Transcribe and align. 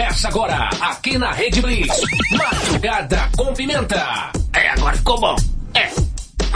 Começa 0.00 0.28
agora, 0.28 0.70
aqui 0.80 1.18
na 1.18 1.30
Rede 1.30 1.60
Blitz. 1.60 1.94
Madrugada 2.32 3.30
com 3.36 3.52
pimenta. 3.52 4.32
É, 4.54 4.70
agora 4.70 4.96
ficou 4.96 5.20
bom. 5.20 5.36
É, 5.74 5.90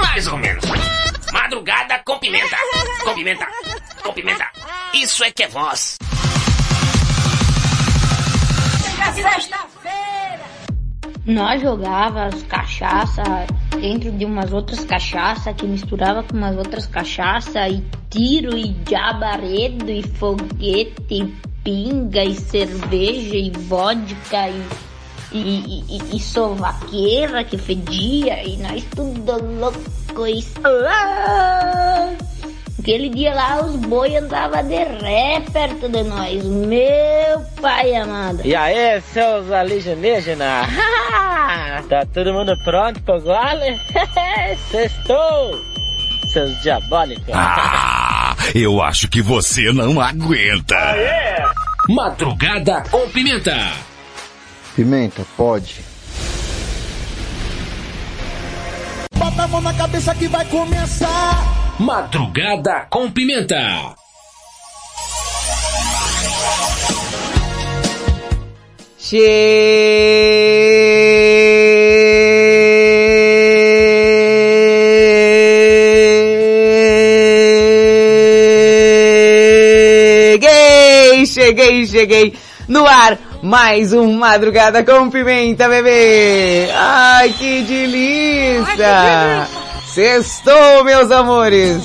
mais 0.01 0.27
ou 0.29 0.39
menos. 0.39 0.65
Madrugada 1.31 2.01
com 2.07 2.19
pimenta. 2.19 2.57
Com 3.05 3.15
pimenta. 3.15 3.47
Com 4.03 4.13
pimenta. 4.15 4.51
Isso 4.95 5.23
é 5.23 5.31
que 5.31 5.43
é 5.43 5.49
voz. 5.49 5.99
Nós 11.27 11.63
jogávamos 11.63 12.43
cachaça 12.43 13.23
dentro 13.81 14.13
de 14.13 14.27
umas 14.27 14.53
outras 14.53 14.85
cachaça 14.85 15.55
que 15.55 15.67
misturava 15.67 16.23
com 16.23 16.37
umas 16.37 16.55
outras 16.55 16.87
cachaça 16.87 17.67
e 17.67 17.83
tiro 18.11 18.55
e 18.55 18.77
jabaredo 18.89 19.91
e 19.91 20.03
foguete 20.03 20.95
e 21.11 21.25
pinga 21.65 22.23
e 22.23 22.35
cerveja 22.35 23.37
e 23.37 23.51
vodka 23.51 24.51
e, 24.51 24.63
e, 25.33 25.85
e, 25.89 26.17
e 26.17 26.21
sovaqueira 26.21 27.43
que 27.43 27.57
fedia 27.57 28.47
e 28.47 28.59
nós 28.59 28.85
tudo 28.95 29.43
louco 29.61 30.27
e... 30.27 30.45
Ah! 30.63 32.34
Aquele 32.85 33.09
dia 33.09 33.33
lá 33.35 33.65
os 33.65 33.77
boi 33.77 34.15
andavam 34.15 34.63
de 34.63 34.75
ré 34.75 35.43
perto 35.51 35.89
de 35.89 36.03
nós. 36.03 36.45
Meu 36.45 37.41
pai 37.59 37.95
amado. 37.95 38.43
E 38.45 38.55
aí, 38.55 39.01
seus 39.01 39.51
alienígenas? 39.51 40.69
tá 41.89 42.05
todo 42.13 42.35
mundo 42.35 42.55
pronto 42.63 43.01
pro 43.01 43.23
gole? 43.23 43.81
Sextou! 44.71 45.65
Seus 46.31 46.61
diabólicos. 46.61 47.25
Ah, 47.33 48.37
eu 48.55 48.83
acho 48.83 49.09
que 49.09 49.23
você 49.23 49.73
não 49.73 49.99
aguenta. 49.99 50.77
Madrugada 51.89 52.83
com 52.91 53.09
pimenta. 53.09 53.57
Pimenta, 54.77 55.25
pode. 55.39 55.94
Bota 59.19 59.43
a 59.43 59.49
mão 59.49 59.61
na 59.61 59.75
cabeça 59.75 60.15
que 60.15 60.29
vai 60.29 60.45
começar. 60.47 61.75
Madrugada 61.79 62.87
com 62.91 63.11
pimenta. 63.11 63.95
Cheguei, 80.35 81.27
cheguei, 81.27 81.87
cheguei. 81.87 82.35
No 82.67 82.87
ar, 82.87 83.19
mais 83.45 83.93
um 83.93 84.15
Madrugada 84.15 84.83
com 84.83 85.11
Pimenta, 85.11 85.69
bebê. 85.69 86.67
Ai, 86.75 87.29
que 87.29 87.61
delícia. 87.61 89.47
Sextou, 89.87 90.83
meus 90.83 91.11
amores. 91.11 91.85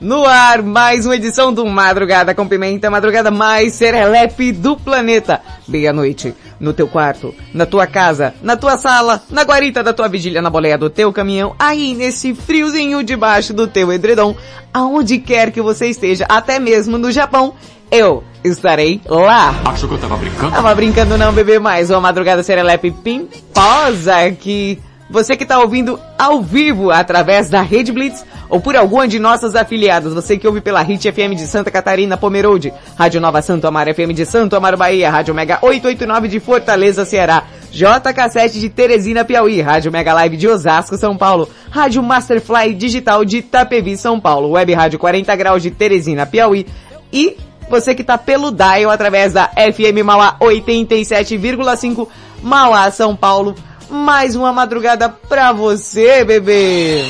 No 0.00 0.24
ar, 0.24 0.62
mais 0.62 1.04
uma 1.04 1.16
edição 1.16 1.52
do 1.52 1.66
Madrugada 1.66 2.36
com 2.36 2.46
Pimenta, 2.46 2.88
madrugada 2.88 3.32
mais 3.32 3.74
serelepe 3.74 4.52
do 4.52 4.76
planeta. 4.76 5.40
Meia-noite, 5.66 6.32
no 6.60 6.72
teu 6.72 6.86
quarto, 6.86 7.34
na 7.52 7.66
tua 7.66 7.88
casa, 7.88 8.32
na 8.40 8.56
tua 8.56 8.76
sala, 8.76 9.20
na 9.28 9.42
guarita 9.42 9.82
da 9.82 9.92
tua 9.92 10.08
vigília, 10.08 10.40
na 10.40 10.48
boleia 10.48 10.78
do 10.78 10.88
teu 10.88 11.12
caminhão, 11.12 11.56
aí 11.58 11.94
nesse 11.94 12.32
friozinho 12.32 13.02
debaixo 13.02 13.52
do 13.52 13.66
teu 13.66 13.92
edredom, 13.92 14.36
aonde 14.72 15.18
quer 15.18 15.50
que 15.50 15.60
você 15.60 15.88
esteja, 15.88 16.26
até 16.28 16.60
mesmo 16.60 16.96
no 16.96 17.10
Japão, 17.10 17.54
eu 17.90 18.22
estarei 18.48 19.00
lá. 19.06 19.54
Achou 19.64 19.88
que 19.88 19.94
eu 19.94 19.98
tava 19.98 20.16
brincando? 20.16 20.52
Tava 20.52 20.74
brincando 20.74 21.18
não, 21.18 21.32
bebê, 21.32 21.58
mais 21.58 21.90
uma 21.90 22.00
madrugada 22.00 22.42
serelepe 22.42 22.90
pimposa 22.90 24.26
aqui. 24.26 24.78
Você 25.10 25.36
que 25.36 25.42
está 25.42 25.58
ouvindo 25.58 25.98
ao 26.18 26.42
vivo 26.42 26.90
através 26.90 27.48
da 27.48 27.62
Rede 27.62 27.90
Blitz 27.90 28.24
ou 28.50 28.60
por 28.60 28.76
alguma 28.76 29.08
de 29.08 29.18
nossas 29.18 29.54
afiliadas, 29.54 30.12
você 30.12 30.36
que 30.36 30.46
ouve 30.46 30.60
pela 30.60 30.82
Hit 30.82 31.10
FM 31.10 31.34
de 31.34 31.46
Santa 31.46 31.70
Catarina, 31.70 32.16
Pomerode, 32.16 32.72
Rádio 32.96 33.20
Nova 33.20 33.40
Santo 33.40 33.66
Amaro 33.66 33.94
FM 33.94 34.12
de 34.14 34.26
Santo 34.26 34.54
Amaro 34.56 34.76
Bahia, 34.76 35.10
Rádio 35.10 35.34
Mega 35.34 35.58
889 35.62 36.28
de 36.28 36.40
Fortaleza, 36.40 37.04
Ceará, 37.06 37.44
JK7 37.72 38.60
de 38.60 38.68
Teresina, 38.68 39.24
Piauí, 39.24 39.60
Rádio 39.60 39.92
Mega 39.92 40.12
Live 40.12 40.36
de 40.36 40.48
Osasco, 40.48 40.96
São 40.96 41.16
Paulo, 41.16 41.48
Rádio 41.70 42.02
Masterfly 42.02 42.74
Digital 42.74 43.24
de 43.24 43.38
Itapevi, 43.38 43.96
São 43.96 44.20
Paulo, 44.20 44.50
Web 44.50 44.74
Rádio 44.74 44.98
40 44.98 45.36
Graus 45.36 45.62
de 45.62 45.70
Teresina, 45.70 46.26
Piauí 46.26 46.66
e 47.12 47.36
você 47.68 47.94
que 47.94 48.04
tá 48.04 48.16
pelo 48.16 48.50
dial 48.50 48.90
através 48.90 49.32
da 49.32 49.48
FM 49.48 50.04
Mauá 50.04 50.36
87,5 50.40 52.08
Mauá, 52.42 52.90
São 52.90 53.16
Paulo, 53.16 53.54
mais 53.90 54.36
uma 54.36 54.52
madrugada 54.52 55.08
pra 55.08 55.52
você, 55.52 56.24
bebê. 56.24 57.04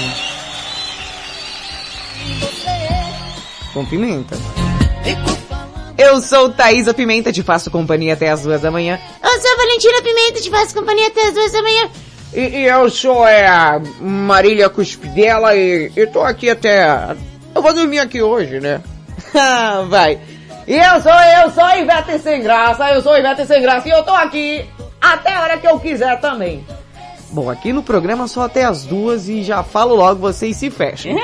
Com 3.73 3.85
pimenta. 3.85 4.37
Eu 5.97 6.21
sou 6.21 6.51
Thaisa 6.51 6.95
Pimenta, 6.95 7.33
te 7.33 7.43
faço 7.43 7.71
companhia 7.71 8.15
até 8.15 8.31
as 8.31 8.43
duas 8.43 8.61
da 8.61 8.71
manhã. 8.71 8.99
Eu 9.23 9.41
sou 9.41 9.57
Valentina 9.57 10.03
Pimenta, 10.03 10.41
te 10.41 10.51
faço 10.51 10.75
companhia 10.75 11.09
até 11.09 11.27
as 11.27 11.35
duas 11.35 11.53
da 11.53 11.63
manhã. 11.63 11.91
E, 12.33 12.41
e 12.41 12.65
eu 12.67 12.89
sou 12.89 13.27
é, 13.27 13.47
a 13.47 13.81
Marília 14.01 14.69
Cuspidela 14.69 15.55
e 15.57 15.91
eu 15.97 16.11
tô 16.11 16.21
aqui 16.21 16.49
até... 16.49 17.17
Eu 17.55 17.61
vou 17.61 17.75
dormir 17.75 17.99
aqui 17.99 18.23
hoje, 18.23 18.61
né? 18.61 18.81
Vai. 19.89 20.21
E 20.69 20.75
eu 20.75 21.01
sou, 21.01 21.11
eu 21.11 21.51
sou 21.51 21.79
Ivete 21.79 22.19
Sem 22.19 22.43
Graça, 22.43 22.91
eu 22.91 23.01
sou 23.01 23.17
Ivete 23.17 23.47
Sem 23.47 23.63
Graça 23.63 23.89
e 23.89 23.91
eu 23.91 24.03
tô 24.03 24.13
aqui 24.13 24.67
até 25.01 25.33
a 25.33 25.41
hora 25.41 25.57
que 25.57 25.67
eu 25.67 25.81
quiser 25.81 26.21
também. 26.21 26.63
Bom, 27.31 27.49
aqui 27.49 27.73
no 27.73 27.83
programa 27.83 28.29
só 28.29 28.43
até 28.43 28.65
as 28.65 28.85
duas 28.85 29.31
e 29.31 29.43
já 29.43 29.63
falo 29.63 29.95
logo, 29.95 30.21
vocês 30.21 30.59
se 30.59 30.69
fecham. 30.69 31.17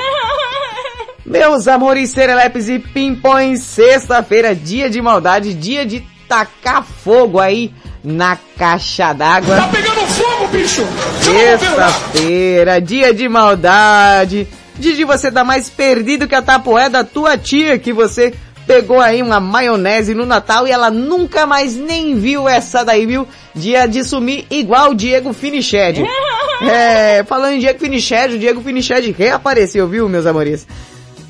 Meus 1.23 1.67
amores 1.67 2.09
serelepes 2.09 2.67
e 2.69 2.79
pimpões, 2.79 3.61
sexta-feira, 3.61 4.55
dia 4.55 4.89
de 4.89 4.99
maldade, 4.99 5.53
dia 5.53 5.85
de 5.85 5.99
tacar 6.27 6.83
fogo 6.83 7.39
aí 7.39 7.71
na 8.03 8.39
caixa 8.57 9.13
d'água. 9.13 9.57
Tá 9.57 9.67
pegando 9.67 10.07
fogo, 10.07 10.47
bicho! 10.47 10.81
Sexta-feira, 11.21 12.81
dia 12.81 13.13
de 13.13 13.29
maldade, 13.29 14.47
dia 14.75 14.95
de 14.95 15.03
você 15.03 15.29
dar 15.29 15.43
mais 15.43 15.69
perdido 15.69 16.27
que 16.27 16.33
a 16.33 16.41
tapoé 16.41 16.89
da 16.89 17.03
tua 17.03 17.37
tia 17.37 17.77
que 17.77 17.93
você 17.93 18.33
pegou 18.65 18.99
aí 18.99 19.21
uma 19.21 19.39
maionese 19.39 20.13
no 20.13 20.25
Natal 20.25 20.67
e 20.67 20.71
ela 20.71 20.89
nunca 20.89 21.45
mais 21.45 21.75
nem 21.75 22.15
viu 22.15 22.47
essa 22.47 22.83
daí, 22.83 23.05
viu? 23.05 23.27
Dia 23.53 23.87
de 23.87 24.03
sumir 24.03 24.45
igual 24.49 24.91
o 24.91 24.95
Diego 24.95 25.33
Finiched. 25.33 26.03
é, 26.61 27.23
falando 27.23 27.53
em 27.53 27.59
Diego 27.59 27.79
Finiched, 27.79 28.35
o 28.35 28.39
Diego 28.39 28.61
Finiched 28.61 29.11
reapareceu, 29.11 29.87
viu, 29.87 30.09
meus 30.09 30.25
amores? 30.25 30.67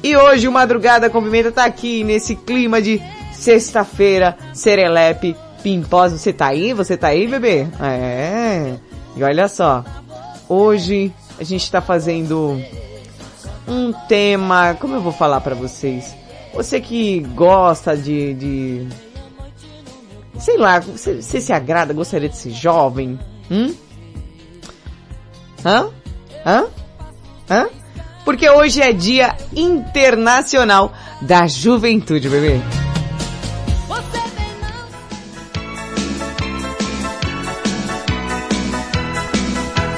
E 0.03 0.16
hoje 0.16 0.47
o 0.47 0.51
Madrugada 0.51 1.09
com 1.09 1.22
Pimenta 1.22 1.51
tá 1.51 1.66
aqui 1.66 2.03
nesse 2.03 2.35
clima 2.35 2.81
de 2.81 3.01
sexta-feira, 3.34 4.38
serelepe, 4.53 5.36
pimposa. 5.63 6.18
Você 6.18 6.31
tá 6.31 6.48
aí? 6.48 6.74
Você 6.74 6.95
tá 6.95 7.07
aí, 7.07 7.27
bebê? 7.27 7.68
É. 7.81 8.75
E 9.15 9.24
olha 9.24 9.48
só, 9.48 9.83
hoje 10.48 11.12
a 11.39 11.44
gente 11.44 11.69
tá 11.71 11.81
fazendo 11.81 12.62
um 13.68 13.92
tema, 14.07 14.75
como 14.80 14.95
eu 14.95 15.01
vou 15.01 15.12
falar 15.12 15.42
para 15.42 15.56
vocês? 15.56 16.15
Você 16.56 16.80
que 16.80 17.19
gosta 17.19 17.98
de, 17.98 18.34
de 18.34 18.88
sei 20.40 20.57
lá, 20.57 20.80
você, 20.80 21.22
você, 21.22 21.42
se 21.42 21.52
agrada, 21.52 21.94
gostaria 21.94 22.30
de 22.30 22.38
ser 22.38 22.52
jovem? 22.52 23.19
Hum? 23.52 23.75
Hã? 25.66 25.90
Hã? 26.46 26.68
Hã? 27.50 27.68
Porque 28.24 28.50
hoje 28.50 28.81
é 28.81 28.94
dia 28.94 29.36
internacional 29.54 30.94
da 31.22 31.46
juventude, 31.46 32.30
bebê. 32.30 32.62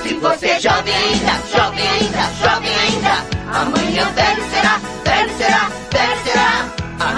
Se 0.01 0.13
você 0.15 0.47
é 0.47 0.59
jovem 0.59 0.93
ainda, 0.95 1.33
jovem 1.55 1.87
ainda, 1.87 2.31
jovem 2.41 2.75
ainda, 2.75 3.59
amanhã 3.59 4.11
velho 4.13 4.43
será, 4.49 4.81
velho 5.05 5.37
será, 5.37 5.86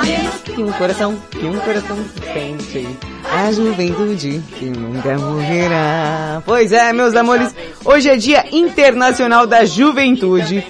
velho 0.04 0.32
será. 0.32 0.49
Que 0.56 0.64
um 0.64 0.72
coração, 0.74 1.18
que 1.32 1.46
um 1.46 1.60
coração 1.60 1.98
sente. 2.34 2.88
A 3.32 3.52
juventude 3.52 4.42
que 4.58 4.66
nunca 4.66 5.18
morrerá. 5.18 6.42
Pois 6.46 6.72
é, 6.72 6.92
meus 6.92 7.16
amores, 7.16 7.54
hoje 7.86 8.10
é 8.10 8.16
Dia 8.16 8.46
Internacional 8.52 9.46
da 9.46 9.66
Juventude. 9.66 10.66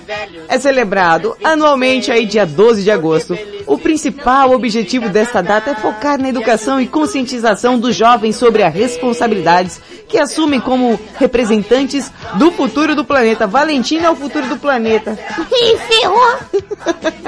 É 0.48 0.60
celebrado 0.60 1.36
anualmente 1.44 2.12
aí 2.12 2.26
dia 2.26 2.46
12 2.46 2.84
de 2.84 2.92
agosto. 2.92 3.38
O 3.66 3.78
principal 3.78 4.52
objetivo 4.52 5.10
desta 5.10 5.42
data 5.42 5.72
é 5.72 5.76
focar 5.76 6.20
na 6.20 6.30
educação 6.30 6.82
e 6.82 6.88
conscientização 6.88 7.80
dos 7.80 7.96
jovens 7.96 8.36
sobre 8.36 8.64
as 8.64 8.74
responsabilidades 8.74 9.80
que 10.08 10.18
assumem 10.18 10.60
como 10.60 11.00
representantes 11.18 12.12
do 12.36 12.52
futuro 12.52 12.96
do 12.96 13.06
planeta. 13.06 13.48
Valentina 13.48 14.08
é 14.08 14.10
o 14.10 14.16
futuro 14.16 14.48
do 14.48 14.58
planeta. 14.58 15.18
Ih, 15.52 15.78
ferrou! 15.78 16.38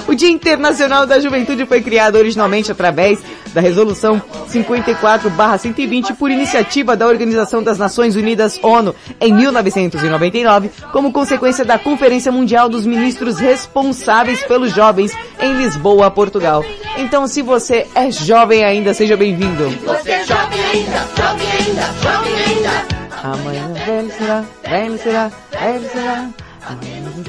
O 0.07 0.15
Dia 0.15 0.31
Internacional 0.31 1.07
da 1.07 1.21
Juventude 1.21 1.67
foi 1.67 1.78
criado 1.81 2.17
originalmente 2.17 2.73
através 2.73 3.19
da 3.53 3.61
Resolução 3.61 4.21
54-120 4.49 6.15
por 6.17 6.31
iniciativa 6.31 6.97
da 6.97 7.07
Organização 7.07 7.63
das 7.63 7.79
Nações 7.79 8.17
Unidas 8.17 8.59
ONU 8.63 8.95
em 9.21 9.33
1999, 9.33 10.71
como 10.93 11.13
consequência 11.13 11.65
da 11.65 11.79
Conferência 11.79 12.33
Mundial 12.33 12.69
dos 12.69 12.87
Ministros 12.87 13.39
responsáveis 13.39 14.43
pelos 14.45 14.73
jovens 14.73 15.13
em 15.41 15.55
Lisboa, 15.55 16.11
Portugal. 16.11 16.65
Então, 16.97 17.27
se 17.27 17.43
você 17.43 17.87
é 17.95 18.11
jovem 18.11 18.65
ainda, 18.65 18.93
seja 18.93 19.17
bem-vindo. 19.17 19.71
Você 19.85 20.11
é 20.11 20.25
jovem 20.25 20.61
ainda, 20.73 21.07
jovem 21.17 21.49
ainda, 21.53 21.83
jovem 22.03 22.35
ainda. 22.35 22.99
Amanhã 23.23 23.73
velho 23.85 24.11
será, 24.17 24.45
velho 24.63 24.99
será, 24.99 25.31
velho 25.51 25.91
será. 25.91 26.48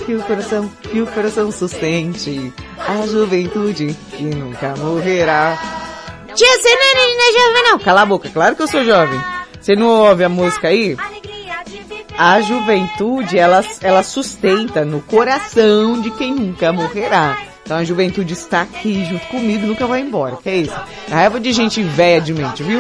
Que 0.06 0.16
o 0.16 0.24
coração, 0.24 0.70
que 0.82 1.02
o 1.02 1.08
coração 1.08 1.52
sustente 1.52 2.54
a 2.78 3.06
juventude 3.06 3.96
que 4.12 4.24
nunca 4.24 4.76
morrerá. 4.78 5.58
Tia, 6.34 6.58
você 6.58 6.70
não 6.70 6.82
é 6.84 7.32
jovem 7.32 7.64
não. 7.64 7.80
Cala 7.80 8.02
a 8.02 8.06
boca, 8.06 8.30
claro 8.30 8.56
que 8.56 8.62
eu 8.62 8.68
sou 8.68 8.84
jovem. 8.84 9.20
Você 9.60 9.76
não 9.76 9.88
ouve 9.88 10.24
a 10.24 10.30
música 10.30 10.70
aí? 10.70 10.98
A 12.18 12.42
juventude, 12.42 13.38
ela, 13.38 13.64
ela 13.82 14.04
sustenta 14.04 14.84
no 14.84 15.02
coração 15.02 16.02
de 16.02 16.12
quem 16.12 16.34
nunca 16.34 16.72
morrerá. 16.72 17.38
Então 17.64 17.78
a 17.78 17.84
juventude 17.84 18.34
está 18.34 18.62
aqui 18.62 19.06
junto 19.06 19.28
comigo, 19.28 19.68
nunca 19.68 19.86
vai 19.86 20.02
embora. 20.02 20.38
Que 20.38 20.50
é 20.50 20.58
isso? 20.58 20.76
A 21.12 21.16
raiva 21.16 21.40
de 21.40 21.54
gente 21.54 21.84
velha 21.84 22.20
de 22.20 22.34
mente, 22.34 22.64
viu? 22.64 22.80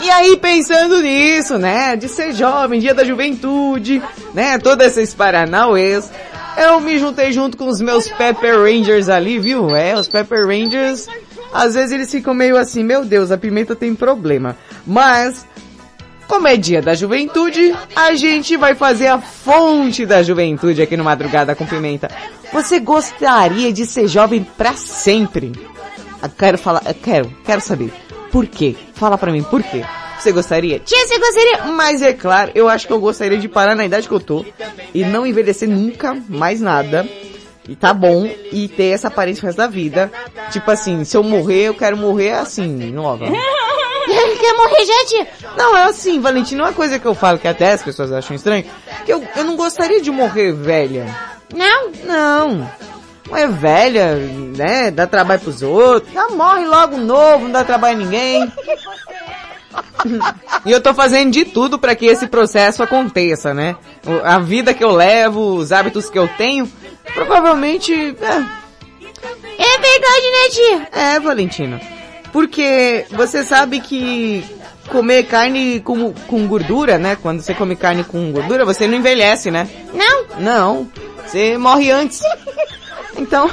E 0.00 0.10
aí, 0.10 0.36
pensando 0.36 1.00
nisso, 1.00 1.58
né, 1.58 1.96
de 1.96 2.08
ser 2.08 2.32
jovem, 2.32 2.80
dia 2.80 2.94
da 2.94 3.04
juventude, 3.04 4.02
né, 4.34 4.58
todos 4.58 4.86
esses 4.86 5.14
paranauês, 5.14 6.10
eu 6.56 6.80
me 6.80 6.98
juntei 6.98 7.32
junto 7.32 7.56
com 7.56 7.66
os 7.66 7.80
meus 7.80 8.08
Pepper 8.08 8.60
Rangers 8.60 9.08
ali, 9.08 9.38
viu? 9.38 9.74
É, 9.74 9.94
os 9.94 10.08
Pepper 10.08 10.46
Rangers, 10.46 11.06
às 11.52 11.74
vezes 11.74 11.92
eles 11.92 12.10
ficam 12.10 12.34
meio 12.34 12.56
assim, 12.56 12.84
meu 12.84 13.04
Deus, 13.04 13.30
a 13.30 13.38
pimenta 13.38 13.74
tem 13.74 13.94
problema. 13.94 14.56
Mas, 14.86 15.46
como 16.26 16.46
é 16.46 16.56
dia 16.56 16.82
da 16.82 16.94
juventude, 16.94 17.74
a 17.94 18.14
gente 18.14 18.56
vai 18.56 18.74
fazer 18.74 19.08
a 19.08 19.20
fonte 19.20 20.04
da 20.04 20.22
juventude 20.22 20.82
aqui 20.82 20.96
no 20.96 21.04
Madrugada 21.04 21.54
com 21.54 21.66
Pimenta. 21.66 22.10
Você 22.52 22.80
gostaria 22.80 23.72
de 23.72 23.86
ser 23.86 24.08
jovem 24.08 24.46
pra 24.56 24.74
sempre? 24.74 25.52
Eu 26.22 26.30
quero 26.30 26.58
falar, 26.58 26.82
eu 26.86 26.94
quero, 26.94 27.32
quero 27.44 27.60
saber. 27.60 27.92
Por 28.36 28.46
quê? 28.46 28.76
Fala 28.92 29.16
pra 29.16 29.32
mim, 29.32 29.42
por 29.42 29.62
quê? 29.62 29.82
Você 30.18 30.30
gostaria? 30.30 30.78
Tia, 30.78 31.06
você 31.06 31.18
gostaria... 31.18 31.72
Mas 31.72 32.02
é 32.02 32.12
claro, 32.12 32.52
eu 32.54 32.68
acho 32.68 32.86
que 32.86 32.92
eu 32.92 33.00
gostaria 33.00 33.38
de 33.38 33.48
parar 33.48 33.74
na 33.74 33.86
idade 33.86 34.06
que 34.06 34.12
eu 34.12 34.20
tô 34.20 34.44
e 34.92 35.06
não 35.06 35.26
envelhecer 35.26 35.66
nunca 35.66 36.14
mais 36.28 36.60
nada. 36.60 37.08
E 37.66 37.74
tá 37.74 37.94
bom, 37.94 38.30
e 38.52 38.68
ter 38.68 38.88
essa 38.88 39.08
aparência 39.08 39.40
o 39.42 39.46
resto 39.46 39.56
da 39.56 39.66
vida. 39.66 40.12
Tipo 40.52 40.70
assim, 40.70 41.02
se 41.02 41.16
eu 41.16 41.22
morrer, 41.22 41.68
eu 41.68 41.74
quero 41.74 41.96
morrer 41.96 42.32
assim, 42.32 42.92
nova. 42.92 43.24
Quer 44.04 44.52
morrer 44.52 44.84
tia? 45.06 45.26
Não, 45.56 45.74
é 45.74 45.84
assim, 45.84 46.20
Valentina, 46.20 46.64
uma 46.64 46.74
coisa 46.74 46.98
que 46.98 47.06
eu 47.06 47.14
falo 47.14 47.38
que 47.38 47.48
até 47.48 47.72
as 47.72 47.82
pessoas 47.82 48.12
acham 48.12 48.36
estranho, 48.36 48.66
que 49.06 49.14
eu, 49.14 49.26
eu 49.34 49.44
não 49.44 49.56
gostaria 49.56 50.02
de 50.02 50.10
morrer 50.10 50.52
velha. 50.52 51.06
Não? 51.54 51.90
Não. 52.04 52.70
É 53.32 53.46
velha, 53.46 54.14
né? 54.56 54.90
Dá 54.90 55.06
trabalho 55.06 55.40
pros 55.40 55.62
outros. 55.62 56.12
Já 56.12 56.28
morre 56.28 56.64
logo 56.64 56.96
novo, 56.96 57.44
não 57.44 57.50
dá 57.52 57.64
trabalho 57.64 57.96
a 57.96 57.98
ninguém. 57.98 58.52
E 60.64 60.70
eu 60.72 60.80
tô 60.80 60.94
fazendo 60.94 61.32
de 61.32 61.44
tudo 61.44 61.78
para 61.78 61.94
que 61.94 62.06
esse 62.06 62.26
processo 62.26 62.82
aconteça, 62.82 63.52
né? 63.52 63.76
A 64.24 64.38
vida 64.38 64.72
que 64.72 64.82
eu 64.84 64.92
levo, 64.92 65.54
os 65.56 65.72
hábitos 65.72 66.08
que 66.08 66.18
eu 66.18 66.28
tenho, 66.36 66.70
provavelmente. 67.14 67.92
É, 67.92 68.44
É 69.58 69.78
verdade, 69.78 70.30
né, 70.30 70.48
tia? 70.50 70.88
é 70.92 71.20
Valentina. 71.20 71.80
Porque 72.32 73.06
você 73.10 73.42
sabe 73.42 73.80
que 73.80 74.44
comer 74.88 75.24
carne 75.24 75.80
com, 75.80 76.12
com 76.12 76.46
gordura, 76.46 76.98
né? 76.98 77.16
Quando 77.20 77.40
você 77.40 77.54
come 77.54 77.74
carne 77.74 78.04
com 78.04 78.30
gordura, 78.32 78.64
você 78.64 78.86
não 78.86 78.98
envelhece, 78.98 79.50
né? 79.50 79.68
Não? 79.92 80.24
Não. 80.38 80.90
Você 81.26 81.58
morre 81.58 81.90
antes. 81.90 82.20
Então. 83.16 83.50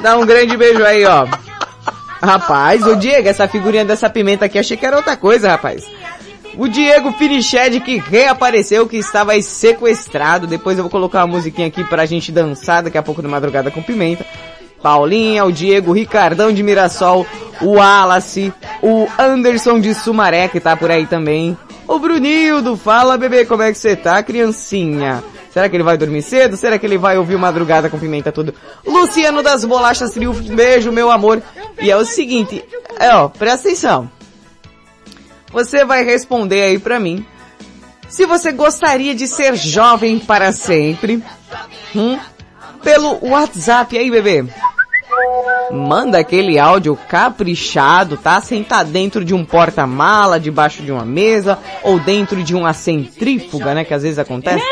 Dá 0.00 0.16
um 0.16 0.24
grande 0.24 0.56
beijo 0.56 0.84
aí, 0.84 1.04
ó. 1.04 1.26
Rapaz, 2.22 2.84
o 2.84 2.96
Diego, 2.96 3.28
essa 3.28 3.46
figurinha 3.46 3.84
dessa 3.84 4.10
pimenta 4.10 4.44
aqui, 4.46 4.58
achei 4.58 4.76
que 4.76 4.84
era 4.84 4.96
outra 4.96 5.16
coisa, 5.16 5.50
rapaz. 5.50 5.84
O 6.56 6.68
Diego 6.68 7.12
Finiched 7.12 7.80
que 7.80 7.98
reapareceu, 7.98 8.88
que 8.88 8.96
estava 8.96 9.32
aí 9.32 9.42
sequestrado. 9.42 10.46
Depois 10.46 10.76
eu 10.76 10.84
vou 10.84 10.90
colocar 10.90 11.20
uma 11.20 11.36
musiquinha 11.36 11.68
aqui 11.68 11.84
pra 11.84 12.06
gente 12.06 12.32
dançar 12.32 12.82
daqui 12.82 12.98
a 12.98 13.02
pouco 13.02 13.22
no 13.22 13.28
Madrugada 13.28 13.70
com 13.70 13.80
Pimenta. 13.80 14.26
Paulinha, 14.82 15.44
o 15.44 15.52
Diego, 15.52 15.90
o 15.90 15.94
Ricardão 15.94 16.52
de 16.52 16.62
Mirassol, 16.62 17.26
o 17.60 17.74
Wallace, 17.74 18.52
o 18.82 19.06
Anderson 19.18 19.80
de 19.80 19.94
Sumaré, 19.94 20.48
que 20.48 20.60
tá 20.60 20.76
por 20.76 20.90
aí 20.90 21.06
também. 21.06 21.56
O 21.86 21.98
Brunildo, 21.98 22.76
fala 22.76 23.16
bebê, 23.16 23.44
como 23.44 23.62
é 23.62 23.72
que 23.72 23.78
você 23.78 23.94
tá, 23.94 24.22
criancinha? 24.22 25.22
Será 25.52 25.68
que 25.68 25.76
ele 25.76 25.82
vai 25.82 25.96
dormir 25.96 26.22
cedo? 26.22 26.56
Será 26.56 26.78
que 26.78 26.86
ele 26.86 26.98
vai 26.98 27.16
ouvir 27.18 27.36
Madrugada 27.38 27.88
com 27.88 27.98
Pimenta 27.98 28.30
tudo? 28.30 28.54
Luciano 28.86 29.42
das 29.42 29.64
Bolachas 29.64 30.10
Triunfo, 30.10 30.42
beijo, 30.54 30.92
meu 30.92 31.10
amor. 31.10 31.42
E 31.80 31.90
é 31.90 31.96
o 31.96 32.04
seguinte, 32.04 32.64
é, 32.98 33.14
ó, 33.14 33.28
presta 33.28 33.68
atenção. 33.68 34.10
Você 35.50 35.84
vai 35.84 36.04
responder 36.04 36.62
aí 36.62 36.78
pra 36.78 37.00
mim. 37.00 37.24
Se 38.08 38.26
você 38.26 38.52
gostaria 38.52 39.14
de 39.14 39.26
ser 39.26 39.54
jovem 39.54 40.18
para 40.18 40.52
sempre, 40.52 41.22
hum, 41.94 42.18
pelo 42.82 43.18
WhatsApp 43.26 43.96
aí, 43.96 44.10
bebê. 44.10 44.46
Manda 45.70 46.18
aquele 46.18 46.58
áudio 46.58 46.98
caprichado, 47.08 48.16
tá? 48.16 48.40
Sentar 48.40 48.84
dentro 48.84 49.24
de 49.24 49.34
um 49.34 49.44
porta-mala, 49.44 50.40
debaixo 50.40 50.82
de 50.82 50.90
uma 50.90 51.04
mesa, 51.04 51.58
ou 51.82 51.98
dentro 51.98 52.42
de 52.42 52.54
uma 52.54 52.72
centrífuga, 52.72 53.74
né? 53.74 53.84
Que 53.84 53.92
às 53.92 54.02
vezes 54.02 54.18
acontece. 54.18 54.64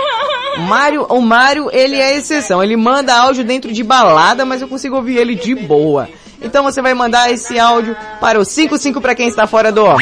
Mário, 0.61 1.07
o 1.09 1.21
Mário, 1.21 1.69
ele 1.73 1.97
é 1.97 2.17
exceção. 2.17 2.63
Ele 2.63 2.77
manda 2.77 3.15
áudio 3.15 3.45
dentro 3.45 3.73
de 3.73 3.83
balada, 3.83 4.45
mas 4.45 4.63
eu 4.63 4.69
consigo 4.69 4.97
ouvir 4.97 5.17
ele 5.17 5.35
de 5.35 5.55
boa. 5.55 6.09
Então 6.41 6.63
você 6.63 6.83
vai 6.83 6.95
mandar 6.95 7.31
esse 7.31 7.59
áudio 7.59 7.97
para 8.21 8.39
o 8.39 8.45
55 8.45 9.01
para 9.01 9.15
quem 9.15 9.29
está 9.29 9.47
fora 9.47 9.73
do 9.73 9.85
ó. 9.85 9.97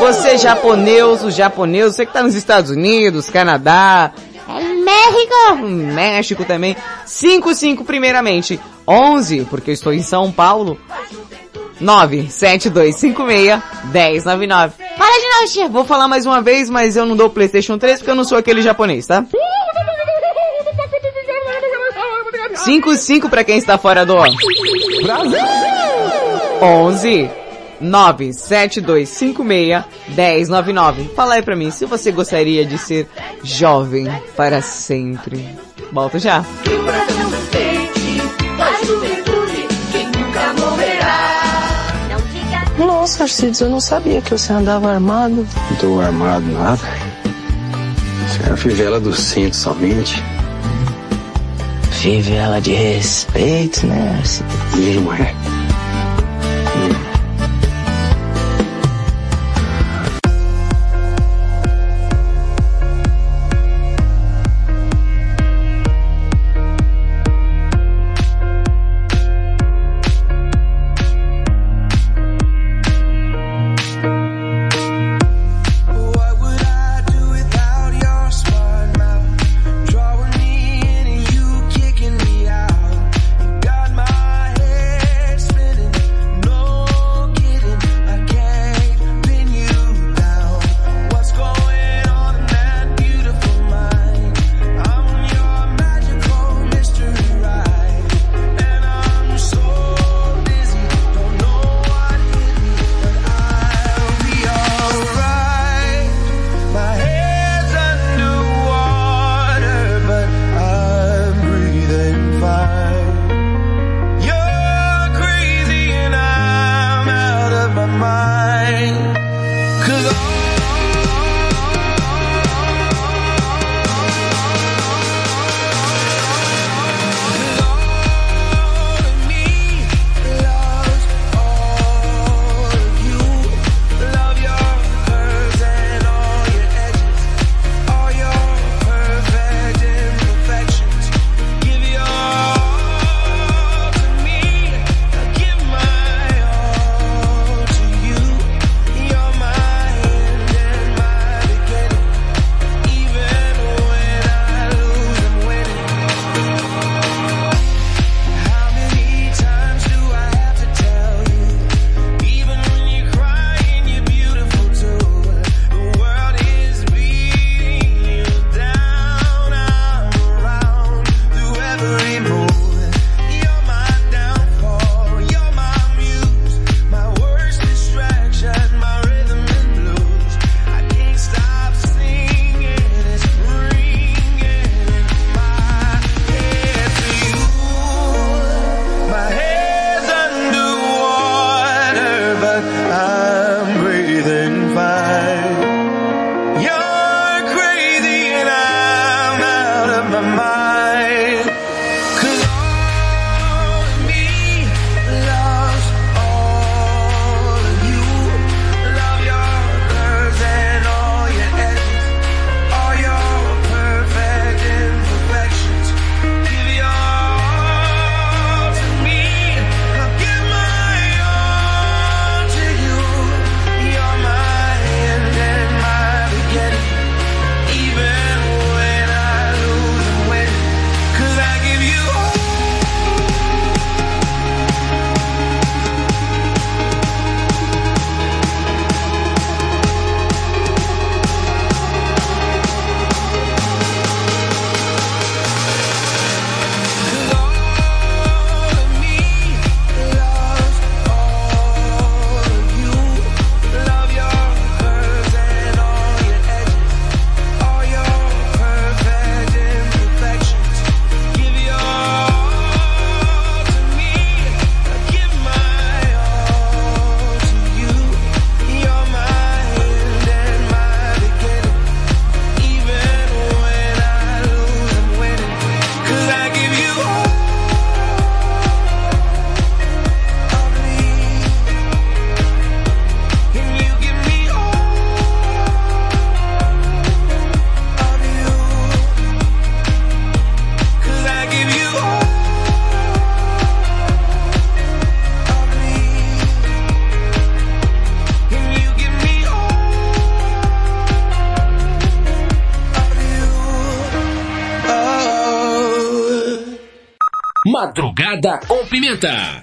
Você 0.00 0.36
japonês, 0.36 1.22
os 1.22 1.34
japoneses, 1.34 1.96
você 1.96 2.06
que 2.06 2.12
tá 2.12 2.22
nos 2.22 2.34
Estados 2.34 2.70
Unidos, 2.70 3.30
Canadá, 3.30 4.12
México! 4.84 5.66
México 5.66 6.44
também. 6.44 6.76
55 7.06 7.84
primeiramente. 7.84 8.60
11, 8.86 9.46
porque 9.48 9.70
eu 9.70 9.74
estou 9.74 9.92
em 9.92 10.02
São 10.02 10.30
Paulo. 10.30 10.78
97256 11.84 13.62
1099. 13.92 14.72
Fala 14.96 15.20
de 15.20 15.28
novo, 15.28 15.52
tia. 15.52 15.68
Vou 15.68 15.84
falar 15.84 16.08
mais 16.08 16.24
uma 16.24 16.40
vez, 16.40 16.70
mas 16.70 16.96
eu 16.96 17.04
não 17.04 17.14
dou 17.14 17.28
PlayStation 17.28 17.76
3 17.78 17.98
porque 17.98 18.10
eu 18.10 18.14
não 18.14 18.24
sou 18.24 18.38
aquele 18.38 18.62
japonês, 18.62 19.06
tá? 19.06 19.22
55 22.56 23.28
para 23.28 23.44
quem 23.44 23.58
está 23.58 23.76
fora 23.76 24.06
do 24.06 24.14
ó. 24.14 24.24
11 26.62 27.30
97256 27.80 29.84
1099. 30.08 31.10
Fala 31.14 31.34
aí 31.34 31.42
pra 31.42 31.54
mim, 31.54 31.70
se 31.70 31.84
você 31.84 32.10
gostaria 32.10 32.64
de 32.64 32.78
ser 32.78 33.06
jovem 33.42 34.08
para 34.36 34.62
sempre. 34.62 35.46
Volto 35.92 36.18
já. 36.18 36.42
Nossa, 43.04 43.24
Arcides, 43.24 43.60
eu 43.60 43.68
não 43.68 43.80
sabia 43.80 44.22
que 44.22 44.30
você 44.30 44.50
andava 44.50 44.90
armado. 44.90 45.46
Não 45.70 45.76
tô 45.76 46.00
armado 46.00 46.46
nada. 46.46 46.80
Isso 48.26 48.42
é 48.48 48.52
a 48.54 48.56
fivela 48.56 48.98
do 48.98 49.12
cinto 49.12 49.54
somente. 49.54 50.24
Fivela 51.90 52.62
de 52.62 52.72
respeito, 52.72 53.86
né, 53.86 54.16
Arcides? 54.18 55.02
Não 55.02 55.12
é. 55.12 55.63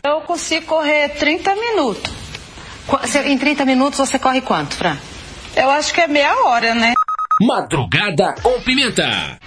Eu 0.04 0.22
consigo 0.22 0.66
correr 0.66 1.10
30 1.10 1.56
minutos. 1.56 2.12
Em 3.26 3.38
30 3.38 3.66
minutos 3.66 4.00
você 4.00 4.18
corre 4.20 4.42
quanto, 4.42 4.76
Fran? 4.76 4.98
Eu 5.56 5.70
acho 5.70 5.94
que 5.94 6.02
é 6.02 6.08
meia 6.08 6.34
hora, 6.46 6.74
né? 6.74 6.94
Madrugada 7.42 8.36
com 8.42 8.62
Pimenta. 8.62 9.40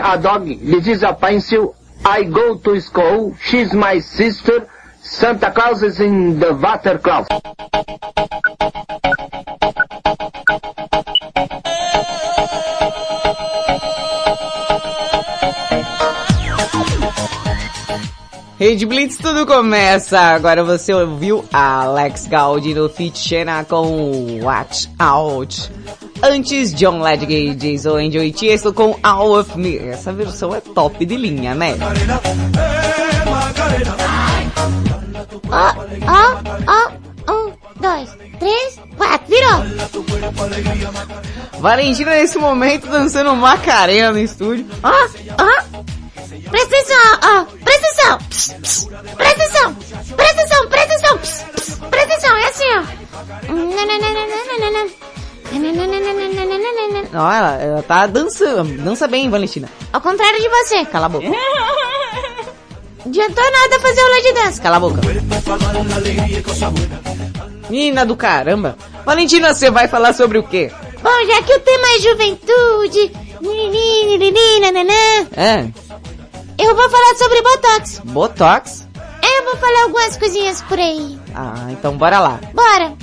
A 0.00 0.18
dog. 0.18 0.46
This 0.46 0.86
is 0.88 1.02
a 1.02 1.12
pencil. 1.12 1.76
I 2.04 2.24
go 2.24 2.56
to 2.56 2.80
school. 2.80 3.36
She's 3.42 3.72
my 3.74 3.98
sister. 4.00 4.68
Santa 5.02 5.50
Claus 5.50 5.82
is 5.82 6.00
in 6.00 6.38
the 6.38 6.54
water 6.54 6.98
closet. 6.98 7.30
Rede 18.58 18.84
Blitz, 18.84 19.16
tudo 19.16 19.46
começa. 19.46 20.20
Agora 20.20 20.62
você 20.62 20.92
ouviu 20.92 21.42
Alex 21.50 22.26
Gaudi 22.26 22.74
no 22.74 22.90
Fit 22.90 23.18
Xena 23.18 23.64
com 23.64 24.38
Watch 24.42 24.90
Out. 24.98 25.79
Antes, 26.22 26.74
John 26.74 27.00
Ledgate, 27.02 27.54
Jason 27.54 27.96
Angel 27.96 28.24
e 28.24 28.32
Tiesto 28.32 28.72
com 28.72 28.98
All 29.02 29.38
of 29.38 29.58
Me. 29.58 29.78
Essa 29.78 30.12
versão 30.12 30.54
é 30.54 30.60
top 30.60 31.04
de 31.04 31.16
linha, 31.16 31.54
né? 31.54 31.76
Ó, 35.50 35.74
ó, 36.06 36.40
ó, 36.66 37.32
um, 37.32 37.52
dois, 37.80 38.10
três, 38.38 38.78
quatro, 38.96 39.26
virou. 39.28 39.60
Valentina 41.58 42.10
nesse 42.12 42.38
momento 42.38 42.86
dançando 42.86 43.34
Macarena 43.34 44.12
no 44.12 44.18
estúdio. 44.18 44.66
Ó, 44.82 45.08
Ó, 57.20 57.30
ela, 57.30 57.54
ela 57.56 57.82
tá 57.82 58.06
dançando. 58.06 58.82
Dança 58.82 59.06
bem, 59.06 59.28
Valentina. 59.28 59.68
Ao 59.92 60.00
contrário 60.00 60.40
de 60.40 60.48
você. 60.48 60.86
Cala 60.86 61.06
a 61.06 61.08
boca. 61.10 61.26
Adiantou 63.04 63.44
nada 63.44 63.80
fazer 63.80 64.00
aula 64.00 64.22
de 64.22 64.32
dança. 64.32 64.62
Cala 64.62 64.76
a 64.76 64.80
boca. 64.80 65.00
Menina 67.68 68.06
do 68.06 68.16
caramba. 68.16 68.76
Valentina, 69.04 69.52
você 69.52 69.70
vai 69.70 69.86
falar 69.86 70.14
sobre 70.14 70.38
o 70.38 70.42
quê? 70.42 70.70
Bom, 71.02 71.26
já 71.26 71.42
que 71.42 71.54
o 71.54 71.60
tema 71.60 71.86
é 71.88 71.98
juventude, 72.00 73.12
É, 75.36 75.66
eu 76.58 76.74
vou 76.74 76.90
falar 76.90 77.14
sobre 77.16 77.42
Botox. 77.42 78.00
Botox? 78.04 78.88
Eu 79.22 79.44
vou 79.44 79.56
falar 79.56 79.82
algumas 79.84 80.16
coisinhas 80.16 80.62
por 80.62 80.78
aí. 80.78 81.18
Ah, 81.34 81.66
então 81.70 81.96
bora 81.96 82.18
lá. 82.18 82.40
Bora. 82.54 82.94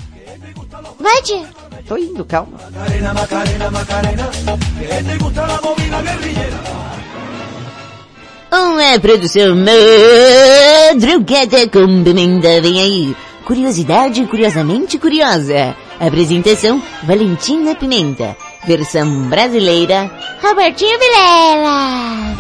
Vai, 0.99 1.21
tia. 1.21 1.45
Tô 1.87 1.97
indo, 1.97 2.25
calma. 2.25 2.57
Uma 8.51 8.99
produção 8.99 9.55
madrugada 9.55 11.67
com 11.69 12.03
pimenta, 12.03 12.61
vem 12.61 12.81
aí. 12.81 13.15
Curiosidade 13.45 14.25
curiosamente 14.25 14.97
curiosa. 14.97 15.75
Apresentação 15.99 16.81
Valentina 17.03 17.73
Pimenta. 17.73 18.35
Versão 18.65 19.29
brasileira. 19.29 20.11
Robertinho 20.43 20.99
Vilela. 20.99 22.35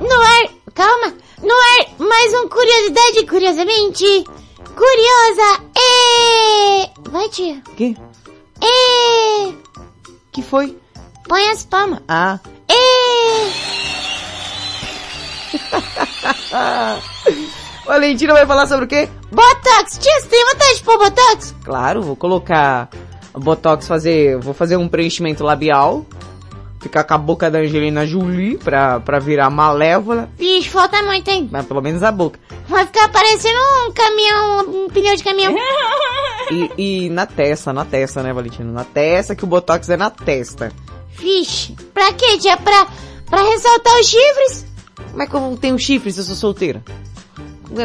No 0.00 0.22
ar, 0.22 0.48
calma. 0.72 1.15
Mais 2.08 2.32
um 2.34 2.48
curiosidade 2.48 3.26
curiosamente 3.26 4.24
curiosa. 4.74 5.62
E 5.76 6.88
vai, 7.10 7.28
tia. 7.28 7.62
Que? 7.76 7.96
E 8.62 9.54
Que 10.32 10.42
foi? 10.42 10.76
põe 11.28 11.48
as 11.48 11.64
palmas. 11.64 12.00
Ah. 12.08 12.38
E 12.68 12.76
Valentina 17.86 18.32
vai 18.34 18.46
falar 18.46 18.66
sobre 18.66 18.84
o 18.84 18.88
quê? 18.88 19.08
Botox. 19.30 19.98
Tia, 19.98 20.20
você 20.20 20.28
tem 20.28 20.44
vontade 20.52 20.76
de 20.76 20.82
pôr 20.82 20.98
Botox? 20.98 21.54
Claro, 21.64 22.02
vou 22.02 22.16
colocar 22.16 22.88
Botox, 23.34 23.86
fazer, 23.86 24.38
vou 24.38 24.52
fazer 24.54 24.76
um 24.76 24.88
preenchimento 24.88 25.44
labial. 25.44 26.04
Ficar 26.86 27.02
com 27.02 27.14
a 27.14 27.18
boca 27.18 27.50
da 27.50 27.58
Angelina 27.58 28.06
Jolie 28.06 28.58
pra, 28.58 29.00
pra 29.00 29.18
virar 29.18 29.50
malévola. 29.50 30.30
Vixe, 30.38 30.68
falta 30.68 31.02
muito, 31.02 31.28
hein? 31.28 31.48
Mas 31.50 31.66
pelo 31.66 31.82
menos 31.82 32.00
a 32.04 32.12
boca. 32.12 32.38
Vai 32.68 32.86
ficar 32.86 33.08
parecendo 33.08 33.58
um 33.88 33.92
caminhão, 33.92 34.84
um 34.84 34.88
pneu 34.88 35.16
de 35.16 35.24
caminhão. 35.24 35.52
E, 36.48 36.70
e 37.06 37.10
na 37.10 37.26
testa, 37.26 37.72
na 37.72 37.84
testa, 37.84 38.22
né, 38.22 38.32
Valentina? 38.32 38.70
Na 38.70 38.84
testa, 38.84 39.34
que 39.34 39.42
o 39.42 39.48
Botox 39.48 39.88
é 39.88 39.96
na 39.96 40.10
testa. 40.10 40.70
Vixe, 41.10 41.74
pra 41.92 42.12
quê, 42.12 42.38
tia? 42.38 42.56
Pra, 42.56 42.86
pra 43.28 43.42
ressaltar 43.42 43.98
os 43.98 44.06
chifres? 44.06 44.64
Como 45.10 45.22
é 45.24 45.26
que 45.26 45.34
eu 45.34 45.58
tenho 45.60 45.76
chifre 45.76 46.12
se 46.12 46.20
eu 46.20 46.24
sou 46.24 46.36
solteira? 46.36 46.84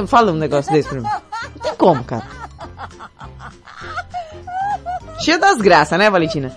Fala 0.05 0.31
um 0.31 0.35
negócio 0.35 0.71
desse 0.71 0.89
pra 0.89 1.01
mim. 1.01 1.07
Não 1.07 1.61
tem 1.63 1.73
como, 1.75 2.03
cara. 2.03 2.27
Cheia 5.21 5.39
das 5.39 5.57
graças, 5.57 5.97
né, 5.97 6.07
Valentina? 6.11 6.55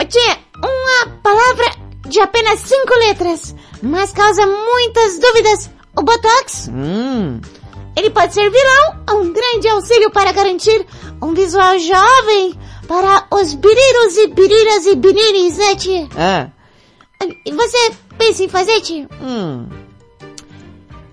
Ô, 0.00 0.04
tia, 0.06 0.38
uma 0.62 1.10
palavra 1.22 1.64
de 2.08 2.20
apenas 2.20 2.60
cinco 2.60 2.94
letras, 2.98 3.54
mas 3.82 4.12
causa 4.12 4.46
muitas 4.46 5.18
dúvidas. 5.18 5.70
O 5.96 6.02
Botox, 6.02 6.68
Hum, 6.72 7.40
ele 7.96 8.10
pode 8.10 8.34
ser 8.34 8.50
vilão 8.50 9.04
ou 9.10 9.22
um 9.22 9.32
grande 9.32 9.66
auxílio 9.68 10.10
para 10.10 10.30
garantir 10.32 10.86
um 11.22 11.32
visual 11.32 11.78
jovem 11.78 12.54
para 12.86 13.26
os 13.32 13.54
biriros 13.54 14.16
e 14.18 14.26
biriras 14.28 14.86
e 14.86 14.94
biriris, 14.96 15.56
né, 15.58 15.74
tia? 15.74 16.08
é. 16.16 16.50
E 17.46 17.52
Você 17.52 17.92
pensa 18.18 18.44
em 18.44 18.48
fazer, 18.48 18.80
tia? 18.82 19.08
Hum, 19.22 19.66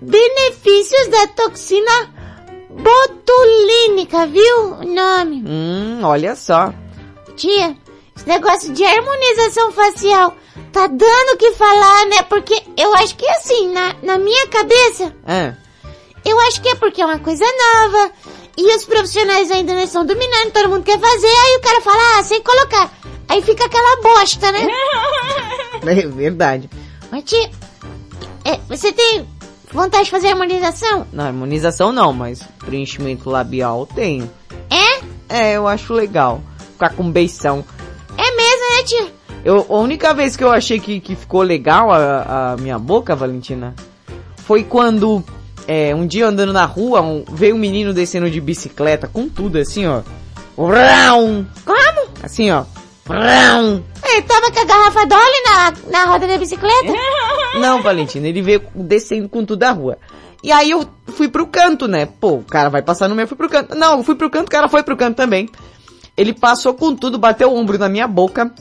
Benefícios 0.02 1.08
da 1.08 1.26
toxina 1.28 2.12
botulínica, 2.70 4.26
viu 4.26 4.74
o 4.74 4.84
nome? 4.84 5.42
hum, 5.46 6.00
olha 6.02 6.36
só. 6.36 6.72
Tia, 7.36 7.74
esse 8.16 8.26
negócio 8.28 8.72
de 8.72 8.84
harmonização 8.84 9.72
facial 9.72 10.34
tá 10.72 10.86
dando 10.86 11.34
o 11.34 11.36
que 11.36 11.52
falar, 11.52 12.06
né? 12.06 12.22
Porque 12.22 12.62
eu 12.76 12.94
acho 12.94 13.16
que 13.16 13.26
assim, 13.28 13.70
na, 13.72 13.94
na 14.02 14.18
minha 14.18 14.46
cabeça, 14.48 15.14
É. 15.26 15.54
eu 16.24 16.38
acho 16.40 16.60
que 16.62 16.68
é 16.68 16.74
porque 16.74 17.02
é 17.02 17.06
uma 17.06 17.18
coisa 17.18 17.44
nova 17.44 18.10
e 18.56 18.74
os 18.76 18.84
profissionais 18.84 19.50
ainda 19.50 19.74
não 19.74 19.82
estão 19.82 20.06
dominando, 20.06 20.52
todo 20.52 20.68
mundo 20.68 20.84
quer 20.84 20.98
fazer, 20.98 21.26
aí 21.26 21.56
o 21.56 21.60
cara 21.60 21.80
fala, 21.80 22.18
ah, 22.18 22.22
sem 22.22 22.40
colocar. 22.42 22.90
Aí 23.28 23.42
fica 23.42 23.64
aquela 23.64 24.02
bosta, 24.02 24.52
né? 24.52 24.66
É 25.86 26.06
verdade. 26.06 26.70
Mas 27.10 27.24
tia, 27.24 27.50
é, 28.44 28.58
você 28.68 28.90
tem 28.92 29.28
vontade 29.72 30.04
de 30.04 30.10
fazer 30.10 30.28
harmonização? 30.28 31.06
Na 31.12 31.26
harmonização 31.26 31.92
não, 31.92 32.10
mas 32.12 32.40
preenchimento 32.64 33.28
labial 33.28 33.86
tenho. 33.94 34.30
É? 34.70 35.04
É, 35.28 35.52
eu 35.56 35.66
acho 35.68 35.92
legal. 35.92 36.40
Ficar 36.72 36.94
com 36.94 37.10
beição. 37.10 37.64
Eu, 39.44 39.66
a 39.68 39.74
única 39.78 40.12
vez 40.14 40.36
que 40.36 40.44
eu 40.44 40.50
achei 40.50 40.78
que, 40.80 41.00
que 41.00 41.14
ficou 41.14 41.42
legal 41.42 41.90
a, 41.92 42.52
a 42.52 42.56
minha 42.56 42.78
boca, 42.78 43.14
Valentina, 43.14 43.74
foi 44.38 44.64
quando 44.64 45.22
é, 45.68 45.94
um 45.94 46.06
dia 46.06 46.26
andando 46.28 46.52
na 46.52 46.64
rua, 46.64 47.00
um- 47.02 47.24
veio 47.30 47.54
um 47.54 47.58
menino 47.58 47.92
descendo 47.92 48.30
de 48.30 48.40
bicicleta 48.40 49.06
com 49.06 49.28
tudo 49.28 49.58
assim, 49.58 49.86
ó. 49.86 50.02
Como? 51.64 52.08
Assim, 52.22 52.50
ó. 52.50 52.64
Ele 54.04 54.22
tava 54.22 54.50
com 54.50 54.60
a 54.60 54.64
garrafa 54.64 55.04
Dolly 55.06 55.42
na, 55.44 55.72
na 55.90 56.04
roda 56.06 56.26
da 56.26 56.38
bicicleta? 56.38 56.92
Não, 57.60 57.82
Valentina, 57.82 58.26
ele 58.26 58.40
veio 58.40 58.62
descendo 58.74 59.28
com 59.28 59.44
tudo 59.44 59.58
da 59.58 59.72
rua. 59.72 59.98
E 60.42 60.50
aí 60.52 60.70
eu 60.70 60.86
fui 61.08 61.28
pro 61.28 61.46
canto, 61.46 61.86
né? 61.86 62.06
Pô, 62.20 62.34
o 62.36 62.42
cara 62.44 62.68
vai 62.70 62.82
passar 62.82 63.08
no 63.08 63.14
meio, 63.14 63.24
eu 63.24 63.28
fui 63.28 63.36
pro 63.36 63.48
canto. 63.48 63.74
Não, 63.74 63.98
eu 63.98 64.04
fui 64.04 64.14
pro 64.14 64.30
canto, 64.30 64.46
o 64.48 64.50
cara 64.50 64.68
foi 64.68 64.82
pro 64.82 64.96
canto 64.96 65.16
também. 65.16 65.48
Ele 66.16 66.32
passou 66.32 66.74
com 66.74 66.94
tudo, 66.94 67.18
bateu 67.18 67.50
o 67.50 67.56
ombro 67.56 67.78
na 67.78 67.88
minha 67.88 68.06
boca. 68.06 68.52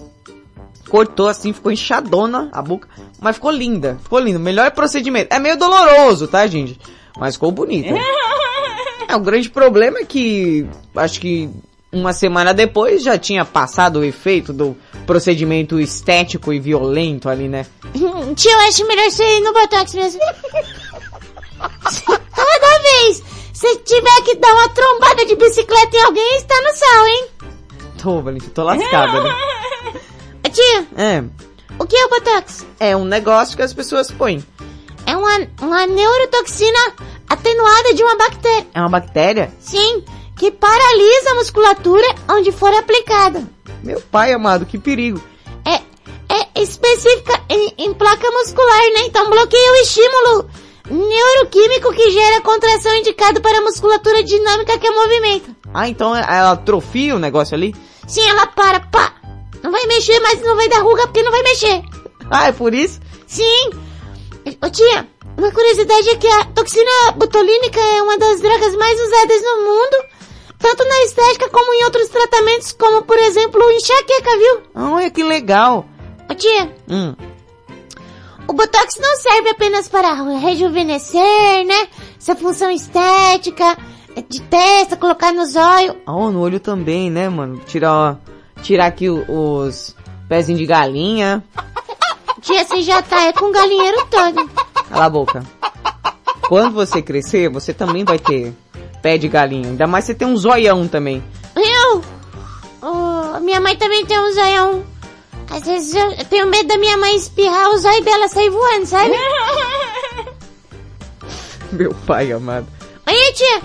Cortou 0.90 1.28
assim, 1.28 1.54
ficou 1.54 1.72
inchadona 1.72 2.50
a 2.52 2.62
boca. 2.62 2.88
Mas 3.20 3.36
ficou 3.36 3.52
linda, 3.52 3.98
ficou 4.04 4.20
lindo. 4.20 4.40
Melhor 4.40 4.72
procedimento. 4.72 5.34
É 5.34 5.40
meio 5.40 5.58
doloroso, 5.58 6.28
tá, 6.28 6.46
gente? 6.48 6.80
Mas 7.18 7.36
ficou 7.36 7.52
bonita. 7.52 7.94
É, 9.06 9.16
o 9.18 9.20
grande 9.20 9.50
problema 9.50 10.00
é 10.00 10.06
que 10.06 10.66
acho 10.96 11.20
que 11.20 11.50
uma 11.92 12.14
semana 12.14 12.54
depois 12.54 13.04
já 13.04 13.18
tinha 13.18 13.44
passado 13.44 14.00
o 14.00 14.04
efeito 14.04 14.54
do 14.54 14.78
procedimento 15.06 15.80
estético 15.80 16.54
e 16.54 16.60
violento 16.60 17.28
ali, 17.28 17.50
né? 17.50 17.66
Tia, 18.36 18.52
eu 18.52 18.60
acho 18.62 18.88
melhor 18.88 19.12
você 19.12 19.24
ir 19.38 19.42
no 19.42 19.54
Botox 19.54 19.94
mesmo. 19.94 20.22
Toda 22.06 22.80
vez 22.82 23.24
se 23.54 23.78
tiver 23.78 24.22
que 24.26 24.36
dar 24.36 24.52
uma 24.52 24.70
trombada 24.70 25.26
de 25.26 25.36
bicicleta 25.36 25.96
em 25.96 26.02
alguém, 26.02 26.36
está 26.38 26.56
no 26.62 26.74
sal, 26.76 27.08
hein? 27.08 27.28
Tô, 28.02 28.22
Valentina, 28.22 28.52
tô 28.54 28.64
lascada, 28.64 29.22
né? 29.24 29.30
Tia, 30.54 30.88
É. 30.96 31.24
o 31.80 31.86
que 31.86 31.96
é 31.96 32.06
o 32.06 32.10
Botox? 32.10 32.66
É 32.80 32.96
um 32.96 33.04
negócio 33.06 33.56
que 33.58 33.64
as 33.64 33.74
pessoas 33.74 34.10
põem. 34.12 34.44
É 35.06 35.18
uma, 35.18 35.48
uma 35.62 35.86
neurotoxina 35.88 36.94
atenuada 37.28 37.94
de 37.94 38.04
uma 38.04 38.16
bactéria. 38.16 38.68
É 38.74 38.80
uma 38.80 38.90
bactéria? 38.90 39.52
Sim, 39.60 40.04
que 40.38 40.52
paralisa 40.52 41.32
a 41.32 41.36
musculatura 41.36 42.08
onde 42.30 42.52
for 42.52 42.74
aplicada. 42.74 43.44
Meu 43.84 44.00
pai 44.00 44.32
amado, 44.32 44.66
que 44.66 44.78
perigo. 44.78 45.22
É, 45.66 45.76
é 46.34 46.62
específica 46.62 47.42
em, 47.50 47.74
em 47.78 47.94
placa 47.94 48.30
muscular, 48.32 48.80
né? 48.94 49.02
Então 49.08 49.30
bloqueia 49.30 49.72
o 49.72 49.76
estímulo 49.76 50.50
neuroquímico 50.90 51.92
que 51.94 52.12
gera 52.12 52.42
contração 52.42 52.96
indicado 52.96 53.42
para 53.42 53.58
a 53.58 53.62
musculatura 53.62 54.24
dinâmica 54.24 54.78
que 54.78 54.88
é 54.88 54.92
movimento. 54.92 55.56
Ah, 55.74 55.88
então 55.88 56.16
ela 56.16 56.52
atrofia 56.52 57.16
o 57.16 57.20
negócio 57.20 57.56
ali? 57.56 57.76
Sim, 58.08 58.28
ela 58.30 58.46
para, 58.48 58.80
pá. 58.82 59.14
Não 59.64 59.72
vai 59.72 59.86
mexer, 59.88 60.20
mas 60.20 60.42
não 60.42 60.56
vai 60.56 60.68
dar 60.70 60.82
ruga 60.82 61.04
porque 61.08 61.24
não 61.24 61.32
vai 61.32 61.42
mexer. 61.44 61.82
Ah, 62.30 62.48
é 62.48 62.52
por 62.52 62.74
isso? 62.74 63.00
Sim. 63.26 63.70
Ô 64.62 64.70
tia, 64.70 65.08
uma 65.38 65.52
curiosidade 65.52 66.10
é 66.10 66.16
que 66.18 66.28
a 66.28 66.46
toxina 66.46 67.12
botulínica 67.16 67.80
é 67.80 68.02
uma 68.02 68.18
das 68.18 68.42
drogas 68.42 68.76
mais 68.76 69.00
usadas 69.00 69.42
no 69.42 69.62
mundo, 69.64 70.06
tanto 70.60 70.84
na 70.86 71.04
estética 71.04 71.50
como 71.50 71.74
em 71.74 71.84
outros 71.86 72.10
tratamentos, 72.10 72.74
como 72.74 73.04
por 73.04 73.18
exemplo 73.18 73.62
enxaqueca, 73.72 74.38
viu? 74.38 74.62
Olha 74.76 75.10
que 75.10 75.24
legal. 75.24 75.86
Ô 76.30 76.36
tia, 76.36 76.76
Hum. 76.90 77.16
o 78.48 78.54
Botox 78.54 78.98
não 79.00 79.16
serve 79.16 79.50
apenas 79.50 79.88
para 79.88 80.14
rejuvenescer, 80.40 81.66
né? 81.66 81.88
Essa 82.20 82.36
função 82.36 82.70
estética, 82.70 83.78
de 84.30 84.42
testa, 84.42 84.96
colocar 84.98 85.32
nos 85.34 85.56
olhos. 85.56 85.96
Oh, 86.06 86.30
no 86.32 86.42
olho 86.42 86.60
também, 86.60 87.10
né, 87.10 87.30
mano? 87.30 87.60
Tirar, 87.66 88.20
tirar 88.64 88.88
aqui 88.88 89.10
os 89.10 89.96
pezinhos 90.28 90.60
de 90.60 90.66
galinha. 90.66 91.44
Tia, 92.42 92.66
você 92.66 92.82
já 92.82 93.02
tá 93.02 93.28
é 93.28 93.34
com 93.34 93.46
o 93.46 93.52
galinheiro 93.52 94.08
todo. 94.10 94.50
Cala 94.90 95.06
a 95.06 95.10
boca. 95.10 95.44
Quando 96.48 96.74
você 96.74 97.02
crescer, 97.02 97.50
você 97.50 97.74
também 97.74 98.04
vai 98.04 98.18
ter 98.18 98.54
pé 99.02 99.18
de 99.18 99.28
galinha. 99.28 99.70
Ainda 99.70 99.86
mais 99.86 100.06
você 100.06 100.16
tem 100.16 100.28
um 100.28 100.36
zoião 100.36 100.88
também. 100.88 101.24
Eu? 101.56 102.02
Oh, 102.82 103.40
minha 103.40 103.62
mãe 103.62 103.78
também 103.78 104.06
tem 104.06 104.20
um 104.20 104.34
zoião. 104.34 104.84
Às 105.50 105.64
vezes 105.64 105.94
eu 105.94 106.12
eu 106.12 106.26
tenho 106.26 106.48
medo 106.48 106.68
da 106.68 106.78
minha 106.78 106.98
mãe 106.98 107.16
espirrar 107.16 107.70
o 107.70 107.78
zóio 107.78 108.04
dela 108.04 108.28
sair 108.28 108.50
voando, 108.50 108.86
sabe? 108.86 109.12
Meu 111.72 111.94
pai 112.06 112.32
amado. 112.32 112.68
Oi, 113.08 113.34
tia. 113.34 113.62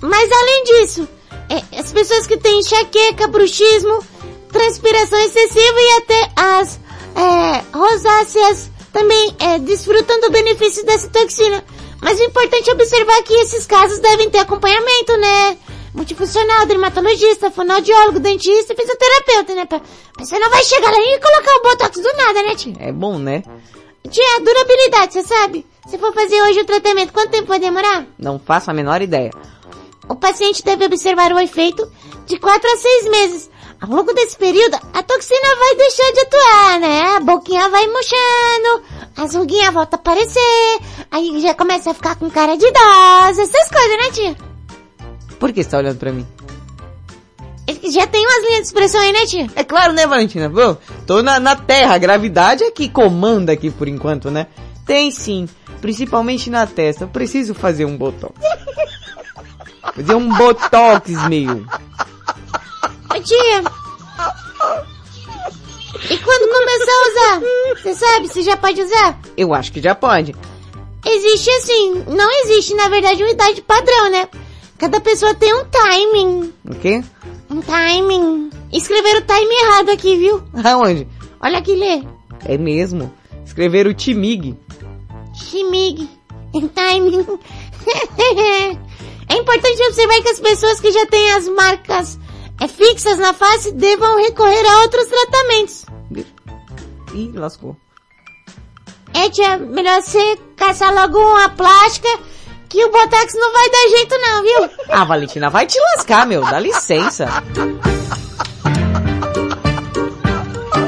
Mas 0.00 0.30
além 0.30 0.64
disso, 0.64 1.08
é, 1.48 1.78
as 1.78 1.92
pessoas 1.92 2.26
que 2.26 2.36
têm 2.36 2.60
enxaqueca, 2.60 3.26
bruxismo, 3.26 4.04
transpiração 4.54 5.18
excessiva 5.18 5.80
e 5.80 5.96
até 5.98 6.30
as 6.36 6.80
é, 7.16 7.76
rosáceas 7.76 8.70
também 8.92 9.34
é, 9.40 9.58
desfrutam 9.58 10.20
do 10.20 10.30
benefício 10.30 10.86
dessa 10.86 11.08
toxina. 11.08 11.64
Mas 12.00 12.20
o 12.20 12.22
importante 12.22 12.70
é 12.70 12.72
observar 12.72 13.20
que 13.24 13.34
esses 13.34 13.66
casos 13.66 13.98
devem 13.98 14.30
ter 14.30 14.38
acompanhamento, 14.38 15.16
né? 15.16 15.58
Multifuncional, 15.92 16.66
dermatologista, 16.66 17.50
fonoaudiólogo, 17.50 18.20
dentista 18.20 18.72
e 18.72 18.76
fisioterapeuta, 18.76 19.54
né? 19.54 19.66
Você 20.18 20.38
não 20.38 20.50
vai 20.50 20.62
chegar 20.62 20.90
lá 20.90 20.98
e 20.98 21.20
colocar 21.20 21.56
o 21.56 21.62
botox 21.62 22.00
do 22.00 22.16
nada, 22.16 22.42
né, 22.42 22.54
tia? 22.54 22.74
É 22.78 22.92
bom, 22.92 23.18
né? 23.18 23.42
Tia, 24.08 24.40
durabilidade, 24.40 25.14
você 25.14 25.22
sabe? 25.22 25.66
Se 25.88 25.98
for 25.98 26.12
fazer 26.12 26.40
hoje 26.42 26.60
o 26.60 26.64
tratamento, 26.64 27.12
quanto 27.12 27.30
tempo 27.30 27.48
vai 27.48 27.58
demorar? 27.58 28.06
Não 28.18 28.38
faço 28.38 28.70
a 28.70 28.74
menor 28.74 29.02
ideia. 29.02 29.30
O 30.08 30.14
paciente 30.14 30.62
deve 30.62 30.84
observar 30.84 31.32
o 31.32 31.40
efeito 31.40 31.90
de 32.26 32.38
4 32.38 32.70
a 32.70 32.76
6 32.76 33.08
meses. 33.08 33.50
Ao 33.84 33.90
longo 33.90 34.14
desse 34.14 34.34
período, 34.38 34.76
a 34.94 35.02
toxina 35.02 35.56
vai 35.58 35.76
deixar 35.76 36.12
de 36.12 36.20
atuar, 36.20 36.80
né? 36.80 37.16
A 37.16 37.20
boquinha 37.20 37.68
vai 37.68 37.86
murchando, 37.86 38.82
as 39.14 39.34
ruguinhas 39.34 39.74
voltam 39.74 39.98
a 39.98 40.00
aparecer, 40.00 40.78
aí 41.10 41.38
já 41.42 41.52
começa 41.52 41.90
a 41.90 41.94
ficar 41.94 42.16
com 42.16 42.30
cara 42.30 42.56
de 42.56 42.64
idosa, 42.64 43.42
essas 43.42 43.68
coisas, 43.68 43.98
né, 43.98 44.10
tia? 44.10 44.36
Por 45.38 45.52
que 45.52 45.62
você 45.62 45.68
tá 45.68 45.76
olhando 45.76 45.98
pra 45.98 46.12
mim? 46.12 46.26
Já 47.90 48.06
tem 48.06 48.24
umas 48.24 48.42
linhas 48.46 48.60
de 48.60 48.66
expressão 48.68 49.02
aí, 49.02 49.12
né, 49.12 49.26
tia? 49.26 49.50
É 49.54 49.62
claro, 49.62 49.92
né, 49.92 50.06
Valentina? 50.06 50.48
Pô, 50.48 50.78
tô 51.06 51.22
na, 51.22 51.38
na 51.38 51.54
Terra, 51.54 51.94
a 51.94 51.98
gravidade 51.98 52.64
é 52.64 52.70
que 52.70 52.88
comanda 52.88 53.52
aqui 53.52 53.70
por 53.70 53.86
enquanto, 53.86 54.30
né? 54.30 54.46
Tem 54.86 55.10
sim, 55.10 55.46
principalmente 55.82 56.48
na 56.48 56.66
testa. 56.66 57.04
Eu 57.04 57.08
preciso 57.08 57.52
fazer 57.52 57.84
um 57.84 57.98
botox. 57.98 58.32
Fazer 59.94 60.14
um 60.14 60.34
botox, 60.34 61.10
meu. 61.28 61.66
E 66.10 66.18
quando 66.18 66.50
começar 66.50 66.92
a 66.92 67.08
usar? 67.08 67.40
Você 67.80 67.94
sabe 67.94 68.28
se 68.28 68.42
já 68.42 68.56
pode 68.56 68.82
usar? 68.82 69.18
Eu 69.36 69.54
acho 69.54 69.72
que 69.72 69.80
já 69.80 69.94
pode. 69.94 70.34
Existe 71.06 71.50
assim, 71.50 72.04
não 72.08 72.30
existe 72.42 72.74
na 72.74 72.88
verdade 72.88 73.22
uma 73.22 73.30
idade 73.30 73.62
padrão, 73.62 74.10
né? 74.10 74.28
Cada 74.78 75.00
pessoa 75.00 75.34
tem 75.34 75.54
um 75.54 75.64
timing. 75.66 76.52
O 76.68 76.74
quê? 76.74 77.04
Um 77.50 77.60
timing. 77.60 78.50
Escreveram 78.72 79.20
o 79.20 79.22
time 79.22 79.54
errado 79.54 79.90
aqui, 79.90 80.16
viu? 80.16 80.42
Aonde? 80.64 81.06
Olha 81.40 81.58
aqui, 81.58 81.74
lê. 81.74 82.02
É 82.44 82.58
mesmo. 82.58 83.12
Escreveram 83.44 83.90
o 83.90 83.94
Timig. 83.94 84.56
Chimig. 85.34 86.08
Timing. 86.74 87.24
é 89.28 89.34
importante 89.36 89.82
observar 89.88 90.22
que 90.22 90.28
as 90.28 90.40
pessoas 90.40 90.80
que 90.80 90.90
já 90.90 91.06
têm 91.06 91.30
as 91.32 91.48
marcas 91.48 92.18
é, 92.60 92.68
fixas 92.68 93.18
na 93.18 93.32
face 93.32 93.72
devam 93.72 94.16
recorrer 94.18 94.66
a 94.66 94.80
outros 94.82 95.06
tratamentos. 95.06 95.84
Ih, 97.14 97.32
lascou. 97.34 97.76
É, 99.12 99.30
tia, 99.30 99.56
melhor 99.58 100.02
você 100.02 100.36
caçar 100.56 100.92
logo 100.92 101.18
uma 101.18 101.48
plástica 101.50 102.08
que 102.68 102.84
o 102.84 102.90
Botox 102.90 103.34
não 103.34 103.52
vai 103.52 103.70
dar 103.70 103.88
jeito 103.88 104.18
não, 104.18 104.42
viu? 104.42 104.70
Ah, 104.90 105.04
Valentina, 105.04 105.48
vai 105.48 105.66
te 105.66 105.78
lascar, 105.78 106.26
meu. 106.26 106.42
Dá 106.42 106.58
licença. 106.58 107.28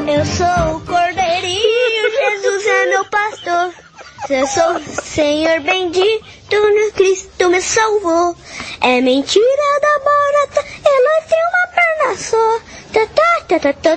Eu 0.09 0.25
sou 0.27 0.77
o 0.77 0.81
cordeirinho, 0.81 2.11
Jesus 2.11 2.67
é 2.67 2.87
meu 2.87 3.05
pastor. 3.05 3.86
Eu 4.29 4.47
sou 4.47 4.81
Senhor 4.81 5.61
bendito, 5.61 6.25
no 6.51 6.93
Cristo 6.93 7.49
me 7.49 7.61
salvou. 7.61 8.37
É 8.81 9.01
mentira 9.01 9.81
da 9.81 9.99
barata, 10.01 10.65
ela 10.85 11.23
tem 11.29 11.39
uma 11.47 11.67
perna 11.75 12.17
só. 12.17 12.61
Tá, 12.93 13.07
tá, 13.07 13.73
tá, 13.73 13.97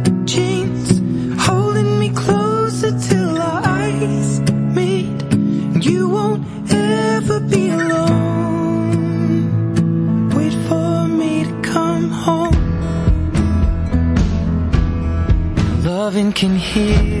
heaven 16.21 16.33
can 16.33 16.55
hear 16.55 17.20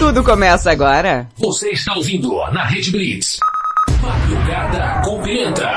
Tudo 0.00 0.24
começa 0.24 0.72
agora. 0.72 1.28
Você 1.36 1.72
está 1.72 1.94
ouvindo 1.94 2.34
na 2.52 2.64
Rede 2.64 2.90
Blitz. 2.90 3.38
Madrugada 4.00 5.02
com 5.04 5.22
Pimenta. 5.22 5.70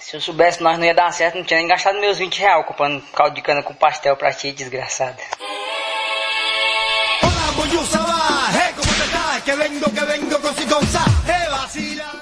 Se 0.00 0.16
eu 0.16 0.20
soubesse 0.22 0.62
nós 0.62 0.78
não 0.78 0.86
ia 0.86 0.94
dar 0.94 1.12
certo, 1.12 1.36
não 1.36 1.44
tinha 1.44 1.58
nem 1.58 1.68
gastado 1.68 2.00
meus 2.00 2.16
20 2.16 2.38
reais 2.40 2.64
comprando 2.66 3.02
caldo 3.14 3.34
de 3.34 3.42
cana 3.42 3.62
com 3.62 3.74
pastel 3.74 4.16
pra 4.16 4.32
ti, 4.32 4.50
desgraçada. 4.50 5.18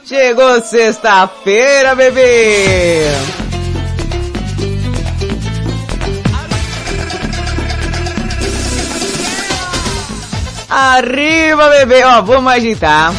Chegou 0.04 0.60
sexta-feira, 0.62 1.94
bebê! 1.94 3.45
Arriba, 10.68 11.68
bebê! 11.70 12.02
Ó, 12.04 12.22
vamos 12.22 12.52
agitar. 12.52 13.12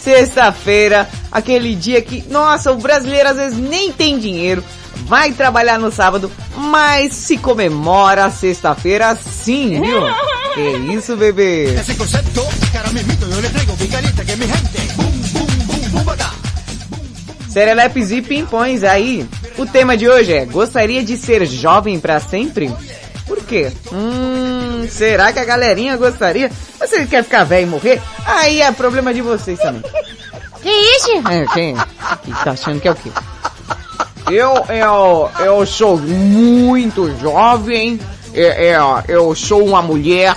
Sexta-feira, 0.00 1.08
aquele 1.30 1.74
dia 1.74 2.00
que, 2.00 2.24
nossa, 2.30 2.72
o 2.72 2.76
brasileiro 2.76 3.28
às 3.28 3.36
vezes 3.36 3.58
nem 3.58 3.92
tem 3.92 4.18
dinheiro, 4.18 4.64
vai 5.06 5.32
trabalhar 5.32 5.78
no 5.78 5.92
sábado, 5.92 6.30
mas 6.56 7.12
se 7.14 7.36
comemora 7.36 8.24
a 8.24 8.30
sexta-feira 8.30 9.14
sim, 9.16 9.80
viu? 9.80 10.00
Que 10.54 10.92
isso, 10.94 11.16
bebê? 11.16 11.74
Serelepes 17.48 18.10
e 18.10 18.22
pimpões 18.22 18.82
aí. 18.82 19.26
O 19.56 19.66
tema 19.66 19.96
de 19.96 20.08
hoje 20.08 20.32
é, 20.32 20.44
gostaria 20.46 21.02
de 21.04 21.16
ser 21.16 21.44
jovem 21.46 21.98
pra 21.98 22.20
sempre? 22.20 22.72
Quê? 23.48 23.72
Hum, 23.90 24.86
será 24.90 25.32
que 25.32 25.38
a 25.38 25.44
galerinha 25.44 25.96
gostaria? 25.96 26.50
Você 26.78 27.06
quer 27.06 27.24
ficar 27.24 27.44
velho 27.44 27.66
e 27.66 27.70
morrer? 27.70 28.02
Aí 28.26 28.60
é 28.60 28.70
problema 28.70 29.14
de 29.14 29.22
vocês 29.22 29.58
também. 29.58 29.82
Que 30.60 30.68
isso? 30.68 31.10
É, 31.28 31.46
quem? 31.54 31.74
Que 31.74 32.44
tá 32.44 32.50
achando 32.50 32.78
que 32.78 32.86
é 32.86 32.90
o 32.90 32.94
quê? 32.94 33.10
Eu, 34.30 34.52
eu, 34.68 35.30
eu 35.38 35.66
sou 35.66 35.96
muito 35.96 37.10
jovem. 37.18 37.98
É, 38.34 38.72
é, 38.72 38.78
eu 39.08 39.34
sou 39.34 39.64
uma 39.64 39.80
mulher. 39.80 40.34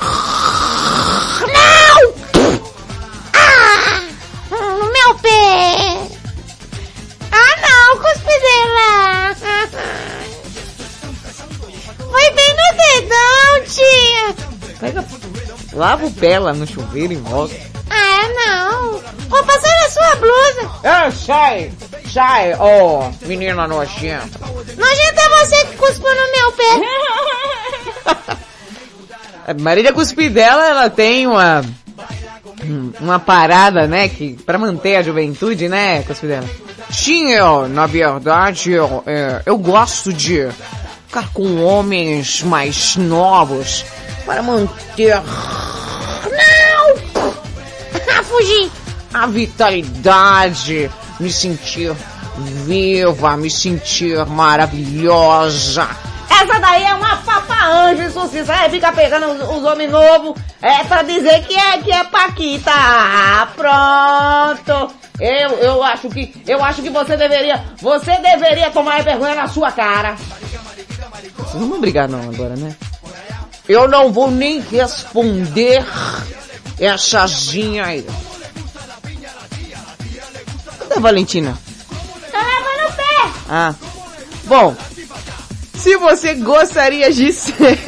Lava 15.82 16.06
o 16.06 16.12
pé 16.12 16.38
lá 16.38 16.54
no 16.54 16.68
chuveiro 16.68 17.12
e 17.12 17.16
volta. 17.16 17.56
Ah, 17.90 18.28
não! 18.36 19.02
Vou 19.28 19.44
passar 19.44 19.74
na 19.82 19.90
sua 19.90 20.16
blusa! 20.18 20.70
Ah, 20.84 21.10
sai! 21.10 21.74
Sai, 22.08 22.54
ô 22.54 23.12
menina 23.26 23.68
nojenta. 23.68 24.40
Nojenta 24.78 25.22
é 25.22 25.30
você 25.40 25.66
que 25.66 25.78
cuspiu 25.78 26.10
no 26.10 26.32
meu 26.32 26.52
pé! 26.52 26.66
A 29.48 29.56
Marília 29.60 29.92
Cuspidela, 29.92 30.68
ela 30.68 30.88
tem 30.88 31.26
uma 31.26 31.64
uma 33.00 33.20
parada, 33.20 33.88
né, 33.88 34.08
que 34.08 34.34
para 34.46 34.60
manter 34.60 34.98
a 34.98 35.02
juventude, 35.02 35.68
né, 35.68 36.04
Cuspidela? 36.04 36.48
Sim, 36.92 37.32
eu, 37.32 37.68
na 37.68 37.88
verdade, 37.88 38.74
eu, 38.74 39.04
é, 39.08 39.42
eu 39.48 39.58
gosto 39.58 40.14
de 40.14 40.48
ficar 41.08 41.34
com 41.34 41.64
homens 41.64 42.44
mais 42.44 42.96
novos 42.98 43.84
para 44.32 44.42
manter 44.42 45.22
Não! 46.24 46.96
Fugi! 48.24 48.72
a 49.14 49.28
vitalidade, 49.28 50.90
me 51.20 51.30
sentir 51.30 51.94
viva, 52.66 53.36
me 53.36 53.50
sentir 53.50 54.26
maravilhosa. 54.26 55.86
Essa 56.30 56.60
daí 56.62 56.82
é 56.82 56.94
uma 56.94 57.18
papa 57.18 57.66
anjo, 57.66 58.30
sim, 58.30 58.46
sabe? 58.46 58.70
Fica 58.70 58.94
pegando 58.94 59.34
os, 59.34 59.58
os 59.58 59.66
homens 59.66 59.92
novos, 59.92 60.42
é 60.62 60.82
pra 60.86 61.04
dizer 61.04 61.44
que 61.46 61.54
é, 61.54 61.80
que 61.80 61.92
é 61.92 62.06
Paquita. 62.06 62.72
Ah, 62.74 63.50
pronto. 63.54 64.94
Eu, 65.20 65.50
eu 65.60 65.84
acho 65.84 66.08
que, 66.08 66.42
eu 66.48 66.64
acho 66.64 66.82
que 66.82 66.90
você 66.90 67.18
deveria, 67.18 67.62
você 67.82 68.18
deveria 68.18 68.72
tomar 68.72 69.04
vergonha 69.04 69.36
na 69.36 69.50
sua 69.50 69.74
cara. 69.74 70.16
Vocês 71.38 71.62
não 71.62 71.68
vão 71.68 71.82
brigar 71.82 72.08
não 72.08 72.22
agora, 72.30 72.56
né? 72.56 72.74
Eu 73.72 73.88
não 73.88 74.12
vou 74.12 74.30
nem 74.30 74.60
responder 74.60 75.86
essa 76.80 77.26
ginha 77.26 77.86
aí. 77.86 78.06
Cadê 80.80 80.96
a 80.96 81.00
Valentina? 81.00 81.58
Tá 82.32 82.40
lavando 82.40 82.90
o 82.90 82.96
pé! 82.96 83.32
Ah. 83.50 83.74
Bom, 84.44 84.76
se 85.76 85.96
você 85.96 86.34
gostaria 86.34 87.12
de 87.14 87.32
ser... 87.32 87.80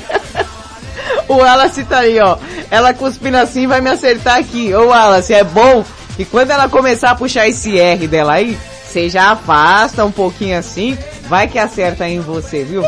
o 1.28 1.34
Wallace 1.34 1.84
tá 1.84 1.98
aí, 1.98 2.18
ó. 2.18 2.38
Ela 2.70 2.94
cuspindo 2.94 3.36
assim 3.36 3.66
vai 3.66 3.80
me 3.80 3.90
acertar 3.90 4.38
aqui. 4.38 4.74
Ô 4.74 4.86
Wallace, 4.86 5.34
é 5.34 5.44
bom 5.44 5.84
que 6.16 6.24
quando 6.24 6.52
ela 6.52 6.68
começar 6.68 7.10
a 7.10 7.14
puxar 7.14 7.46
esse 7.46 7.78
R 7.78 8.08
dela 8.08 8.32
aí, 8.32 8.58
você 8.86 9.10
já 9.10 9.32
afasta 9.32 10.04
um 10.04 10.12
pouquinho 10.12 10.58
assim, 10.58 10.96
Vai 11.28 11.48
que 11.48 11.58
acerta 11.58 12.08
em 12.08 12.20
você, 12.20 12.62
viu? 12.62 12.82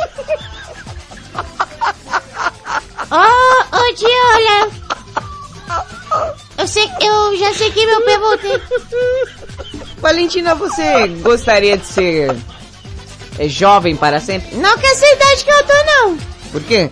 Ô, 3.11 3.77
ô 3.77 3.95
tia, 3.95 4.09
olha. 4.35 4.71
Eu 6.59 6.67
sei, 6.67 6.91
eu 7.01 7.37
já 7.37 7.55
sei 7.55 7.71
que 7.71 7.87
meu 7.87 8.03
pé 8.03 8.19
voltei. 8.19 8.63
Valentina, 9.99 10.55
você 10.55 11.09
gostaria 11.23 11.77
de 11.77 11.87
ser 11.87 12.37
é, 13.39 13.49
jovem 13.49 13.97
para 13.97 14.21
sempre? 14.21 14.57
Não 14.57 14.77
que 14.79 14.87
essa 14.87 15.07
idade 15.07 15.45
que 15.45 15.51
eu 15.51 15.67
tô, 15.67 15.85
não. 15.85 16.19
Por 16.53 16.63
quê? 16.65 16.91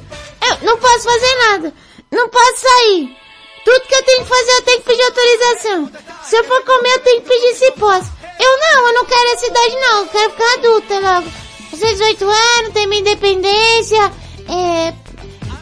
Eu 0.48 0.66
não 0.66 0.79
posso 0.79 1.05
fazer 1.05 1.35
nada. 1.48 1.72
Não 2.11 2.29
posso 2.29 2.61
sair. 2.61 3.16
Tudo 3.64 3.81
que 3.81 3.94
eu 3.94 4.02
tenho 4.05 4.22
que 4.22 4.29
fazer, 4.29 4.52
eu 4.52 4.62
tenho 4.62 4.79
que 4.79 4.85
pedir 4.85 5.02
autorização. 5.02 5.90
Se 6.22 6.37
eu 6.37 6.44
for 6.44 6.62
comer, 6.64 6.92
eu 6.94 7.00
tenho 7.00 7.22
que 7.22 7.29
pedir 7.29 7.55
se 7.57 7.72
posso. 7.72 8.12
Eu 8.38 8.59
não, 8.59 8.87
eu 8.87 8.94
não 8.94 9.05
quero 9.05 9.31
essa 9.33 9.46
idade, 9.46 9.76
não. 9.76 9.98
Eu 9.98 10.07
quero 10.07 10.31
ficar 10.31 10.52
adulta 10.55 11.00
logo. 11.00 11.31
Fazer 11.70 11.92
18 11.92 12.24
anos, 12.24 12.72
ter 12.72 12.87
minha 12.87 13.00
independência, 13.00 14.12
é, 14.48 14.94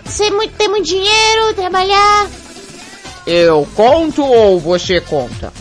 ser 0.07 0.31
muito, 0.31 0.55
ter 0.55 0.69
muito 0.69 0.87
dinheiro, 0.87 1.55
trabalhar. 1.55 2.29
Eu 3.27 3.67
conto 3.75 4.23
ou 4.25 4.61
você 4.61 5.01
conta? 5.01 5.53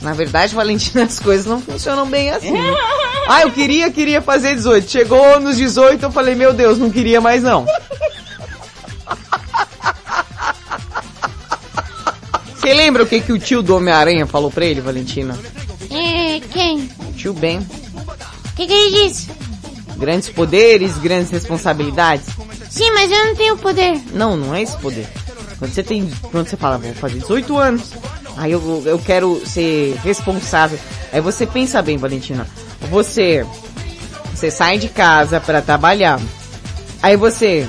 Na 0.00 0.12
verdade, 0.12 0.54
Valentina, 0.54 1.04
as 1.04 1.18
coisas 1.20 1.46
não 1.46 1.60
funcionam 1.60 2.06
bem 2.06 2.30
assim. 2.30 2.52
ah, 3.28 3.42
eu 3.42 3.50
queria, 3.52 3.90
queria 3.90 4.20
fazer 4.20 4.54
18. 4.56 4.90
Chegou 4.90 5.38
nos 5.40 5.56
18, 5.56 6.02
eu 6.04 6.10
falei, 6.10 6.34
meu 6.34 6.52
Deus, 6.52 6.78
não 6.78 6.90
queria 6.90 7.20
mais 7.20 7.42
não. 7.42 7.64
Você 12.56 12.74
lembra 12.74 13.02
o 13.02 13.06
que, 13.06 13.20
que 13.20 13.32
o 13.32 13.38
tio 13.38 13.62
do 13.62 13.76
Homem-Aranha 13.76 14.26
falou 14.26 14.50
pra 14.50 14.64
ele, 14.64 14.80
Valentina? 14.80 15.38
É, 15.90 16.40
quem? 16.52 16.88
Tio 17.16 17.32
Ben. 17.34 17.58
O 17.58 18.56
que, 18.56 18.66
que 18.66 18.72
ele 18.72 19.08
disse? 19.08 19.30
Grandes 19.96 20.28
poderes, 20.28 20.96
grandes 20.98 21.30
responsabilidades. 21.30 22.26
Sim, 22.72 22.90
mas 22.92 23.10
eu 23.12 23.26
não 23.26 23.34
tenho 23.34 23.56
poder. 23.58 24.00
Não, 24.14 24.34
não 24.34 24.54
é 24.54 24.62
esse 24.62 24.74
poder. 24.78 25.06
Quando 25.58 25.74
você 25.74 25.82
tem. 25.82 26.10
Quando 26.30 26.48
você 26.48 26.56
fala, 26.56 26.78
vou 26.78 26.94
fazer 26.94 27.18
18 27.18 27.58
anos, 27.58 27.92
aí 28.34 28.50
eu, 28.50 28.82
eu 28.86 28.98
quero 28.98 29.42
ser 29.46 29.94
responsável. 30.02 30.78
Aí 31.12 31.20
você 31.20 31.46
pensa 31.46 31.82
bem, 31.82 31.98
Valentina. 31.98 32.46
Você. 32.88 33.46
Você 34.34 34.50
sai 34.50 34.78
de 34.78 34.88
casa 34.88 35.38
para 35.38 35.60
trabalhar. 35.60 36.18
Aí 37.02 37.14
você 37.14 37.68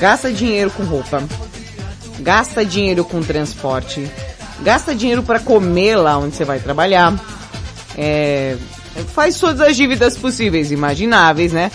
gasta 0.00 0.32
dinheiro 0.32 0.72
com 0.72 0.82
roupa. 0.82 1.22
Gasta 2.18 2.64
dinheiro 2.64 3.04
com 3.04 3.22
transporte. 3.22 4.10
Gasta 4.62 4.96
dinheiro 4.96 5.22
para 5.22 5.38
comer 5.38 5.94
lá 5.94 6.18
onde 6.18 6.34
você 6.34 6.44
vai 6.44 6.58
trabalhar. 6.58 7.14
É, 7.96 8.56
faz 9.14 9.38
todas 9.38 9.60
as 9.60 9.76
dívidas 9.76 10.16
possíveis, 10.16 10.72
imagináveis, 10.72 11.52
né? 11.52 11.70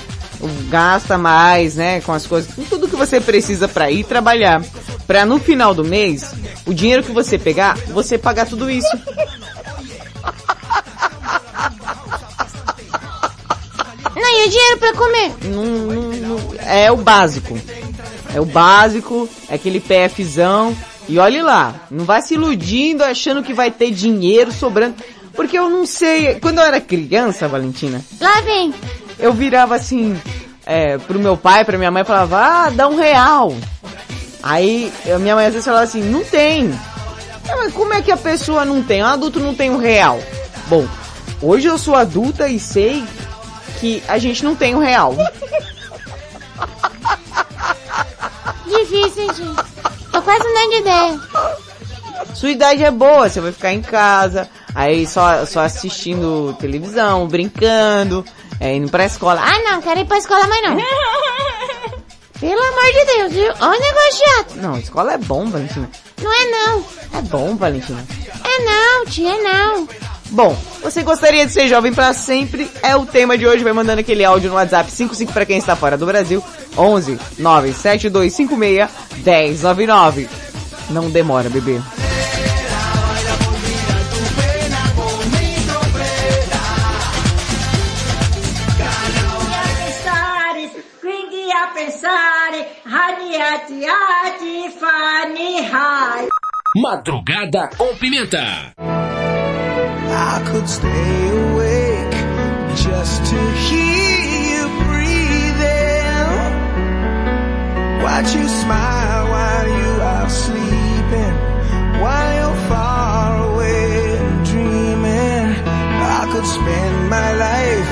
Gasta 0.69 1.17
mais, 1.17 1.75
né? 1.75 2.01
Com 2.01 2.11
as 2.13 2.25
coisas, 2.25 2.53
com 2.53 2.63
tudo 2.63 2.87
que 2.87 2.95
você 2.95 3.19
precisa 3.21 3.67
para 3.67 3.89
ir 3.91 4.03
trabalhar. 4.03 4.61
Pra 5.07 5.25
no 5.25 5.39
final 5.39 5.73
do 5.73 5.83
mês, 5.85 6.33
o 6.65 6.73
dinheiro 6.73 7.03
que 7.03 7.11
você 7.11 7.37
pegar, 7.37 7.77
você 7.87 8.17
pagar 8.17 8.45
tudo 8.47 8.69
isso. 8.69 8.87
Não, 14.15 14.41
e 14.41 14.47
o 14.47 14.49
dinheiro 14.49 14.77
pra 14.77 14.93
comer? 14.93 15.31
Não, 15.43 15.65
não, 15.65 16.11
não- 16.37 16.53
é 16.59 16.91
o 16.91 16.97
básico. 16.97 17.59
É 18.33 18.39
o 18.39 18.45
básico, 18.45 19.29
é 19.49 19.55
aquele 19.55 19.79
PFzão. 19.79 20.75
E 21.07 21.19
olhe 21.19 21.41
lá, 21.41 21.75
não 21.91 22.03
vai 22.05 22.21
se 22.21 22.33
iludindo 22.33 23.03
achando 23.03 23.43
que 23.43 23.53
vai 23.53 23.69
ter 23.69 23.91
dinheiro 23.91 24.51
sobrando. 24.51 24.95
Porque 25.35 25.57
eu 25.59 25.69
não 25.69 25.85
sei, 25.85 26.35
quando 26.39 26.59
eu 26.59 26.63
era 26.65 26.79
criança, 26.79 27.47
Valentina, 27.47 28.01
Lá 28.21 28.41
vem. 28.41 28.73
Eu 29.19 29.33
virava 29.33 29.75
assim, 29.75 30.19
é, 30.65 30.97
pro 30.97 31.19
meu 31.19 31.37
pai, 31.37 31.63
pra 31.63 31.77
minha 31.77 31.91
mãe, 31.91 32.03
falava, 32.03 32.37
ah, 32.39 32.69
dá 32.69 32.87
um 32.87 32.95
real. 32.95 33.55
Aí, 34.41 34.91
a 35.13 35.17
minha 35.17 35.35
mãe 35.35 35.45
às 35.45 35.53
vezes 35.53 35.65
falava 35.65 35.83
assim, 35.83 36.03
não 36.03 36.23
tem. 36.23 36.71
É, 37.47 37.55
mas 37.55 37.73
como 37.73 37.93
é 37.93 38.01
que 38.01 38.11
a 38.11 38.17
pessoa 38.17 38.65
não 38.65 38.81
tem? 38.81 39.03
Um 39.03 39.07
adulto 39.07 39.39
não 39.39 39.53
tem 39.53 39.69
um 39.69 39.77
real. 39.77 40.19
Bom, 40.67 40.87
hoje 41.41 41.67
eu 41.67 41.77
sou 41.77 41.95
adulta 41.95 42.47
e 42.47 42.59
sei 42.59 43.03
que 43.79 44.03
a 44.07 44.17
gente 44.17 44.43
não 44.43 44.55
tem 44.55 44.73
um 44.75 44.79
real. 44.79 45.15
Difícil, 48.65 49.33
gente? 49.33 49.65
Tô 50.11 50.21
quase 50.21 50.43
dando 50.43 50.69
de 50.69 50.77
ideia. 50.77 51.19
Sua 52.33 52.49
idade 52.49 52.83
é 52.83 52.91
boa, 52.91 53.29
você 53.29 53.39
vai 53.39 53.51
ficar 53.51 53.73
em 53.73 53.81
casa, 53.81 54.49
aí 54.73 55.05
só, 55.07 55.45
só 55.45 55.61
assistindo 55.61 56.55
televisão, 56.59 57.27
brincando, 57.27 58.25
é, 58.59 58.75
indo 58.75 58.89
pra 58.89 59.05
escola. 59.05 59.41
Ah, 59.41 59.71
não, 59.71 59.81
quero 59.81 59.99
ir 59.99 60.05
pra 60.05 60.17
escola 60.17 60.47
mais 60.47 60.63
não. 60.63 60.77
Pelo 62.39 62.61
amor 62.61 62.83
de 62.91 63.05
Deus, 63.17 63.31
viu? 63.31 63.53
Olha 63.61 63.77
o 63.77 63.81
negócio 63.81 64.25
chato. 64.25 64.55
não, 64.57 64.77
escola 64.77 65.13
é 65.13 65.17
bom, 65.17 65.49
Valentina. 65.49 65.89
Não 66.21 66.31
é 66.33 66.45
não. 66.51 66.85
É 67.13 67.21
bom, 67.21 67.55
Valentina. 67.55 68.03
É 68.43 68.65
não, 68.65 69.05
tia, 69.05 69.31
é 69.31 69.41
não. 69.41 69.87
Bom, 70.31 70.57
você 70.81 71.01
gostaria 71.03 71.45
de 71.45 71.53
ser 71.53 71.67
jovem 71.67 71.93
pra 71.93 72.13
sempre? 72.13 72.69
É 72.81 72.95
o 72.95 73.05
tema 73.05 73.37
de 73.37 73.47
hoje. 73.47 73.63
Vai 73.63 73.73
mandando 73.73 74.01
aquele 74.01 74.25
áudio 74.25 74.49
no 74.49 74.55
WhatsApp 74.55 74.91
55 74.91 75.31
para 75.31 75.45
quem 75.45 75.57
está 75.57 75.75
fora 75.75 75.97
do 75.97 76.05
Brasil. 76.05 76.43
11 76.77 77.17
97256 77.37 78.89
1099. 79.23 80.27
Não 80.89 81.09
demora, 81.09 81.49
bebê. 81.49 81.79
A 92.05 92.15
pensare, 92.15 92.67
radiati, 92.83 93.85
ati, 93.85 94.69
fani, 94.69 95.63
hai. 95.71 96.27
Madrugada 96.75 97.69
com 97.75 97.95
pimenta. 97.97 98.73
I 98.77 100.41
could 100.45 100.67
stay 100.67 101.29
awake 101.29 102.15
just 102.75 103.25
to 103.31 103.39
hear 103.65 104.19
you 104.49 104.67
breathing. 104.85 106.29
Watch 108.03 108.35
you 108.35 108.47
smile 108.47 109.27
while 109.29 109.67
you 109.67 110.01
are 110.01 110.29
sleeping, 110.29 111.35
while 112.01 112.33
you're 112.35 112.59
far 112.69 113.51
away 113.51 114.17
and 114.17 114.45
dreaming. 114.45 115.55
I 116.17 116.27
could 116.31 116.45
spend 116.45 117.09
my 117.09 117.33
life 117.33 117.91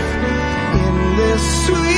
in 0.86 1.16
this 1.18 1.66
sweet 1.66 1.93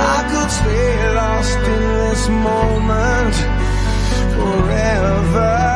I 0.00 0.18
could 0.30 0.50
stay 0.50 1.14
lost 1.14 1.58
in 1.58 1.82
this 2.00 2.28
moment 2.28 3.34
forever. 4.34 5.69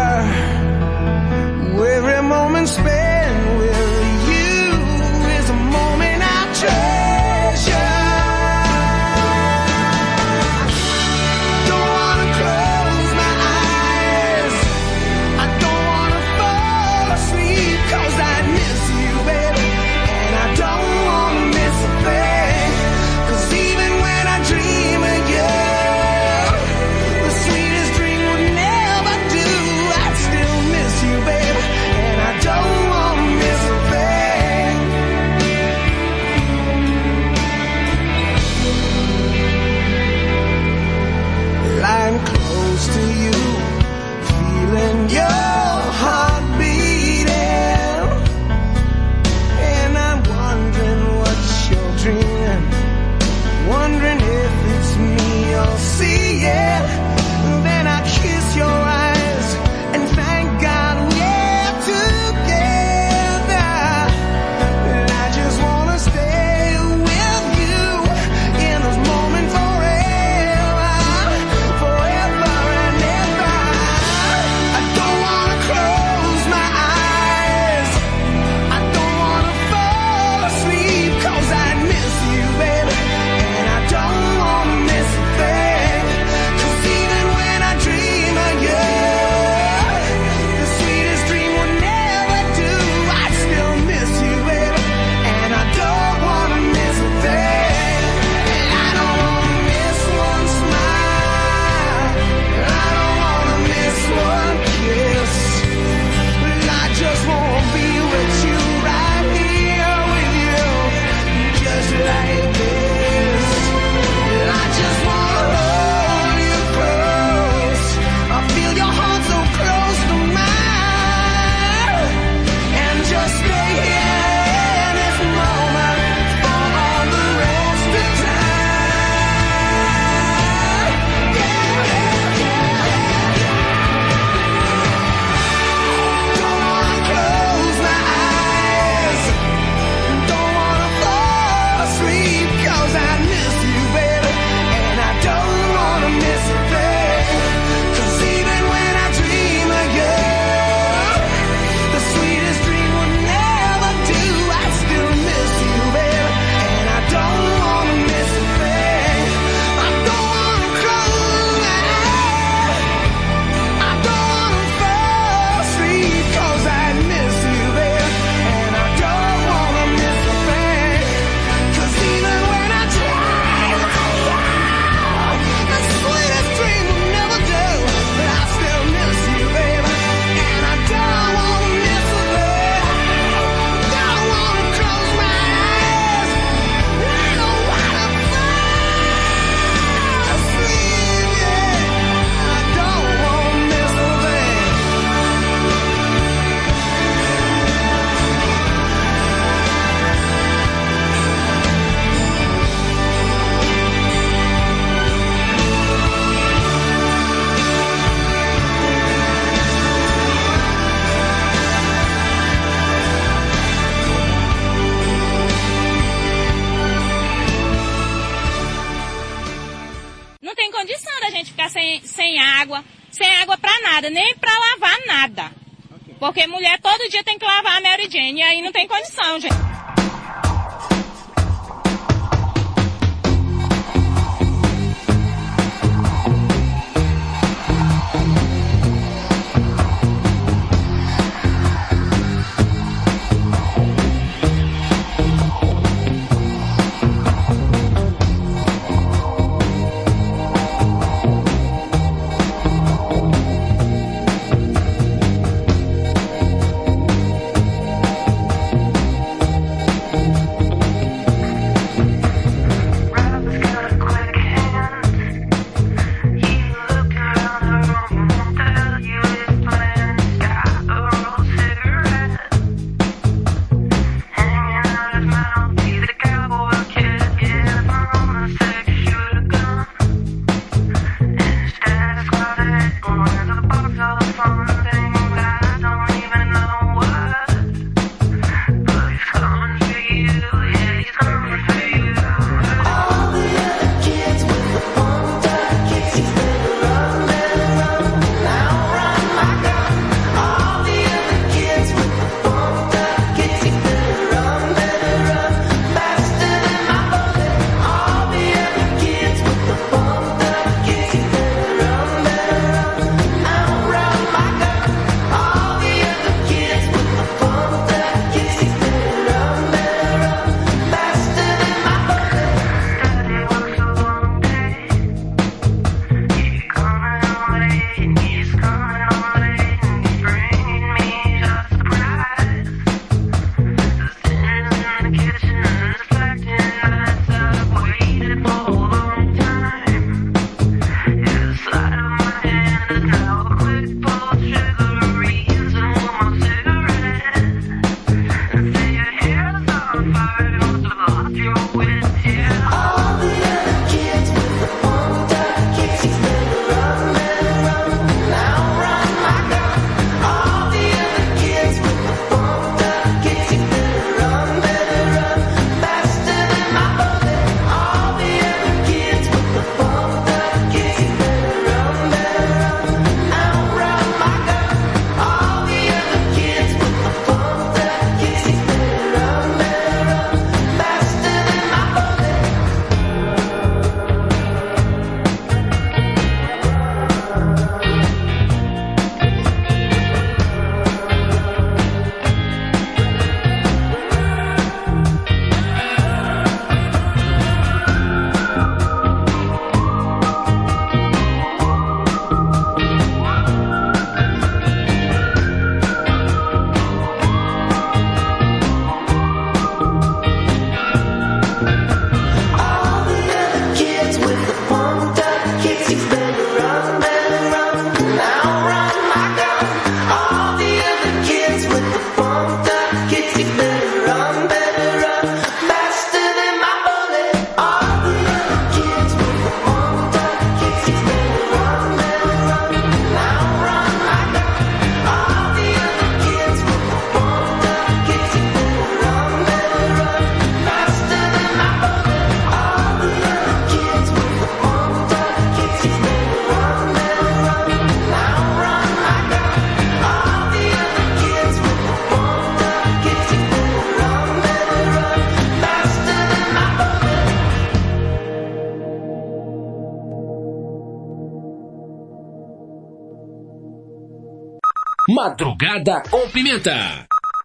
Madrugada 465.24 466.02
com 466.10 466.28
Pimenta. 466.28 466.76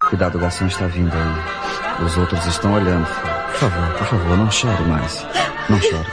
Cuidado, 0.10 0.38
o 0.38 0.42
garçom 0.42 0.68
está 0.68 0.86
vindo 0.88 1.14
aí. 1.14 2.04
Os 2.06 2.18
outros 2.18 2.46
estão 2.46 2.74
olhando. 2.74 3.06
Por 3.06 3.56
favor, 3.56 3.94
por 3.98 4.06
favor, 4.06 4.38
não 4.38 4.52
chore 4.52 4.84
mais. 4.84 5.26
Não 5.70 5.80
chore. 5.80 6.10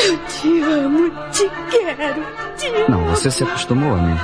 Eu 0.00 0.16
te 0.24 0.62
amo, 0.62 1.10
te 1.30 1.46
quero, 1.70 2.24
te 2.56 2.68
amo. 2.68 2.88
Não, 2.88 3.04
você 3.04 3.30
se 3.30 3.44
acostumou 3.44 3.96
a 3.96 3.98
mim. 3.98 4.16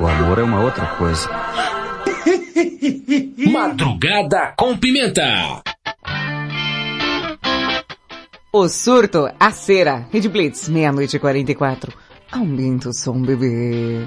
O 0.00 0.06
amor 0.06 0.38
é 0.38 0.42
uma 0.42 0.60
outra 0.60 0.86
coisa. 0.96 1.28
Madrugada 3.52 4.54
com 4.56 4.74
Pimenta. 4.74 5.60
O 8.50 8.66
surto, 8.70 9.28
a 9.38 9.50
cera, 9.50 10.06
Rede 10.10 10.30
Blitz, 10.30 10.66
meia-noite 10.70 11.18
e 11.18 11.20
44. 11.20 11.92
Aumenta 12.32 12.88
o 12.88 12.94
som, 12.94 13.20
bebê. 13.20 14.06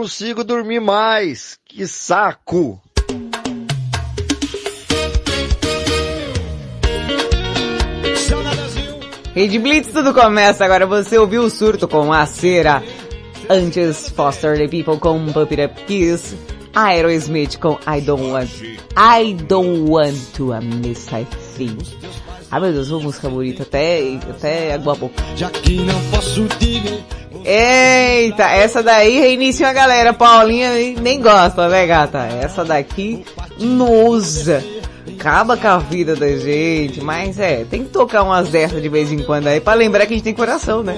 Consigo 0.00 0.42
dormir 0.42 0.80
mais. 0.80 1.58
Que 1.66 1.86
saco. 1.86 2.80
Rede 9.34 9.58
Blitz, 9.58 9.92
tudo 9.92 10.14
começa 10.14 10.64
agora. 10.64 10.86
Você 10.86 11.18
ouviu 11.18 11.42
o 11.42 11.50
surto 11.50 11.86
com 11.86 12.10
a 12.12 12.24
cera. 12.24 12.82
Antes, 13.50 14.08
Foster 14.08 14.56
the 14.56 14.68
People 14.68 14.98
com 14.98 15.26
Pump 15.26 15.52
It 15.52 15.64
Up 15.64 15.84
Kiss. 15.84 16.34
Aerosmith 16.74 17.58
com 17.58 17.78
I 17.86 18.00
Don't 18.00 18.24
Want. 18.24 18.48
I 18.96 19.34
Don't 19.34 19.90
Want 19.90 20.16
to 20.34 20.54
Miss 20.62 21.08
I 21.08 21.26
Think. 21.56 21.98
Ai 22.50 22.60
meu 22.60 22.72
Deus, 22.72 22.90
uma 22.90 23.00
música 23.00 23.28
bonita. 23.28 23.64
Até, 23.64 24.18
até 24.30 24.72
água 24.72 24.94
a 24.94 24.96
boca. 24.96 25.22
Já 25.36 25.50
que 25.50 25.80
não 25.80 26.00
posso 26.10 26.46
te 26.58 26.80
ver. 26.80 27.19
Eita, 27.44 28.44
essa 28.50 28.82
daí 28.82 29.18
reinicia 29.18 29.68
a 29.68 29.72
galera. 29.72 30.12
Paulinha 30.12 30.70
nem- 31.00 31.20
gosta, 31.20 31.68
né, 31.68 31.86
gata? 31.86 32.18
Essa 32.42 32.64
daqui, 32.64 33.24
nosa. 33.58 34.62
Acaba 35.18 35.56
com 35.56 35.68
a 35.68 35.78
vida 35.78 36.16
da 36.16 36.28
gente, 36.36 37.00
mas 37.02 37.38
é, 37.38 37.64
tem 37.70 37.84
que 37.84 37.90
tocar 37.90 38.22
umas 38.22 38.48
dessas 38.48 38.80
de 38.82 38.88
vez 38.88 39.12
em 39.12 39.18
quando 39.22 39.48
aí 39.48 39.60
pra 39.60 39.74
lembrar 39.74 40.06
que 40.06 40.14
a 40.14 40.16
gente 40.16 40.24
tem 40.24 40.34
coração, 40.34 40.82
né? 40.82 40.96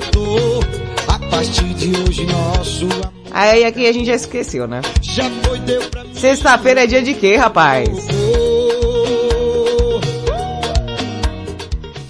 A 1.08 1.18
partir 1.30 1.64
de 1.74 1.88
hoje 2.00 2.26
nosso 2.26 2.86
Aí 3.34 3.64
aqui 3.64 3.86
a 3.86 3.92
gente 3.92 4.06
já 4.06 4.14
esqueceu, 4.14 4.68
né? 4.68 4.80
Sexta-feira 6.14 6.84
é 6.84 6.86
dia 6.86 7.02
de 7.02 7.14
quê, 7.14 7.34
rapaz? 7.36 7.88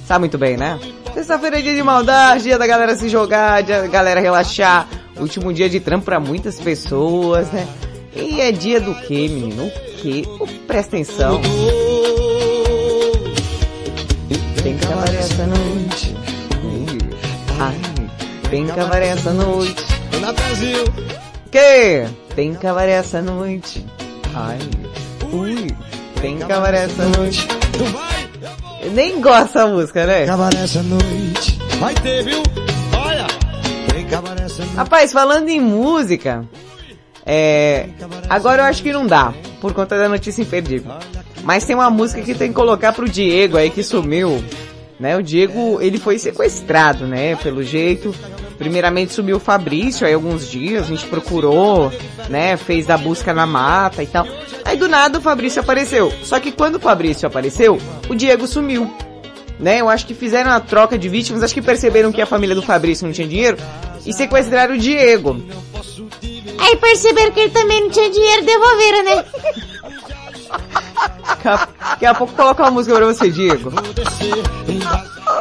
Tá 0.09 0.19
muito 0.19 0.37
bem, 0.37 0.57
né? 0.57 0.79
Sexta-feira 1.15 1.59
é 1.59 1.63
dia 1.63 1.75
de 1.75 1.83
maldade, 1.83 2.45
dia 2.45 2.59
da 2.59 2.67
galera 2.67 2.97
se 2.97 3.09
jogar, 3.09 3.63
dia 3.63 3.83
da 3.83 3.87
galera 3.87 4.21
relaxar. 4.21 4.89
Último 5.17 5.53
dia 5.53 5.69
de 5.69 5.79
trampo 5.79 6.07
pra 6.07 6.19
muitas 6.19 6.59
pessoas, 6.59 7.51
né? 7.53 7.69
E 8.15 8.41
é 8.41 8.51
dia 8.51 8.81
do 8.81 8.95
quê, 8.95 9.29
menino? 9.29 9.67
O 9.67 9.71
quê? 9.99 10.25
Oh, 10.41 10.47
presta 10.67 10.97
atenção. 10.97 11.41
Tem 14.63 14.77
cabaré 14.79 15.17
essa 15.17 15.47
noite. 15.47 16.17
Ai, 17.59 17.77
tem 18.51 18.67
cabaré 18.67 19.09
essa 19.09 19.33
noite. 19.33 19.93
Brasil. 20.53 20.85
Que? 21.51 22.07
Tem 22.35 22.55
cabaré 22.55 22.93
essa 22.93 23.21
noite. 23.21 23.85
Ai, 24.35 24.59
ui, 25.33 25.67
tem 26.21 26.39
cabaré 26.39 26.85
essa 26.85 27.05
noite. 27.09 27.47
Nem 28.91 29.21
gosto 29.21 29.45
dessa 29.45 29.67
música, 29.67 30.07
né? 30.07 30.27
Cabaré 30.27 30.65
essa 30.65 30.83
noite. 30.83 31.59
Vai 31.79 31.95
ter, 31.95 32.25
viu? 32.25 32.43
Olha. 32.93 33.27
Tem 33.93 34.07
cabaré 34.07 34.45
essa 34.45 34.63
noite. 34.63 34.77
Rapaz, 34.77 35.13
falando 35.13 35.49
em 35.49 35.61
música, 35.61 36.45
é, 37.25 37.89
agora 38.29 38.63
eu 38.63 38.67
acho 38.67 38.83
que 38.83 38.93
não 38.93 39.07
dá, 39.07 39.33
por 39.61 39.73
conta 39.73 39.97
da 39.97 40.09
notícia 40.09 40.43
imperdível. 40.43 40.93
Mas 41.43 41.65
tem 41.65 41.75
uma 41.75 41.91
música 41.91 42.23
que 42.23 42.35
tem 42.35 42.49
que 42.49 42.55
colocar 42.55 42.93
pro 42.93 43.09
Diego 43.09 43.57
aí 43.57 43.71
que 43.71 43.83
sumiu, 43.83 44.43
né? 44.99 45.17
O 45.17 45.23
Diego, 45.23 45.81
ele 45.81 45.99
foi 45.99 46.19
sequestrado, 46.19 47.07
né? 47.07 47.37
Pelo 47.37 47.63
jeito. 47.63 48.15
Primeiramente 48.59 49.13
sumiu 49.13 49.39
o 49.39 49.41
Fabrício 49.41 50.07
aí 50.07 50.15
alguns 50.15 50.49
dias, 50.49 50.85
a 50.85 50.87
gente 50.87 51.07
procurou, 51.07 51.91
né? 52.29 52.57
Fez 52.57 52.89
a 52.89 52.97
busca 52.97 53.35
na 53.35 53.45
mata 53.47 54.03
e 54.03 54.07
tal. 54.07 54.25
Aí 54.73 54.79
do 54.79 54.89
nada 54.89 55.19
o 55.19 55.21
Fabrício 55.21 55.61
apareceu. 55.61 56.11
Só 56.25 56.41
que 56.41 56.51
quando 56.51 56.77
o 56.77 56.81
Fabrício 56.81 57.29
apareceu, 57.29 57.79
o 58.09 58.15
Diego 58.15 58.47
sumiu. 58.47 58.91
Né? 59.61 59.83
Eu 59.83 59.89
acho 59.91 60.07
que 60.07 60.15
fizeram 60.15 60.51
a 60.51 60.61
troca 60.61 60.97
de 60.97 61.11
vítimas, 61.11 61.43
acho 61.43 61.53
que 61.53 61.61
perceberam 61.61 62.11
que 62.11 62.23
a 62.23 62.27
família 62.27 62.55
do 62.55 62.63
Fabrício 62.63 63.07
não 63.07 63.13
tinha 63.13 63.29
dinheiro 63.29 63.59
e 64.07 64.15
sequestraram 64.15 64.75
o 64.75 64.79
Diego. 64.79 65.45
Aí 66.59 66.75
perceberam 66.77 67.33
que 67.33 67.41
ele 67.41 67.51
também 67.51 67.83
não 67.83 67.91
tinha 67.91 68.11
dinheiro, 68.11 68.47
devolveram, 68.47 69.05
né? 69.05 69.25
Daqui 71.45 72.07
a- 72.07 72.15
pouco 72.15 72.33
colocar 72.35 72.65
uma 72.65 72.71
música 72.71 72.95
pra 72.97 73.07
você, 73.07 73.31
Diego. 73.31 73.73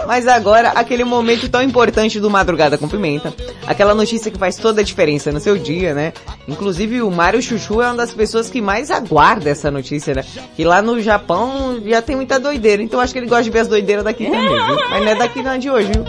Mas 0.07 0.27
agora, 0.27 0.69
aquele 0.69 1.03
momento 1.03 1.47
tão 1.47 1.61
importante 1.61 2.19
do 2.19 2.29
Madrugada 2.29 2.77
com 2.77 2.87
Pimenta. 2.87 3.33
Aquela 3.67 3.93
notícia 3.95 4.31
que 4.31 4.37
faz 4.37 4.55
toda 4.57 4.81
a 4.81 4.83
diferença 4.83 5.31
no 5.31 5.39
seu 5.39 5.57
dia, 5.57 5.93
né? 5.93 6.11
Inclusive 6.47 7.01
o 7.01 7.11
Mário 7.11 7.41
Chuchu 7.41 7.81
é 7.81 7.85
uma 7.87 7.95
das 7.95 8.11
pessoas 8.13 8.49
que 8.49 8.61
mais 8.61 8.89
aguarda 8.91 9.49
essa 9.49 9.69
notícia, 9.71 10.13
né? 10.15 10.25
Que 10.55 10.63
lá 10.65 10.81
no 10.81 10.99
Japão 11.01 11.79
já 11.85 12.01
tem 12.01 12.15
muita 12.15 12.39
doideira. 12.39 12.81
Então 12.81 12.99
acho 12.99 13.13
que 13.13 13.19
ele 13.19 13.27
gosta 13.27 13.43
de 13.43 13.49
ver 13.51 13.59
as 13.59 13.67
doideiras 13.67 14.03
daqui 14.03 14.25
também, 14.25 14.49
viu? 14.49 14.75
Mas 14.89 15.03
não 15.05 15.11
é 15.11 15.15
daqui 15.15 15.41
não, 15.41 15.51
é 15.51 15.57
de 15.57 15.69
hoje, 15.69 15.91
viu? 15.91 16.03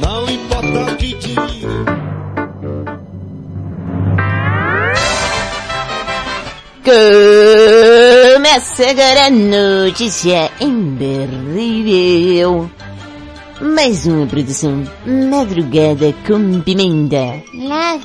Não 0.00 0.28
importa 0.28 0.92
o 0.92 0.96
que. 0.96 1.16
Começa 8.34 8.88
agora 8.88 9.26
a 9.26 9.30
notícia 9.30 10.50
imperdível. 10.58 11.10
Mais 13.60 14.06
uma 14.06 14.26
produção 14.26 14.84
Madrugada 15.04 16.14
com 16.26 16.62
Pimenta. 16.62 17.42
Lá, 17.52 17.98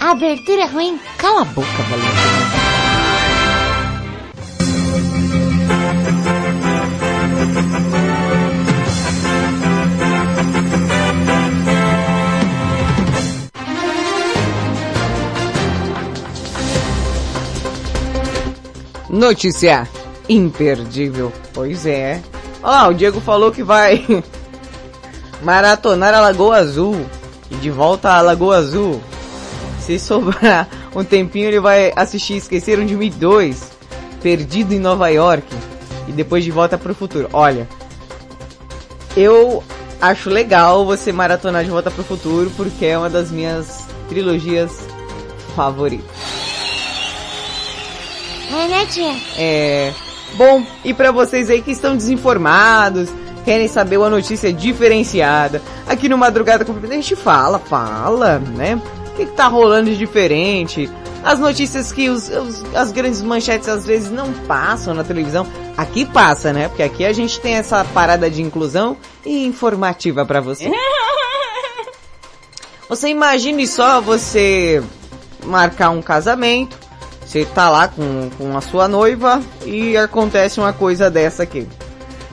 abertura 0.00 0.66
ruim. 0.66 1.00
Cala 1.16 1.40
a 1.40 1.44
boca, 1.46 1.82
Valentina. 1.88 2.74
Notícia 19.14 19.88
imperdível. 20.28 21.32
Pois 21.52 21.86
é. 21.86 22.20
Ó, 22.60 22.88
o 22.88 22.94
Diego 22.94 23.20
falou 23.20 23.52
que 23.52 23.62
vai 23.62 24.04
maratonar 25.40 26.12
a 26.12 26.20
Lagoa 26.20 26.56
Azul. 26.56 26.96
E 27.48 27.54
de 27.54 27.70
volta 27.70 28.10
à 28.10 28.20
Lagoa 28.20 28.56
Azul. 28.56 29.00
Se 29.78 30.00
sobrar 30.00 30.68
um 30.96 31.04
tempinho, 31.04 31.46
ele 31.46 31.60
vai 31.60 31.92
assistir 31.94 32.38
Esqueceram 32.38 32.84
de 32.84 32.96
Mim 32.96 33.08
2. 33.08 33.70
Perdido 34.20 34.74
em 34.74 34.80
Nova 34.80 35.08
York. 35.10 35.46
E 36.08 36.12
depois 36.12 36.42
de 36.42 36.50
volta 36.50 36.76
pro 36.76 36.92
futuro. 36.92 37.28
Olha. 37.32 37.68
Eu 39.16 39.62
acho 40.00 40.28
legal 40.28 40.84
você 40.84 41.12
maratonar 41.12 41.62
de 41.62 41.70
volta 41.70 41.88
pro 41.88 42.02
futuro. 42.02 42.50
Porque 42.56 42.84
é 42.84 42.98
uma 42.98 43.08
das 43.08 43.30
minhas 43.30 43.86
trilogias 44.08 44.72
favoritas. 45.54 46.13
É, 48.52 48.68
né, 48.68 48.86
tia? 48.86 49.14
É. 49.36 49.92
Bom, 50.34 50.64
e 50.84 50.92
pra 50.92 51.12
vocês 51.12 51.48
aí 51.50 51.62
que 51.62 51.70
estão 51.70 51.96
desinformados, 51.96 53.08
querem 53.44 53.68
saber 53.68 53.96
uma 53.98 54.10
notícia 54.10 54.52
diferenciada, 54.52 55.62
aqui 55.86 56.08
no 56.08 56.18
Madrugada 56.18 56.64
com 56.64 56.72
a 56.72 56.86
gente 56.94 57.14
fala, 57.14 57.58
fala, 57.58 58.38
né? 58.38 58.80
O 59.08 59.16
que, 59.16 59.26
que 59.26 59.32
tá 59.32 59.46
rolando 59.46 59.90
de 59.90 59.96
diferente? 59.96 60.90
As 61.22 61.38
notícias 61.38 61.90
que 61.92 62.10
os, 62.10 62.28
os- 62.28 62.64
as 62.74 62.90
grandes 62.92 63.22
manchetes 63.22 63.68
às 63.68 63.86
vezes 63.86 64.10
não 64.10 64.32
passam 64.32 64.92
na 64.92 65.04
televisão. 65.04 65.46
Aqui 65.76 66.04
passa, 66.04 66.52
né? 66.52 66.68
Porque 66.68 66.82
aqui 66.82 67.04
a 67.04 67.12
gente 67.12 67.40
tem 67.40 67.54
essa 67.54 67.84
parada 67.84 68.28
de 68.28 68.42
inclusão 68.42 68.96
e 69.24 69.46
informativa 69.46 70.26
pra 70.26 70.40
você. 70.40 70.70
Você 72.88 73.08
imagine 73.08 73.66
só 73.66 74.00
você 74.00 74.82
marcar 75.44 75.88
um 75.90 76.02
casamento, 76.02 76.78
você 77.24 77.44
tá 77.44 77.68
lá 77.70 77.88
com, 77.88 78.30
com 78.36 78.56
a 78.56 78.60
sua 78.60 78.86
noiva 78.86 79.42
e 79.64 79.96
acontece 79.96 80.60
uma 80.60 80.72
coisa 80.72 81.10
dessa 81.10 81.42
aqui. 81.42 81.66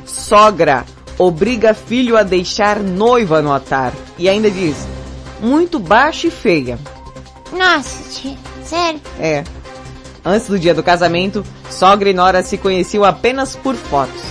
Sogra 0.05 0.85
obriga 1.17 1.73
filho 1.73 2.17
a 2.17 2.23
deixar 2.23 2.79
noiva 2.79 3.41
no 3.41 3.51
altar 3.51 3.93
e 4.17 4.27
ainda 4.27 4.49
diz, 4.49 4.75
muito 5.39 5.79
baixa 5.79 6.27
e 6.27 6.31
feia. 6.31 6.77
Nossa, 7.51 8.09
tia, 8.09 8.37
sério? 8.63 9.01
É. 9.19 9.43
Antes 10.23 10.47
do 10.47 10.59
dia 10.59 10.73
do 10.73 10.83
casamento, 10.83 11.43
sogra 11.69 12.09
e 12.09 12.13
nora 12.13 12.43
se 12.43 12.57
conheciam 12.57 13.03
apenas 13.03 13.55
por 13.55 13.75
fotos. 13.75 14.21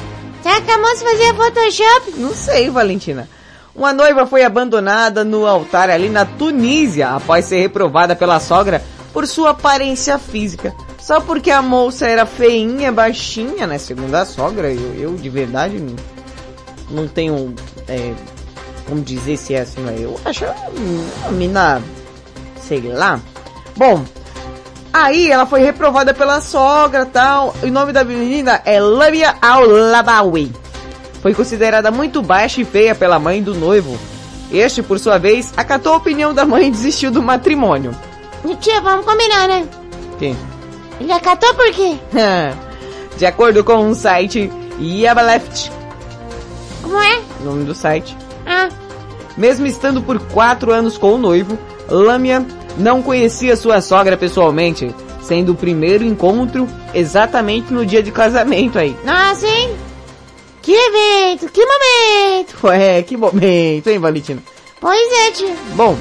Será 0.43 0.61
que 0.61 0.71
a 0.71 0.79
moça 0.79 1.05
fazia 1.05 1.35
Photoshop? 1.35 2.13
Não 2.17 2.35
sei, 2.35 2.71
Valentina. 2.71 3.29
Uma 3.75 3.93
noiva 3.93 4.27
foi 4.27 4.43
abandonada 4.45 5.25
no 5.25 5.47
altar 5.47 5.91
ali 5.91 6.09
na 6.09 6.25
Tunísia 6.25 7.11
após 7.11 7.45
ser 7.45 7.61
reprovada 7.61 8.17
pela 8.17 8.41
sogra 8.41 8.83
por 9.13 9.27
sua 9.27 9.51
aparência 9.51 10.19
física. 10.19 10.75
Só 10.99 11.21
porque 11.21 11.51
a 11.51 11.63
moça 11.63 12.07
era 12.07 12.27
feinha, 12.27 12.93
baixinha, 12.93 13.67
né? 13.67 13.79
Segundo 13.79 14.15
a 14.15 14.25
sogra, 14.25 14.73
eu, 14.73 14.95
eu 14.95 15.15
de 15.15 15.29
verdade 15.29 15.83
não, 16.91 17.09
tenho 17.09 17.55
é, 17.89 18.13
como 18.87 19.01
dizer 19.01 19.37
se 19.37 19.55
é 19.55 19.61
assim, 19.61 19.81
mas 19.81 20.01
eu 20.01 20.19
acho 20.25 20.45
uma 20.45 21.33
mina, 21.33 21.83
sei 22.61 22.83
lá. 22.83 23.21
Bom, 23.77 24.05
aí 24.93 25.31
ela 25.31 25.47
foi 25.47 25.61
reprovada 25.61 26.13
pela 26.13 26.41
sogra 26.41 27.07
tal. 27.07 27.55
O 27.63 27.67
nome 27.67 27.93
da 27.93 28.05
menina 28.05 28.61
é 28.65 28.81
Lamia 28.81 29.37
Al-Labawi 29.41 30.53
foi 31.21 31.35
considerada 31.35 31.91
muito 31.91 32.23
baixa 32.23 32.61
e 32.61 32.65
feia 32.65 32.95
pela 32.95 33.19
mãe 33.19 33.43
do 33.43 33.55
noivo. 33.55 33.99
Este, 34.51 34.83
por 34.83 34.99
sua 34.99 35.19
vez, 35.19 35.53
acatou 35.57 35.93
a 35.93 35.97
opinião 35.97 36.35
da 36.35 36.45
mãe 36.45 36.69
e 36.69 36.71
desistiu 36.71 37.11
do 37.11 37.23
matrimônio. 37.23 37.95
Tia, 38.61 38.81
vamos 38.81 39.05
combinar, 39.05 39.49
né? 39.49 39.67
Quem? 40.19 40.37
Ele 41.01 41.13
acatou 41.13 41.55
por 41.55 41.71
quê? 41.73 41.97
De 43.17 43.27
acordo 43.27 43.63
com 43.63 43.91
o 43.91 43.95
site 43.95 44.51
Yabaleft, 44.81 45.71
Como 46.83 46.97
é? 47.03 47.21
nome 47.43 47.65
do 47.65 47.75
site, 47.75 48.17
Ah, 48.47 48.69
mesmo 49.37 49.67
estando 49.67 50.01
por 50.03 50.19
quatro 50.29 50.73
anos 50.73 50.97
com 50.97 51.15
o 51.15 51.19
noivo, 51.19 51.59
Lamia 51.89 52.45
não 52.79 53.03
conhecia 53.03 53.57
sua 53.57 53.81
sogra 53.83 54.17
pessoalmente, 54.17 54.95
sendo 55.23 55.53
o 55.53 55.55
primeiro 55.57 56.03
encontro 56.05 56.67
exatamente 56.95 57.73
no 57.73 57.85
dia 57.85 58.03
de 58.03 58.11
casamento 58.11 58.79
aí. 58.79 58.97
nossa, 59.05 59.47
hein? 59.47 59.75
Que 60.63 60.73
evento, 60.73 61.51
que 61.53 61.65
momento! 61.65 62.57
Ué, 62.65 63.03
que 63.05 63.17
momento, 63.17 63.89
hein, 63.89 63.99
Valentina? 63.99 64.43
Pois 64.81 65.13
é, 65.13 65.31
tia. 65.33 65.55
Bom, 65.75 65.97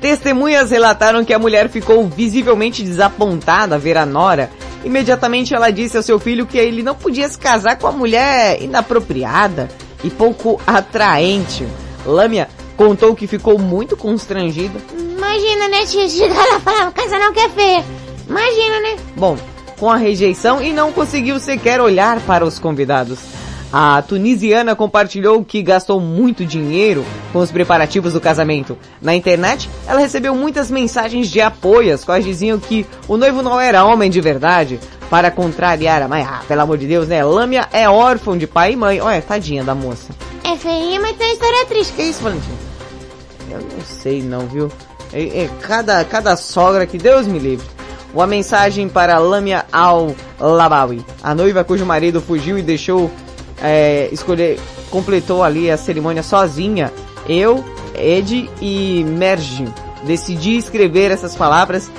testemunhas 0.00 0.70
relataram 0.70 1.24
que 1.24 1.32
a 1.32 1.38
mulher 1.38 1.68
ficou 1.68 2.06
visivelmente 2.06 2.82
desapontada 2.82 3.74
a 3.74 3.78
ver 3.78 3.96
a 3.96 4.06
nora. 4.06 4.50
Imediatamente 4.84 5.54
ela 5.54 5.70
disse 5.70 5.96
ao 5.96 6.02
seu 6.02 6.18
filho 6.18 6.46
que 6.46 6.58
ele 6.58 6.82
não 6.82 6.94
podia 6.94 7.28
se 7.28 7.38
casar 7.38 7.76
com 7.76 7.86
a 7.86 7.92
mulher 7.92 8.62
inapropriada 8.62 9.68
e 10.04 10.10
pouco 10.10 10.60
atraente. 10.66 11.66
Lâmia 12.04 12.48
contou 12.76 13.14
que 13.14 13.26
ficou 13.26 13.58
muito 13.58 13.96
constrangida. 13.96 14.78
Imagina, 14.96 15.68
né, 15.68 15.86
tia? 15.86 16.08
Chegar 16.08 16.46
lá 16.46 16.58
e 16.58 16.60
falar, 16.60 16.92
casa 16.92 17.18
não 17.18 17.32
quer 17.32 17.50
feia. 17.50 17.84
Imagina, 18.28 18.80
né? 18.80 18.96
Bom, 19.16 19.36
com 19.78 19.90
a 19.90 19.96
rejeição 19.96 20.62
e 20.62 20.72
não 20.72 20.92
conseguiu 20.92 21.38
sequer 21.38 21.80
olhar 21.80 22.20
para 22.20 22.44
os 22.44 22.58
convidados. 22.58 23.18
A 23.72 24.00
tunisiana 24.00 24.76
compartilhou 24.76 25.44
que 25.44 25.60
gastou 25.60 26.00
muito 26.00 26.44
dinheiro 26.44 27.04
com 27.32 27.40
os 27.40 27.50
preparativos 27.50 28.12
do 28.12 28.20
casamento. 28.20 28.78
Na 29.02 29.14
internet, 29.14 29.68
ela 29.86 30.00
recebeu 30.00 30.34
muitas 30.34 30.70
mensagens 30.70 31.28
de 31.28 31.40
apoio, 31.40 31.92
as 31.92 32.04
quais 32.04 32.24
diziam 32.24 32.58
que 32.58 32.86
o 33.08 33.16
noivo 33.16 33.42
não 33.42 33.60
era 33.60 33.84
homem 33.84 34.10
de 34.10 34.20
verdade. 34.20 34.78
Para 35.10 35.30
contrariar 35.30 36.02
a 36.02 36.08
mãe, 36.08 36.26
ah, 36.28 36.42
pelo 36.48 36.62
amor 36.62 36.78
de 36.78 36.86
Deus, 36.86 37.06
né? 37.06 37.22
Lâmia 37.24 37.68
é 37.72 37.88
órfão 37.88 38.36
de 38.36 38.44
pai 38.44 38.72
e 38.72 38.76
mãe. 38.76 39.00
Olha, 39.00 39.22
tadinha 39.22 39.62
da 39.62 39.72
moça. 39.72 40.12
É 40.42 40.56
feinha, 40.56 41.00
mas 41.00 41.16
tem 41.16 41.32
história 41.32 41.64
triste. 41.66 41.92
Que 41.92 42.02
isso, 42.02 42.22
Valentim? 42.22 42.50
Eu 43.48 43.60
não 43.60 43.80
sei 43.84 44.20
não, 44.20 44.48
viu? 44.48 44.68
É, 45.12 45.44
é 45.44 45.50
cada, 45.60 46.04
cada 46.04 46.36
sogra 46.36 46.86
que 46.86 46.98
Deus 46.98 47.26
me 47.26 47.38
livre. 47.38 47.66
Uma 48.12 48.26
mensagem 48.26 48.88
para 48.88 49.18
Lamia 49.18 49.66
Al-Labawi, 49.70 51.04
a 51.22 51.34
noiva 51.34 51.62
cujo 51.62 51.84
marido 51.84 52.20
fugiu 52.20 52.58
e 52.58 52.62
deixou 52.62 53.10
é, 53.62 54.08
escolher, 54.12 54.58
completou 54.90 55.42
ali 55.42 55.70
a 55.70 55.76
cerimônia 55.76 56.22
sozinha. 56.22 56.92
Eu, 57.28 57.64
Ed 57.94 58.50
e 58.60 59.04
Merge 59.04 59.66
decidi 60.04 60.56
escrever 60.56 61.10
essas 61.10 61.34
palavras 61.34 61.90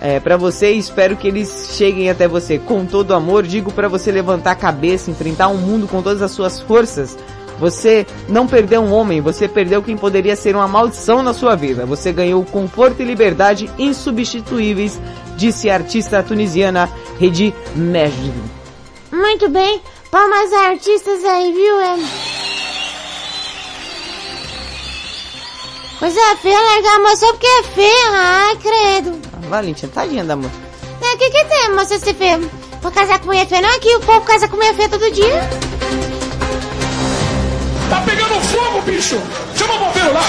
é, 0.00 0.18
para 0.18 0.36
você 0.36 0.72
e 0.72 0.78
espero 0.78 1.16
que 1.16 1.28
eles 1.28 1.70
cheguem 1.76 2.08
até 2.08 2.26
você. 2.26 2.58
Com 2.58 2.86
todo 2.86 3.14
amor, 3.14 3.44
digo 3.44 3.72
para 3.72 3.88
você 3.88 4.10
levantar 4.10 4.52
a 4.52 4.56
cabeça, 4.56 5.10
enfrentar 5.10 5.48
o 5.48 5.58
mundo 5.58 5.86
com 5.86 6.02
todas 6.02 6.22
as 6.22 6.30
suas 6.30 6.60
forças. 6.60 7.16
Você 7.58 8.06
não 8.26 8.46
perdeu 8.46 8.80
um 8.80 8.90
homem, 8.90 9.20
você 9.20 9.46
perdeu 9.46 9.82
quem 9.82 9.94
poderia 9.94 10.34
ser 10.34 10.56
uma 10.56 10.66
maldição 10.66 11.22
na 11.22 11.34
sua 11.34 11.54
vida. 11.54 11.84
Você 11.84 12.10
ganhou 12.10 12.42
conforto 12.42 13.02
e 13.02 13.04
liberdade 13.04 13.70
insubstituíveis, 13.78 14.98
disse 15.36 15.68
a 15.68 15.74
artista 15.74 16.22
tunisiana 16.22 16.88
Redi 17.18 17.52
Majd. 17.76 18.32
Muito 19.12 19.50
bem. 19.50 19.82
Palmas 20.10 20.52
artistas 20.52 21.24
aí, 21.24 21.52
viu? 21.52 21.80
É... 21.80 21.96
Coisa 26.00 26.36
feia 26.42 26.58
largar 26.58 26.96
a 26.96 26.98
moça 26.98 27.16
só 27.16 27.32
porque 27.32 27.46
é 27.46 27.62
feia. 27.62 28.10
Ai, 28.12 28.56
credo. 28.56 29.20
Valentina, 29.48 29.92
tadinha 29.94 30.24
da 30.24 30.34
moça. 30.34 30.54
É, 31.00 31.14
o 31.14 31.18
que 31.18 31.30
que 31.30 31.44
tem, 31.44 31.74
moça, 31.74 31.98
ser 31.98 32.14
feia? 32.14 32.40
Vou 32.82 32.90
casar 32.90 33.20
com 33.20 33.26
mulher 33.26 33.46
feia? 33.46 33.62
Não, 33.62 33.70
aqui 33.76 33.94
o 33.94 34.00
povo 34.00 34.22
casa 34.22 34.48
com 34.48 34.56
mulher 34.56 34.74
feia 34.74 34.88
todo 34.88 35.10
dia. 35.12 35.40
Tá 37.88 38.00
pegando 38.00 38.40
fogo, 38.40 38.80
bicho! 38.82 39.16
Chama 39.56 39.74
o 39.74 39.78
bombeiro 39.78 40.12
lá! 40.12 40.22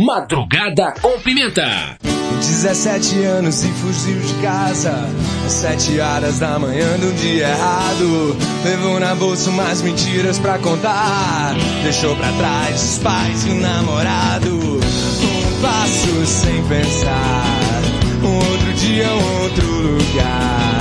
Madrugada 0.00 0.94
com 1.02 1.18
pimenta. 1.20 1.98
17 2.46 3.24
anos 3.24 3.64
e 3.64 3.68
fugiu 3.72 4.20
de 4.20 4.34
casa. 4.34 5.08
Às 5.44 5.52
7 5.52 5.98
horas 5.98 6.38
da 6.38 6.58
manhã 6.58 6.96
do 6.98 7.12
dia 7.16 7.48
errado. 7.48 8.36
Levou 8.64 9.00
na 9.00 9.14
bolsa 9.14 9.50
umas 9.50 9.82
mentiras 9.82 10.38
pra 10.38 10.56
contar. 10.58 11.54
Deixou 11.82 12.14
pra 12.14 12.30
trás 12.32 12.82
os 12.82 12.98
pais 12.98 13.46
e 13.46 13.50
o 13.50 13.54
namorado. 13.54 14.50
Um 14.50 15.60
passo 15.60 16.26
sem 16.26 16.62
pensar. 16.68 17.82
Um 18.22 18.36
outro 18.36 18.72
dia, 18.74 19.08
um 19.08 19.42
outro 19.42 19.66
lugar. 19.66 20.78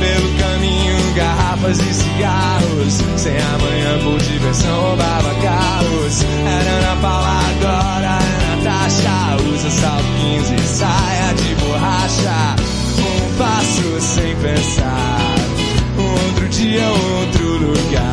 Pelo 0.00 0.38
caminho, 0.38 1.14
garrafas 1.14 1.78
e 1.78 1.94
cigarros. 1.94 2.94
Sem 3.16 3.36
amanhã 3.36 3.98
por 4.02 4.18
diversão 4.20 4.80
roubava 4.80 5.34
carros. 5.40 6.22
Era 6.44 6.70
Ana 6.70 7.00
Paula 7.00 7.40
agora 7.50 8.35
Natasha 8.66 9.36
Usa 9.54 9.70
15 9.70 10.54
e 10.54 10.58
saia 10.58 11.32
de 11.34 11.54
borracha. 11.54 12.56
Um 12.98 13.38
passo 13.38 14.00
sem 14.00 14.34
pensar 14.36 15.36
outro 15.96 16.48
dia, 16.48 16.88
outro 16.88 17.58
lugar. 17.58 18.08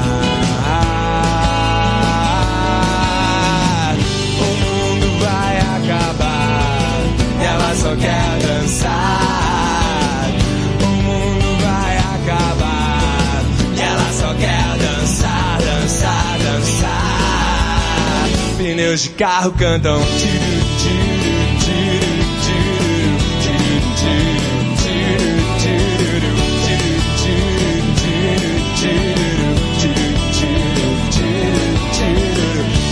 O 4.37 4.45
mundo 4.61 5.19
vai 5.25 5.57
acabar 5.57 7.01
ela 7.41 7.75
só 7.75 7.95
quer 7.95 8.39
dançar 8.45 9.42
pneus 18.73 19.03
de 19.03 19.09
carro 19.09 19.51
cantam. 19.51 20.01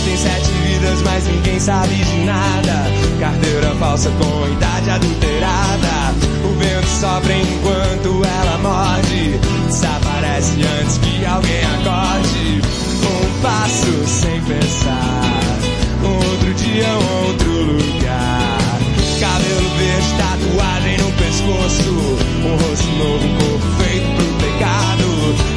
Tem 0.04 0.16
sete 0.16 0.50
vidas, 0.64 1.02
mas 1.02 1.26
ninguém 1.26 1.58
sabe 1.58 1.94
de 1.96 2.16
nada. 2.24 2.84
Carteira 3.18 3.74
falsa 3.74 4.10
com 4.10 4.52
idade 4.52 4.90
adulterada. 4.90 6.14
O 6.44 6.58
vento 6.58 6.86
sopra 6.86 7.34
enquanto 7.34 8.22
ela 8.24 8.58
morde. 8.58 9.40
Desaparece 9.66 10.60
antes 10.80 10.98
que 10.98 11.26
alguém 11.26 11.64
acorde. 11.64 12.62
Um 13.04 13.42
passo 13.42 14.06
sem 14.06 14.40
pensar 14.42 15.21
outro 16.94 17.52
lugar. 17.72 18.78
Cabelo 19.20 19.68
verde, 19.78 20.08
tatuagem 20.18 20.98
no 20.98 21.12
pescoço. 21.12 21.90
Um 22.44 22.56
rosto 22.56 22.90
novo, 22.98 23.28
corpo 23.38 23.82
feito 23.82 24.08
pro 24.16 24.26
pecado. 24.46 25.02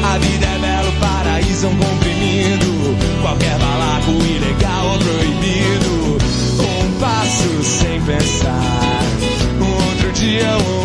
A 0.03 0.17
vida 0.17 0.45
é 0.45 0.59
belo, 0.59 0.91
paraíso 0.99 1.65
é 1.65 1.69
um 1.69 1.77
comprimido. 1.77 2.95
Qualquer 3.21 3.57
balaco 3.57 4.11
ilegal 4.11 4.88
ou 4.91 4.99
proibido. 4.99 6.17
Um 6.61 6.99
passo 6.99 7.63
sem 7.63 8.01
pensar. 8.01 9.01
Um 9.59 9.89
outro 9.89 10.11
dia, 10.13 10.57
um 10.57 10.84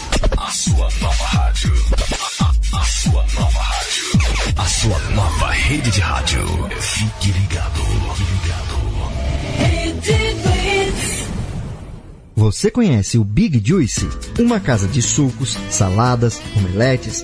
A 0.51 0.53
sua 0.53 0.89
nova 0.99 1.25
rádio. 1.27 1.71
A, 2.41 2.43
a- 2.43 2.81
a 2.81 2.83
sua 2.83 3.25
nova 3.39 3.59
rádio. 3.61 4.03
A 4.57 4.65
sua 4.67 4.99
nova 5.15 5.49
rede 5.49 5.89
de 5.91 6.01
rádio. 6.01 6.45
Fique 6.77 7.31
ligado. 7.31 7.81
Fique 8.17 8.33
ligado. 8.33 8.81
Você 12.35 12.69
conhece 12.69 13.17
o 13.17 13.23
Big 13.23 13.61
Juice? 13.65 14.05
Uma 14.37 14.59
casa 14.59 14.89
de 14.89 15.01
sucos, 15.01 15.57
saladas, 15.69 16.41
omeletes, 16.57 17.23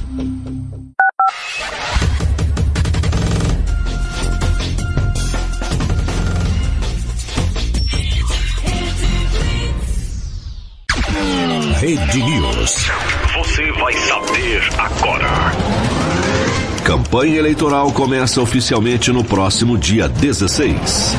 Campanha 16.91 17.37
eleitoral 17.37 17.89
começa 17.93 18.41
oficialmente 18.41 19.13
no 19.13 19.23
próximo 19.23 19.77
dia 19.77 20.09
16. 20.09 21.15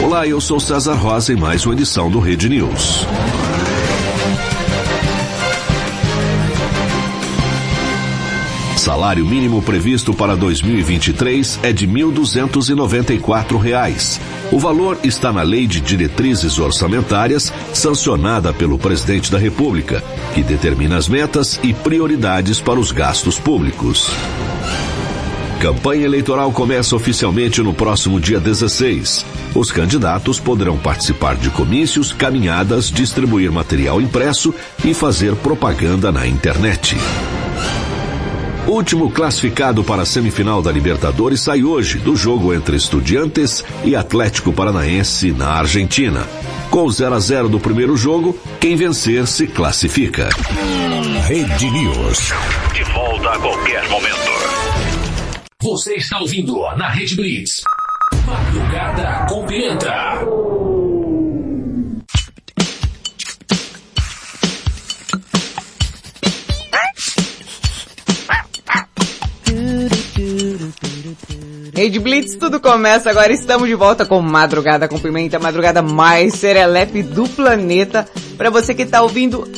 Olá, 0.00 0.28
eu 0.28 0.40
sou 0.40 0.60
César 0.60 0.94
Rosa 0.94 1.32
em 1.32 1.36
mais 1.36 1.66
uma 1.66 1.74
edição 1.74 2.08
do 2.08 2.20
Rede 2.20 2.48
News. 2.48 3.04
Salário 8.82 9.24
mínimo 9.24 9.62
previsto 9.62 10.12
para 10.12 10.34
2023 10.34 11.60
é 11.62 11.72
de 11.72 11.86
1.294 11.86 13.56
reais. 13.56 14.20
O 14.50 14.58
valor 14.58 14.98
está 15.04 15.32
na 15.32 15.42
Lei 15.42 15.68
de 15.68 15.80
Diretrizes 15.80 16.58
Orçamentárias, 16.58 17.52
sancionada 17.72 18.52
pelo 18.52 18.76
Presidente 18.76 19.30
da 19.30 19.38
República, 19.38 20.02
que 20.34 20.42
determina 20.42 20.96
as 20.96 21.06
metas 21.06 21.60
e 21.62 21.72
prioridades 21.72 22.60
para 22.60 22.80
os 22.80 22.90
gastos 22.90 23.38
públicos. 23.38 24.10
Campanha 25.60 26.04
eleitoral 26.04 26.50
começa 26.50 26.96
oficialmente 26.96 27.62
no 27.62 27.72
próximo 27.72 28.18
dia 28.18 28.40
16. 28.40 29.24
Os 29.54 29.70
candidatos 29.70 30.40
poderão 30.40 30.76
participar 30.76 31.36
de 31.36 31.50
comícios, 31.50 32.12
caminhadas, 32.12 32.90
distribuir 32.90 33.52
material 33.52 34.00
impresso 34.00 34.52
e 34.84 34.92
fazer 34.92 35.36
propaganda 35.36 36.10
na 36.10 36.26
internet. 36.26 36.96
Último 38.66 39.10
classificado 39.10 39.82
para 39.82 40.02
a 40.02 40.06
semifinal 40.06 40.62
da 40.62 40.70
Libertadores 40.70 41.40
sai 41.40 41.64
hoje 41.64 41.98
do 41.98 42.14
jogo 42.14 42.54
entre 42.54 42.76
Estudiantes 42.76 43.64
e 43.84 43.96
Atlético 43.96 44.52
Paranaense 44.52 45.32
na 45.32 45.48
Argentina. 45.50 46.26
Com 46.70 46.88
0 46.88 47.14
a 47.14 47.20
0 47.20 47.48
do 47.48 47.58
primeiro 47.58 47.96
jogo, 47.96 48.38
quem 48.60 48.76
vencer 48.76 49.26
se 49.26 49.46
classifica. 49.46 50.28
Rede 51.26 51.70
News. 51.70 52.32
De 52.72 52.84
volta 52.84 53.30
a 53.30 53.38
qualquer 53.38 53.88
momento. 53.88 54.32
Você 55.60 55.94
está 55.94 56.20
ouvindo 56.20 56.60
na 56.76 56.88
Rede 56.88 57.16
Blitz. 57.16 57.62
Madrugada 58.24 59.26
com 59.28 59.44
Pimenta. 59.44 60.51
Rede 71.74 71.98
Blitz, 71.98 72.36
tudo 72.36 72.60
começa 72.60 73.08
agora. 73.08 73.32
Estamos 73.32 73.66
de 73.66 73.74
volta 73.74 74.04
com 74.04 74.20
Madrugada 74.20 74.86
com 74.86 74.98
Pimenta, 74.98 75.38
madrugada 75.38 75.80
mais 75.80 76.34
serelepe 76.34 77.02
do 77.02 77.26
planeta. 77.26 78.06
Para 78.36 78.50
você 78.50 78.74
que 78.74 78.84
tá 78.84 79.00
ouvindo 79.00 79.48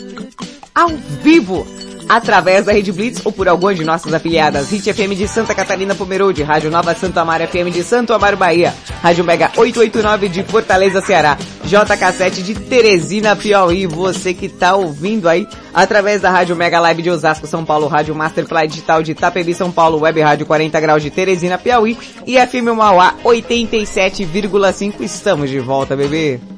ao 0.73 0.91
vivo 0.91 1.67
através 2.09 2.65
da 2.65 2.73
Rede 2.73 2.93
Blitz 2.93 3.21
ou 3.25 3.33
por 3.33 3.49
alguma 3.49 3.75
de 3.75 3.85
nossas 3.85 4.13
afiliadas. 4.13 4.71
Hit 4.71 4.93
FM 4.93 5.15
de 5.17 5.27
Santa 5.29 5.55
Catarina 5.55 5.95
Pomerode, 5.95 6.43
Rádio 6.43 6.71
Nova 6.71 6.95
Santo 6.95 7.19
Amaro 7.19 7.47
FM 7.47 7.71
de 7.73 7.83
Santo 7.83 8.13
Amaro 8.13 8.37
Bahia, 8.37 8.75
Rádio 9.03 9.25
Mega 9.25 9.51
889 9.57 10.29
de 10.29 10.43
Fortaleza 10.45 11.01
Ceará, 11.01 11.37
JK7 11.67 12.43
de 12.43 12.55
Teresina 12.55 13.35
Piauí. 13.35 13.87
Você 13.87 14.35
que 14.35 14.49
tá 14.49 14.75
ouvindo 14.75 15.29
aí 15.29 15.47
através 15.73 16.21
da 16.21 16.31
Rádio 16.31 16.57
Mega 16.57 16.81
Live 16.81 17.03
de 17.03 17.11
Osasco, 17.11 17.47
São 17.47 17.65
Paulo, 17.65 17.89
Rádio 17.89 18.15
Masterfly 18.15 18.69
Digital 18.69 19.03
de 19.03 19.13
Itapevi, 19.13 19.55
São 19.55 19.71
Paulo, 19.71 20.01
Web 20.01 20.21
Rádio 20.21 20.47
40 20.47 20.81
Graus 20.81 21.03
de 21.03 21.11
Teresina 21.11 21.59
Piauí 21.59 21.99
e 22.27 22.39
FM 22.39 22.77
Mauá 22.77 23.15
87,5. 23.25 25.01
Estamos 25.01 25.51
de 25.51 25.61
volta, 25.61 25.97
bebê. 25.97 26.54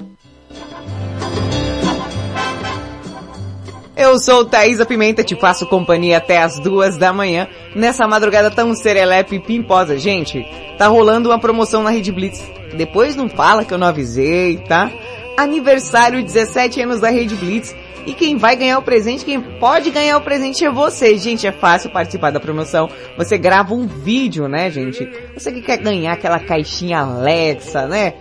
Eu 3.97 4.19
sou 4.19 4.45
Thaisa 4.45 4.85
Pimenta, 4.85 5.25
te 5.25 5.35
faço 5.35 5.65
companhia 5.65 6.19
até 6.19 6.43
as 6.43 6.59
duas 6.59 6.99
da 6.99 7.15
manhã, 7.15 7.49
nessa 7.75 8.07
madrugada 8.07 8.51
tão 8.51 8.75
serelepe 8.75 9.37
e 9.37 9.41
pimposa. 9.41 9.99
Gente, 9.99 10.47
tá 10.77 10.87
rolando 10.87 11.31
uma 11.31 11.39
promoção 11.39 11.83
na 11.83 11.89
Rede 11.89 12.13
Blitz. 12.13 12.45
Depois 12.77 13.17
não 13.17 13.27
fala 13.27 13.65
que 13.65 13.73
eu 13.73 13.79
não 13.79 13.87
avisei, 13.87 14.59
tá? 14.59 14.93
Aniversário 15.35 16.23
17 16.23 16.83
anos 16.83 17.01
da 17.01 17.09
Rede 17.09 17.35
Blitz. 17.37 17.75
E 18.05 18.13
quem 18.13 18.37
vai 18.37 18.55
ganhar 18.55 18.79
o 18.79 18.83
presente, 18.83 19.25
quem 19.25 19.41
pode 19.41 19.91
ganhar 19.91 20.19
o 20.19 20.21
presente 20.21 20.63
é 20.63 20.71
você. 20.71 21.17
Gente, 21.17 21.47
é 21.47 21.53
fácil 21.53 21.89
participar 21.89 22.31
da 22.31 22.39
promoção. 22.39 22.91
Você 23.17 23.39
grava 23.39 23.73
um 23.73 23.87
vídeo, 23.87 24.47
né, 24.47 24.71
gente? 24.71 25.09
Você 25.33 25.51
que 25.51 25.63
quer 25.63 25.79
ganhar 25.79 26.13
aquela 26.13 26.39
caixinha 26.39 26.99
Alexa, 26.99 27.87
né? 27.87 28.13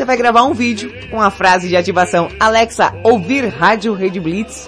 você 0.00 0.04
vai 0.06 0.16
gravar 0.16 0.44
um 0.44 0.54
vídeo 0.54 0.90
com 1.10 1.20
a 1.20 1.30
frase 1.30 1.68
de 1.68 1.76
ativação 1.76 2.28
Alexa, 2.40 2.94
ouvir 3.04 3.46
rádio 3.48 3.92
Rede 3.92 4.18
Blitz, 4.18 4.66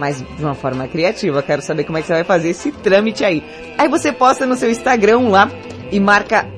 mas 0.00 0.24
de 0.36 0.42
uma 0.42 0.54
forma 0.54 0.88
criativa. 0.88 1.42
Quero 1.42 1.60
saber 1.60 1.84
como 1.84 1.98
é 1.98 2.00
que 2.00 2.06
você 2.06 2.14
vai 2.14 2.24
fazer 2.24 2.48
esse 2.48 2.72
trâmite 2.72 3.22
aí. 3.22 3.44
Aí 3.76 3.86
você 3.86 4.10
posta 4.10 4.46
no 4.46 4.56
seu 4.56 4.70
Instagram 4.70 5.28
lá 5.28 5.50
e 5.92 6.00
marca 6.00 6.48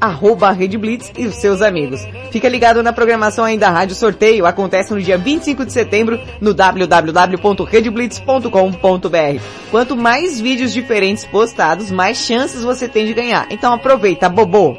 arroba 0.00 0.52
Rede 0.52 0.78
Blitz 0.78 1.10
e 1.16 1.26
os 1.26 1.34
seus 1.34 1.62
amigos. 1.62 2.00
Fica 2.30 2.48
ligado 2.48 2.80
na 2.82 2.92
programação 2.92 3.44
aí 3.44 3.58
da 3.58 3.70
Rádio 3.70 3.94
Sorteio, 3.94 4.46
acontece 4.46 4.92
no 4.92 5.00
dia 5.00 5.16
25 5.18 5.64
de 5.64 5.72
setembro 5.72 6.20
no 6.40 6.54
www.redeblitz.com.br. 6.54 9.42
Quanto 9.70 9.96
mais 9.96 10.40
vídeos 10.40 10.72
diferentes 10.72 11.24
postados, 11.24 11.90
mais 11.90 12.18
chances 12.18 12.62
você 12.62 12.88
tem 12.88 13.06
de 13.06 13.14
ganhar. 13.14 13.46
Então 13.50 13.72
aproveita, 13.72 14.28
bobo! 14.28 14.76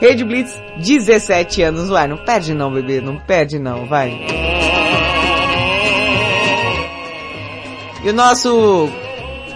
Rede 0.00 0.24
Blitz, 0.24 0.60
17 0.76 1.62
anos 1.62 1.88
no 1.88 1.96
ar. 1.96 2.08
Não 2.08 2.18
perde 2.18 2.52
não, 2.52 2.72
bebê, 2.72 3.00
não 3.00 3.16
perde 3.16 3.58
não, 3.58 3.86
vai. 3.86 4.26
E 8.04 8.10
o 8.10 8.12
nosso 8.12 8.88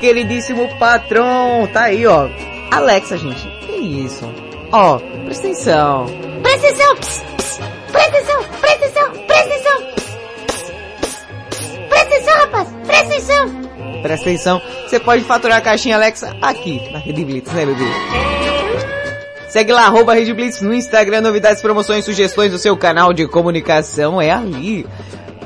queridíssimo 0.01 0.69
patrão 0.79 1.69
tá 1.71 1.83
aí, 1.83 2.07
ó. 2.07 2.29
Alexa, 2.71 3.19
gente, 3.19 3.47
que 3.67 3.73
isso? 3.73 4.25
Ó, 4.73 4.99
presta 5.27 5.49
atenção. 5.49 6.07
Presta 6.43 6.69
atenção! 6.69 6.97
Pss, 6.97 7.25
pss, 7.37 7.61
presta 7.93 8.17
atenção! 8.17 8.45
Presta 8.61 8.85
atenção! 8.85 9.11
Presta 9.27 9.55
atenção! 9.55 9.83
Pss, 9.95 10.13
pss, 10.47 10.73
pss. 11.51 11.79
Presta 11.89 12.15
atenção, 12.15 12.35
rapaz! 12.39 12.69
Presta 12.87 13.05
atenção! 13.05 14.03
Presta 14.03 14.27
atenção. 14.29 14.63
Você 14.87 15.01
pode 15.01 15.25
faturar 15.25 15.59
a 15.59 15.61
caixinha 15.61 15.97
Alexa 15.97 16.35
aqui, 16.41 16.91
na 16.91 16.99
Rede 16.99 17.25
Blitz, 17.27 17.53
né, 17.53 17.67
bebê? 17.67 17.85
Segue 19.49 19.73
lá, 19.73 19.87
arroba 19.87 20.15
Rede 20.15 20.33
Blitz 20.33 20.63
no 20.63 20.73
Instagram, 20.73 21.21
novidades, 21.21 21.61
promoções, 21.61 22.05
sugestões 22.05 22.53
do 22.53 22.59
seu 22.59 22.77
canal 22.77 23.13
de 23.13 23.27
comunicação, 23.27 24.23
é 24.23 24.31
ali. 24.31 24.87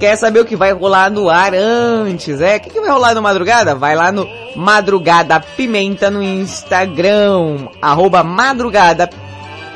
Quer 0.02 0.16
saber 0.16 0.40
o 0.40 0.44
que 0.44 0.56
vai 0.56 0.72
rolar 0.72 1.12
no 1.12 1.30
ar 1.30 1.54
antes, 1.54 2.40
é? 2.40 2.56
O 2.56 2.60
que, 2.60 2.70
que 2.70 2.80
vai 2.80 2.90
rolar 2.90 3.14
no 3.14 3.22
Madrugada? 3.22 3.76
Vai 3.76 3.94
lá 3.94 4.10
no 4.10 4.28
Madrugada 4.56 5.38
Pimenta 5.38 6.10
no 6.10 6.20
Instagram, 6.20 7.68
arroba 7.80 8.24
Madrugada 8.24 9.08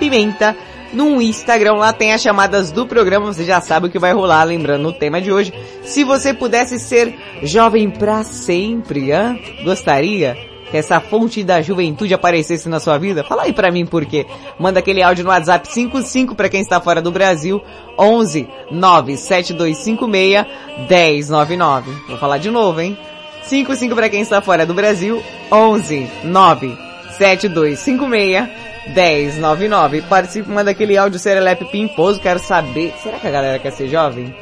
Pimenta 0.00 0.56
no 0.92 1.22
Instagram, 1.22 1.74
lá 1.74 1.92
tem 1.92 2.12
as 2.12 2.20
chamadas 2.20 2.72
do 2.72 2.88
programa, 2.88 3.26
você 3.26 3.44
já 3.44 3.60
sabe 3.60 3.86
o 3.86 3.88
que 3.88 4.00
vai 4.00 4.12
rolar, 4.12 4.42
lembrando 4.42 4.88
o 4.88 4.92
tema 4.92 5.20
de 5.20 5.30
hoje. 5.30 5.54
Se 5.84 6.02
você 6.02 6.34
pudesse 6.34 6.80
ser 6.80 7.14
jovem 7.44 7.88
pra 7.88 8.24
sempre, 8.24 9.12
hã? 9.12 9.38
Gostaria? 9.62 10.55
Que 10.70 10.76
essa 10.76 11.00
fonte 11.00 11.42
da 11.44 11.62
juventude 11.62 12.12
aparecesse 12.12 12.68
na 12.68 12.80
sua 12.80 12.98
vida? 12.98 13.22
Fala 13.22 13.44
aí 13.44 13.52
pra 13.52 13.70
mim 13.70 13.86
por 13.86 14.04
quê. 14.04 14.26
Manda 14.58 14.80
aquele 14.80 15.00
áudio 15.02 15.22
no 15.24 15.30
WhatsApp 15.30 15.68
55 15.68 16.34
para 16.34 16.48
quem 16.48 16.60
está 16.60 16.80
fora 16.80 17.00
do 17.00 17.12
Brasil, 17.12 17.62
11 17.98 18.48
97256 18.70 20.44
1099. 20.88 21.92
Vou 22.08 22.18
falar 22.18 22.38
de 22.38 22.50
novo, 22.50 22.80
hein? 22.80 22.98
55 23.44 23.94
para 23.94 24.08
quem 24.08 24.22
está 24.22 24.42
fora 24.42 24.66
do 24.66 24.74
Brasil, 24.74 25.22
11 25.52 26.08
97256 26.24 28.48
1099. 28.88 30.02
Participe, 30.02 30.50
manda 30.50 30.72
aquele 30.72 30.96
áudio 30.96 31.18
serelepe 31.18 31.64
pimposo, 31.66 32.20
quero 32.20 32.40
saber. 32.40 32.92
Será 33.02 33.18
que 33.18 33.28
a 33.28 33.30
galera 33.30 33.58
quer 33.58 33.70
ser 33.70 33.88
jovem? 33.88 34.34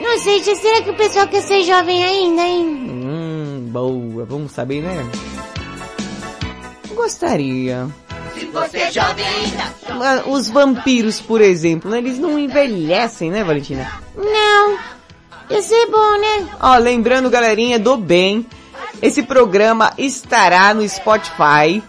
Não 0.00 0.18
sei, 0.18 0.42
será 0.42 0.82
que 0.82 0.90
o 0.90 0.94
pessoal 0.94 1.26
quer 1.26 1.42
ser 1.42 1.62
jovem 1.62 2.04
ainda, 2.04 2.42
hein? 2.42 2.64
Hum, 2.64 3.68
boa, 3.70 4.24
vamos 4.24 4.52
saber, 4.52 4.82
né? 4.82 5.10
Gostaria. 6.94 7.88
Se 8.34 8.46
você 8.46 8.78
é 8.78 8.90
jovem 8.90 9.26
ainda. 9.26 9.74
Mas 9.96 10.22
Os 10.26 10.48
vampiros, 10.48 11.20
por 11.20 11.40
exemplo, 11.40 11.90
né? 11.90 11.98
eles 11.98 12.18
não 12.18 12.38
envelhecem, 12.38 13.30
né, 13.30 13.44
Valentina? 13.44 13.90
Não. 14.16 14.78
Ia 15.50 15.62
ser 15.62 15.86
bom, 15.86 16.18
né? 16.18 16.48
Ó, 16.60 16.76
lembrando, 16.76 17.28
galerinha 17.28 17.78
do 17.78 17.96
bem, 17.96 18.46
esse 19.02 19.22
programa 19.22 19.92
estará 19.98 20.72
no 20.72 20.88
Spotify. 20.88 21.82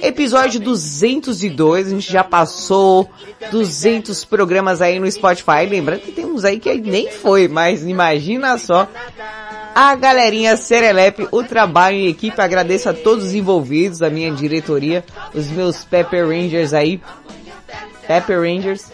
Episódio 0.00 0.60
202, 0.60 1.86
a 1.86 1.90
gente 1.90 2.12
já 2.12 2.22
passou 2.22 3.10
200 3.50 4.24
programas 4.24 4.80
aí 4.80 4.98
no 4.98 5.10
Spotify. 5.10 5.66
Lembrando 5.68 6.00
que 6.00 6.12
tem 6.12 6.24
uns 6.24 6.44
aí 6.44 6.60
que 6.60 6.72
nem 6.74 7.10
foi, 7.10 7.48
mas 7.48 7.82
imagina 7.82 8.56
só. 8.58 8.88
A 9.74 9.94
galerinha 9.94 10.56
Serelepe, 10.56 11.28
o 11.30 11.42
trabalho 11.42 11.96
em 11.96 12.08
equipe, 12.08 12.40
agradeço 12.40 12.88
a 12.88 12.94
todos 12.94 13.26
os 13.26 13.34
envolvidos, 13.34 14.02
a 14.02 14.10
minha 14.10 14.30
diretoria, 14.30 15.04
os 15.34 15.48
meus 15.48 15.84
Pepper 15.84 16.26
Rangers 16.26 16.72
aí. 16.72 17.00
Pepper 18.06 18.40
Rangers. 18.40 18.90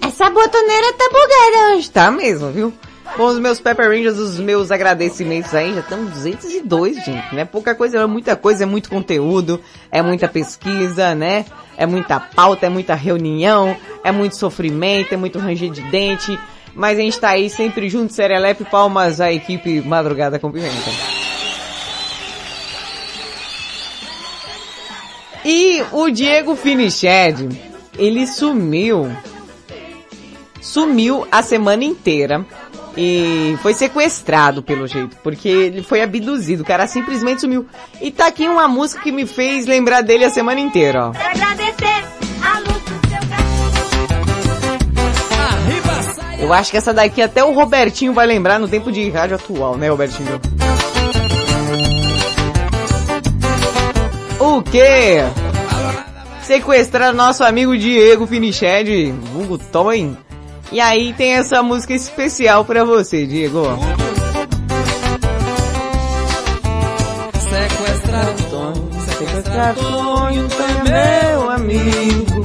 Essa 0.00 0.30
botoneira 0.30 0.92
tá 0.94 1.08
bugada 1.08 1.74
hoje. 1.74 1.90
Tá 1.90 2.10
mesmo, 2.10 2.50
viu? 2.50 2.72
Bom, 3.16 3.26
os 3.26 3.38
meus 3.38 3.60
Pepper 3.60 3.88
Rangers, 3.88 4.18
os 4.18 4.40
meus 4.40 4.70
agradecimentos 4.70 5.54
aí, 5.54 5.74
já 5.74 5.80
estão 5.80 6.04
202, 6.06 6.96
gente. 6.96 7.32
Não 7.32 7.40
é 7.40 7.44
pouca 7.44 7.74
coisa, 7.74 7.98
é 7.98 8.06
muita 8.06 8.34
coisa, 8.34 8.62
é 8.62 8.66
muito 8.66 8.88
conteúdo, 8.88 9.60
é 9.90 10.00
muita 10.00 10.26
pesquisa, 10.28 11.14
né? 11.14 11.44
É 11.76 11.84
muita 11.84 12.18
pauta, 12.18 12.66
é 12.66 12.68
muita 12.70 12.94
reunião, 12.94 13.76
é 14.02 14.10
muito 14.10 14.36
sofrimento, 14.36 15.12
é 15.12 15.16
muito 15.16 15.38
ranger 15.38 15.70
de 15.70 15.82
dente. 15.82 16.38
Mas 16.74 16.98
a 16.98 17.02
gente 17.02 17.20
tá 17.20 17.30
aí 17.30 17.50
sempre 17.50 17.90
junto, 17.90 18.14
Serelepe, 18.14 18.64
palmas 18.64 19.20
à 19.20 19.30
equipe 19.30 19.82
Madrugada 19.82 20.38
com 20.38 20.50
Pimenta. 20.50 20.90
E 25.44 25.84
o 25.92 26.08
Diego 26.08 26.56
Finiched, 26.56 27.48
ele 27.98 28.26
sumiu. 28.26 29.10
Sumiu 30.60 31.26
a 31.30 31.42
semana 31.42 31.84
inteira. 31.84 32.46
E 32.96 33.56
foi 33.62 33.72
sequestrado 33.72 34.62
pelo 34.62 34.86
jeito, 34.86 35.16
porque 35.22 35.48
ele 35.48 35.82
foi 35.82 36.02
abduzido, 36.02 36.62
o 36.62 36.66
cara 36.66 36.86
simplesmente 36.86 37.40
sumiu. 37.40 37.66
E 38.00 38.10
tá 38.10 38.26
aqui 38.26 38.46
uma 38.48 38.68
música 38.68 39.02
que 39.02 39.10
me 39.10 39.26
fez 39.26 39.66
lembrar 39.66 40.02
dele 40.02 40.24
a 40.24 40.30
semana 40.30 40.60
inteira, 40.60 41.08
ó. 41.08 41.12
Eu 46.38 46.52
acho 46.52 46.70
que 46.70 46.76
essa 46.76 46.92
daqui 46.92 47.22
até 47.22 47.42
o 47.42 47.52
Robertinho 47.52 48.12
vai 48.12 48.26
lembrar 48.26 48.58
no 48.58 48.68
tempo 48.68 48.90
de 48.90 49.08
rádio 49.08 49.36
atual, 49.36 49.76
né, 49.76 49.88
Robertinho? 49.88 50.40
O 54.40 54.60
quê? 54.60 55.20
Sequestrar 56.42 57.14
nosso 57.14 57.44
amigo 57.44 57.78
Diego 57.78 58.26
Finiched, 58.26 59.12
vulgo 59.32 59.56
Toin. 59.56 60.16
E 60.72 60.80
aí 60.80 61.12
tem 61.12 61.34
essa 61.34 61.62
música 61.62 61.92
especial 61.92 62.64
pra 62.64 62.82
você, 62.82 63.26
Diego. 63.26 63.62
Sequestrar 67.38 68.28
o 68.30 68.50
Tonho, 68.50 68.90
Sequestrar 69.00 69.78
o 69.78 69.84
Tonho, 69.84 70.48
é 70.88 71.30
meu 71.30 71.50
amigo. 71.50 72.42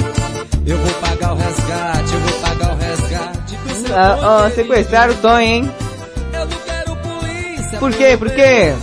Eu 0.65 0.77
vou 0.77 0.93
pagar 0.95 1.33
o 1.33 1.37
resgate, 1.37 2.13
eu 2.13 2.19
vou 2.19 2.39
pagar 2.41 2.73
o 2.73 2.77
resgate. 2.77 3.57
Ah, 3.95 4.51
sequestrar 4.53 5.09
o 5.09 5.15
Tonho, 5.15 5.41
hein? 5.41 5.71
Por 7.79 7.93
quê? 7.93 8.17
Por 8.17 8.29
quê? 8.29 8.75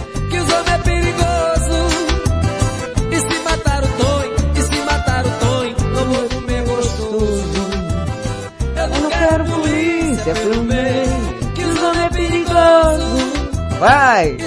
Vai! 13.85 14.39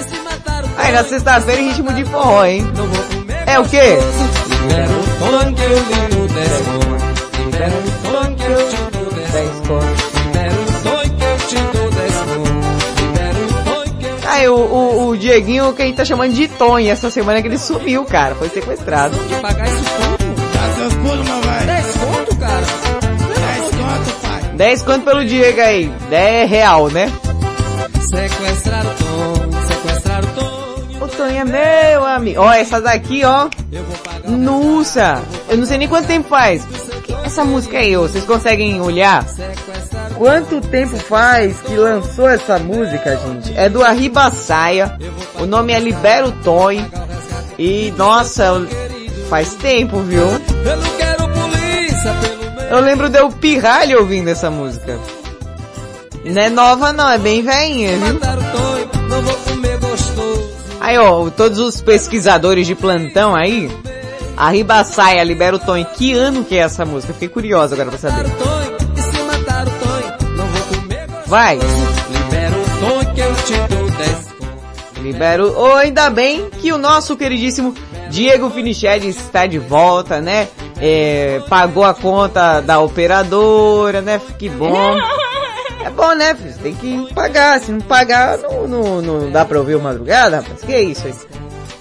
Aí 0.76 0.90
na 0.92 1.04
sexta-feira 1.04 1.60
em 1.60 1.68
ritmo 1.68 1.92
de 1.92 2.04
forró, 2.06 2.44
hein? 2.44 2.66
É 3.46 3.56
o 3.60 3.64
quê? 3.64 3.96
Aí 14.26 14.48
o, 14.48 14.56
o, 14.56 15.08
o 15.10 15.16
Dieguinho, 15.16 15.72
que 15.72 15.82
a 15.82 15.84
gente 15.84 15.96
tá 15.96 16.04
chamando 16.04 16.32
de 16.32 16.48
Tonho, 16.48 16.90
essa 16.90 17.08
semana 17.08 17.40
que 17.40 17.46
ele 17.46 17.58
sumiu, 17.58 18.04
cara. 18.04 18.34
Foi 18.34 18.48
sequestrado. 18.48 19.16
pagar 19.40 19.68
isso 19.68 19.84
tudo. 19.84 20.52
Dá 20.52 20.74
seus 20.74 20.94
pulos, 20.94 21.28
mamãe. 21.28 21.66
Dez 21.66 21.96
conto, 21.96 22.36
cara. 22.38 22.66
10 23.46 23.70
conto, 23.70 24.20
pai. 24.20 24.42
10 24.56 24.82
quanto 24.82 25.04
pelo 25.04 25.24
Diego 25.24 25.60
aí? 25.60 25.92
10 26.10 26.50
real, 26.50 26.88
né? 26.88 27.12
Sequestrar 28.08 28.86
o 28.86 28.94
Tonho, 28.94 29.66
sequestrar 29.66 30.24
o 30.24 30.28
Tonho. 30.28 31.04
O 31.04 31.08
Tonho 31.08 31.36
é 31.36 31.44
meu 31.44 32.06
amigo. 32.06 32.40
Ó, 32.40 32.50
essa 32.50 32.80
daqui, 32.80 33.22
ó. 33.22 33.50
Nossa! 34.26 35.22
Eu 35.46 35.58
não 35.58 35.66
sei 35.66 35.76
nem 35.76 35.88
quanto 35.88 36.06
tempo 36.06 36.26
faz. 36.26 36.66
Essa 37.22 37.44
música 37.44 37.76
aí, 37.76 37.94
ó, 37.94 38.00
vocês 38.00 38.24
conseguem 38.24 38.80
olhar? 38.80 39.26
Quanto 40.16 40.58
tempo 40.62 40.96
faz 40.96 41.60
que 41.60 41.76
lançou 41.76 42.26
essa 42.30 42.58
música, 42.58 43.14
gente? 43.14 43.54
É 43.54 43.68
do 43.68 43.82
Arriba 43.82 44.30
Saia. 44.30 44.98
O 45.38 45.44
nome 45.44 45.74
é 45.74 45.78
Libera 45.78 46.26
o 46.26 46.32
Tonho. 46.32 46.90
E, 47.58 47.92
nossa, 47.94 48.66
faz 49.28 49.52
tempo, 49.52 50.00
viu? 50.00 50.26
Eu 52.70 52.80
lembro 52.80 53.10
de 53.10 53.18
eu 53.18 53.30
pirralho 53.30 54.00
ouvindo 54.00 54.28
essa 54.28 54.50
música. 54.50 54.98
Não 56.28 56.42
é 56.42 56.50
nova 56.50 56.92
não, 56.92 57.10
é 57.10 57.18
bem 57.18 57.42
velhinha, 57.42 57.96
viu? 57.96 58.20
Aí, 60.80 60.96
ó, 60.98 61.28
todos 61.30 61.58
os 61.58 61.80
pesquisadores 61.80 62.66
de 62.66 62.74
plantão 62.74 63.34
aí, 63.34 63.70
a 64.36 64.50
Ribaçaia 64.50 65.24
libera 65.24 65.56
o 65.56 65.58
Tonho. 65.58 65.84
Que 65.84 66.12
ano 66.12 66.44
que 66.44 66.54
é 66.54 66.60
essa 66.60 66.84
música? 66.84 67.12
Fiquei 67.12 67.28
curiosa 67.28 67.74
agora 67.74 67.90
pra 67.90 67.98
saber. 67.98 68.26
Vai. 71.26 71.56
Libera 71.56 72.56
o 72.56 72.80
tom 72.80 73.14
que 73.14 73.20
eu 73.20 73.34
te 73.34 73.74
dou 73.74 73.90
10 73.90 74.28
Libero. 75.02 75.54
Oh, 75.58 75.74
ainda 75.74 76.08
bem 76.08 76.48
que 76.50 76.72
o 76.72 76.78
nosso 76.78 77.16
queridíssimo 77.16 77.74
Diego 78.08 78.48
Finichelli 78.48 79.08
está 79.08 79.46
de 79.46 79.58
volta, 79.58 80.20
né? 80.22 80.48
É, 80.80 81.42
pagou 81.48 81.84
a 81.84 81.92
conta 81.92 82.60
da 82.60 82.80
operadora, 82.80 84.00
né? 84.00 84.20
Que 84.38 84.48
bom. 84.48 84.72
É 85.88 85.90
bom, 85.90 86.14
né? 86.14 86.34
filho? 86.34 86.54
Tem 86.58 86.74
que 86.74 87.14
pagar. 87.14 87.60
Se 87.60 87.72
não 87.72 87.80
pagar, 87.80 88.36
não, 88.38 88.68
não, 88.68 89.02
não 89.02 89.30
dá 89.30 89.42
pra 89.46 89.58
ouvir 89.58 89.74
o 89.74 89.80
madrugada, 89.80 90.36
rapaz. 90.40 90.60
Que 90.60 90.76
isso 90.76 91.06
aí? 91.06 91.14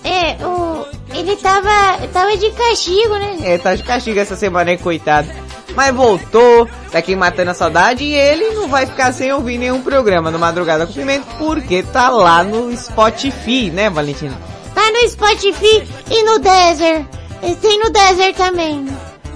É, 0.10 0.46
o... 0.46 0.86
Ele 1.14 1.36
tava... 1.36 1.70
Tava 2.14 2.38
de 2.38 2.50
castigo, 2.52 3.16
né? 3.16 3.38
É, 3.44 3.58
tá 3.58 3.76
de 3.76 3.84
castigo 3.84 4.18
essa 4.18 4.38
semana 4.38 4.72
aí, 4.72 4.78
coitado. 4.78 5.28
Mas 5.76 5.94
voltou, 5.94 6.68
tá 6.90 7.00
aqui 7.00 7.16
matando 7.18 7.52
a 7.52 7.54
saudade 7.54 8.04
e 8.04 8.16
ele 8.16 8.52
não 8.52 8.70
vai 8.70 8.86
ficar 8.86 9.12
sem 9.12 9.32
ouvir 9.34 9.58
nenhum 9.58 9.82
programa 9.82 10.32
no 10.32 10.40
Madrugada 10.40 10.88
com 10.88 10.94
Pimenta, 10.94 11.26
porque 11.38 11.84
tá 11.84 12.10
lá 12.10 12.44
no 12.44 12.76
Spotify, 12.76 13.70
né, 13.70 13.90
Valentina? 13.90 14.36
Tá 14.74 14.90
no 14.90 15.10
Spotify 15.10 15.84
e 16.10 16.24
no 16.24 16.40
Deezer. 16.40 17.06
E 17.44 17.56
Tem 17.56 17.78
no 17.78 17.92
Deezer 17.92 18.34
também. 18.34 18.88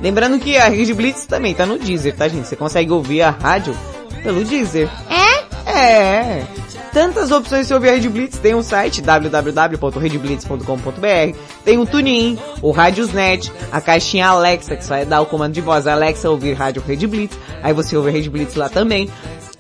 Lembrando 0.02 0.40
que 0.40 0.58
a 0.58 0.68
Rede 0.68 0.94
Blitz 0.94 1.26
também 1.26 1.54
tá 1.54 1.66
no 1.66 1.78
Deezer, 1.78 2.16
tá, 2.16 2.28
gente? 2.28 2.48
Você 2.48 2.56
consegue 2.56 2.92
ouvir 2.92 3.22
a 3.22 3.30
rádio 3.30 3.76
pelo 4.24 4.44
Deezer. 4.44 4.90
É? 5.10 5.42
É. 5.70 6.44
Tantas 6.92 7.32
opções 7.32 7.72
ouvir 7.72 7.90
a 7.90 7.94
Rede 7.94 8.10
Blitz. 8.10 8.38
Tem 8.38 8.54
um 8.54 8.62
site 8.62 9.02
www.redblitz.com.br, 9.02 11.38
tem 11.64 11.78
o 11.78 11.86
TuneIn, 11.86 12.38
o 12.62 12.72
Radiosnet, 12.72 13.50
a 13.72 13.80
caixinha 13.80 14.28
Alexa, 14.28 14.76
que 14.76 14.84
só 14.84 14.96
é 14.96 15.06
dar 15.06 15.22
o 15.22 15.26
comando 15.26 15.54
de 15.54 15.62
voz 15.62 15.88
Alexa 15.88 16.30
ouvir 16.30 16.52
Rádio 16.54 16.84
Rede 16.86 17.08
Blitz. 17.08 17.40
Aí 17.64 17.72
você 17.74 17.96
ouve 17.96 18.10
a 18.10 18.12
Rede 18.12 18.30
Blitz 18.30 18.56
lá 18.56 18.68
também. 18.68 19.10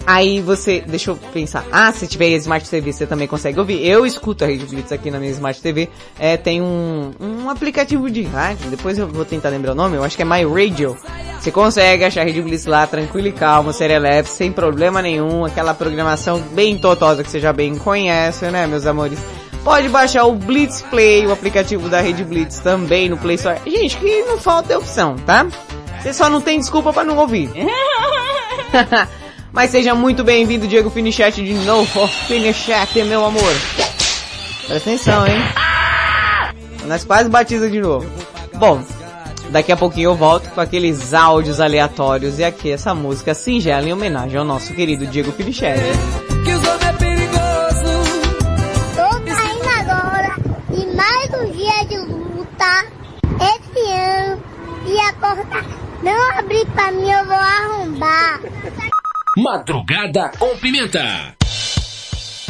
Aí 0.05 0.41
você, 0.41 0.81
deixa 0.81 1.11
eu 1.11 1.15
pensar, 1.15 1.65
ah, 1.71 1.91
se 1.91 2.07
tiver 2.07 2.29
Smart 2.37 2.67
TV 2.67 2.91
você 2.91 3.05
também 3.05 3.27
consegue 3.27 3.59
ouvir. 3.59 3.85
Eu 3.85 4.05
escuto 4.05 4.43
a 4.43 4.47
Rede 4.47 4.65
Blitz 4.65 4.91
aqui 4.91 5.11
na 5.11 5.19
minha 5.19 5.31
Smart 5.31 5.61
TV. 5.61 5.89
É, 6.19 6.37
tem 6.37 6.61
um, 6.61 7.11
um 7.19 7.49
aplicativo 7.49 8.09
de 8.09 8.23
rádio, 8.23 8.69
depois 8.69 8.97
eu 8.97 9.07
vou 9.07 9.25
tentar 9.25 9.49
lembrar 9.49 9.73
o 9.73 9.75
nome, 9.75 9.97
eu 9.97 10.03
acho 10.03 10.15
que 10.15 10.23
é 10.23 10.25
My 10.25 10.43
Radio. 10.43 10.97
Você 11.39 11.51
consegue 11.51 12.03
achar 12.03 12.21
a 12.21 12.23
Rede 12.23 12.41
Blitz 12.41 12.65
lá, 12.65 12.85
tranquilo 12.85 13.27
e 13.27 13.31
calmo, 13.31 13.73
serelepe, 13.73 14.29
sem 14.29 14.51
problema 14.51 15.01
nenhum, 15.01 15.45
aquela 15.45 15.73
programação 15.73 16.39
bem 16.39 16.77
totosa 16.77 17.23
que 17.23 17.29
você 17.29 17.39
já 17.39 17.51
bem 17.51 17.77
conhece, 17.77 18.45
né, 18.51 18.67
meus 18.67 18.85
amores? 18.85 19.19
Pode 19.63 19.89
baixar 19.89 20.25
o 20.25 20.33
Blitz 20.33 20.81
Play, 20.83 21.25
o 21.25 21.31
aplicativo 21.31 21.87
da 21.87 22.01
Rede 22.01 22.23
Blitz 22.23 22.59
também 22.59 23.07
no 23.07 23.17
Play 23.17 23.35
Store. 23.35 23.59
Gente, 23.65 23.97
que 23.97 24.23
não 24.23 24.39
falta 24.39 24.77
opção, 24.77 25.15
tá? 25.17 25.47
Você 26.01 26.13
só 26.13 26.29
não 26.29 26.41
tem 26.41 26.59
desculpa 26.59 26.91
pra 26.91 27.03
não 27.03 27.17
ouvir. 27.17 27.51
Mas 29.53 29.69
seja 29.71 29.93
muito 29.93 30.23
bem-vindo, 30.23 30.67
Diego 30.67 30.89
Finichat, 30.89 31.43
de 31.43 31.53
novo. 31.53 31.89
Oh, 32.01 32.07
Finichat, 32.07 33.03
meu 33.03 33.25
amor. 33.25 33.53
Presta 34.65 34.89
atenção, 34.89 35.27
hein? 35.27 35.41
Nós 36.85 37.03
quase 37.03 37.29
batiza 37.29 37.69
de 37.69 37.81
novo. 37.81 38.09
Bom, 38.55 38.81
daqui 39.49 39.71
a 39.71 39.77
pouquinho 39.77 40.11
eu 40.11 40.15
volto 40.15 40.49
com 40.51 40.61
aqueles 40.61 41.13
áudios 41.13 41.59
aleatórios 41.59 42.39
e 42.39 42.43
aqui 42.45 42.71
essa 42.71 42.95
música 42.95 43.33
singela 43.33 43.85
em 43.85 43.91
homenagem 43.91 44.37
ao 44.37 44.45
nosso 44.45 44.73
querido 44.73 45.05
Diego 45.05 45.31
Finichat. 45.33 45.79
Que 46.45 46.53
os 46.53 46.63
é 46.63 46.93
perigoso 46.93 47.91
Tô 48.95 49.33
saindo 49.33 49.69
agora 49.79 50.35
de 50.69 50.95
mais 50.95 51.29
um 51.41 51.51
dia 51.51 51.85
de 51.89 51.97
luta. 51.97 52.85
Esse 53.35 53.91
ano, 53.91 54.41
e 54.87 54.99
a 54.99 55.13
porta 55.13 55.65
não 56.03 56.39
abrir 56.39 56.65
pra 56.67 56.91
mim, 56.91 57.11
eu 57.11 57.25
vou 57.25 57.35
arrombar. 57.35 58.39
Madrugada 59.37 60.29
com 60.37 60.57
Pimenta. 60.57 61.33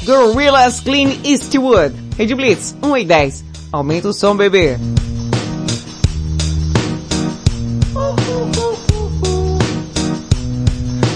Gorillas 0.04 0.80
Clean 0.80 1.12
Eastwood. 1.24 1.94
Rede 2.18 2.34
Blitz, 2.34 2.76
1 2.82 2.98
e 2.98 3.06
10. 3.06 3.46
Aumenta 3.72 4.08
o 4.08 4.14
som, 4.14 4.36
bebê. 4.36 4.78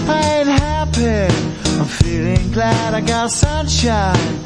I 0.07 0.37
ain't 0.37 0.49
happy. 0.49 1.33
I'm 1.79 1.85
feeling 1.85 2.51
glad 2.51 2.93
I 2.93 3.01
got 3.01 3.31
sunshine 3.31 4.45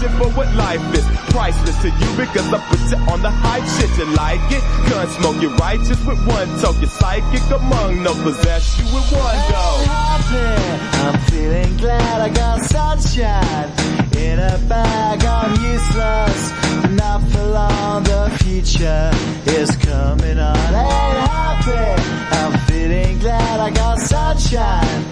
for 0.00 0.28
what 0.36 0.52
life 0.54 0.82
is. 0.94 1.04
Priceless 1.30 1.80
to 1.82 1.88
you 1.88 2.08
because 2.16 2.52
I 2.52 2.58
put 2.68 2.80
you 2.90 2.98
on 3.12 3.22
the 3.22 3.30
hype 3.30 3.66
shit. 3.76 3.90
You 3.98 4.06
like 4.16 4.40
it? 4.50 4.62
Gun 4.90 5.08
smoke, 5.08 5.42
you're 5.42 5.54
righteous 5.56 6.00
with 6.04 6.20
one 6.26 6.48
toke. 6.60 6.76
You're 6.80 6.90
psychic 6.90 7.42
among 7.50 8.02
no 8.02 8.14
possess 8.22 8.78
you 8.78 8.84
with 8.94 9.12
one 9.12 9.36
go. 9.50 10.12
I'm 11.04 11.18
feeling 11.30 11.76
glad 11.76 12.20
I 12.20 12.28
got 12.28 12.64
sunshine 12.64 13.70
in 14.16 14.38
a 14.38 14.58
bag. 14.68 15.24
I'm 15.24 15.52
useless, 15.72 16.52
not 16.90 17.20
for 17.30 17.44
long. 17.44 18.04
The 18.04 18.30
future 18.42 19.10
is 19.46 19.70
coming 19.76 20.38
on. 20.38 20.56
Ain't 20.56 21.28
happy. 21.28 22.02
I'm 22.36 22.61
feeling 22.72 23.18
glad 23.18 23.60
I 23.60 23.70
got 23.70 23.98
sunshine 23.98 25.02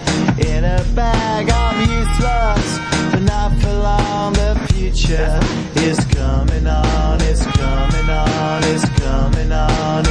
in 0.49 0.63
a 0.63 0.83
bag. 0.95 1.49
I'm 1.49 1.79
useless, 1.99 2.67
but 3.11 3.21
not 3.21 3.51
for 3.61 3.73
long. 3.87 4.33
The 4.33 4.53
future 4.73 5.39
is 5.87 5.99
coming 6.05 6.65
on. 6.65 7.21
It's 7.21 7.45
coming 7.45 8.09
on. 8.09 8.63
It's 8.73 8.89
coming 8.99 9.51
on. 9.51 10.10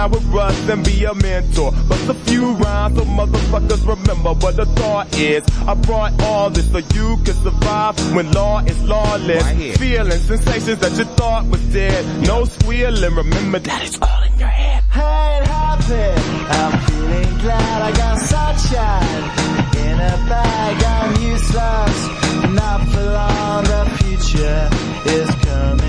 with 0.07 0.25
Russ 0.25 0.51
us 0.51 0.69
and 0.69 0.83
be 0.83 1.03
a 1.05 1.13
mentor. 1.13 1.71
Bust 1.89 2.09
a 2.09 2.13
few 2.13 2.53
rhymes 2.53 2.97
so 2.97 3.03
motherfuckers 3.05 3.83
remember 3.87 4.33
what 4.33 4.55
the 4.55 4.65
thought 4.65 5.07
is. 5.17 5.43
I 5.67 5.73
brought 5.73 6.21
all 6.21 6.49
this 6.49 6.69
so 6.71 6.79
you 6.79 7.17
can 7.25 7.35
survive 7.45 7.95
when 8.15 8.31
law 8.31 8.59
is 8.59 8.83
lawless. 8.83 9.77
Feeling 9.77 10.21
sensations 10.31 10.79
that 10.79 10.97
you 10.97 11.05
thought 11.19 11.45
was 11.47 11.61
dead. 11.73 12.27
No 12.27 12.45
squealing, 12.45 13.15
remember 13.15 13.59
that 13.59 13.83
it's 13.83 13.99
all 14.01 14.23
in 14.23 14.39
your 14.39 14.47
head. 14.47 14.83
Hey, 14.91 15.39
it 15.41 15.47
happened. 15.47 16.21
I'm 16.59 16.73
feeling 16.87 17.37
glad 17.39 17.81
I 17.89 17.91
got 18.01 18.17
sunshine 18.33 19.23
in 19.85 19.95
a 20.13 20.15
bag. 20.29 20.75
I'm 20.95 21.11
useless, 21.31 21.97
not 22.59 22.79
for 22.91 23.05
long. 23.17 23.63
The 23.71 23.81
future 23.99 24.69
is 25.17 25.29
coming 25.45 25.80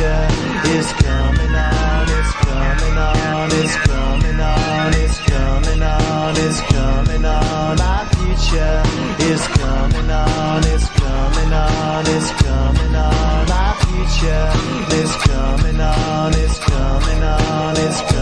Is 0.00 0.92
coming 0.92 1.54
on. 1.56 2.08
It's 2.08 2.32
coming 2.46 2.98
on. 2.98 3.50
It's 3.50 3.76
coming 3.88 4.38
on. 4.38 4.94
It's 4.94 5.18
coming 5.18 5.82
on. 5.82 6.36
It's 6.36 6.60
coming 6.60 7.24
on. 7.24 7.76
My 7.78 8.08
future 8.14 8.82
is 9.26 9.44
coming 9.48 10.08
on. 10.08 10.62
It's 10.66 10.88
coming 10.90 11.52
on. 11.52 12.06
It's 12.06 12.30
coming 12.42 12.94
on. 12.94 13.48
My 13.48 13.74
future 13.86 14.52
is 15.02 15.12
coming 15.26 15.80
on. 15.80 16.32
It's 16.34 16.58
coming 16.60 17.22
on. 17.24 17.76
It's 17.76 18.00
coming 18.02 18.12
on. 18.12 18.17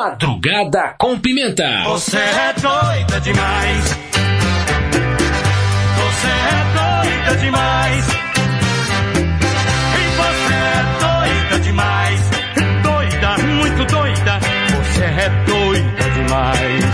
Madrugada 0.00 0.94
com 0.96 1.18
Pimenta. 1.20 1.84
Você 1.84 2.16
é 2.16 2.54
doida 2.54 3.20
demais. 3.20 3.84
Você 5.98 6.26
é 6.26 6.64
doida 6.80 7.36
demais. 7.36 8.06
E 9.98 10.04
você 10.16 10.54
é 10.54 10.80
doida 11.04 11.60
demais. 11.62 12.30
Doida, 12.82 13.38
muito 13.42 13.84
doida. 13.92 14.40
Você 14.70 15.04
é 15.04 15.28
doida 15.44 16.10
demais. 16.14 16.89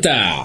Com 0.00 0.41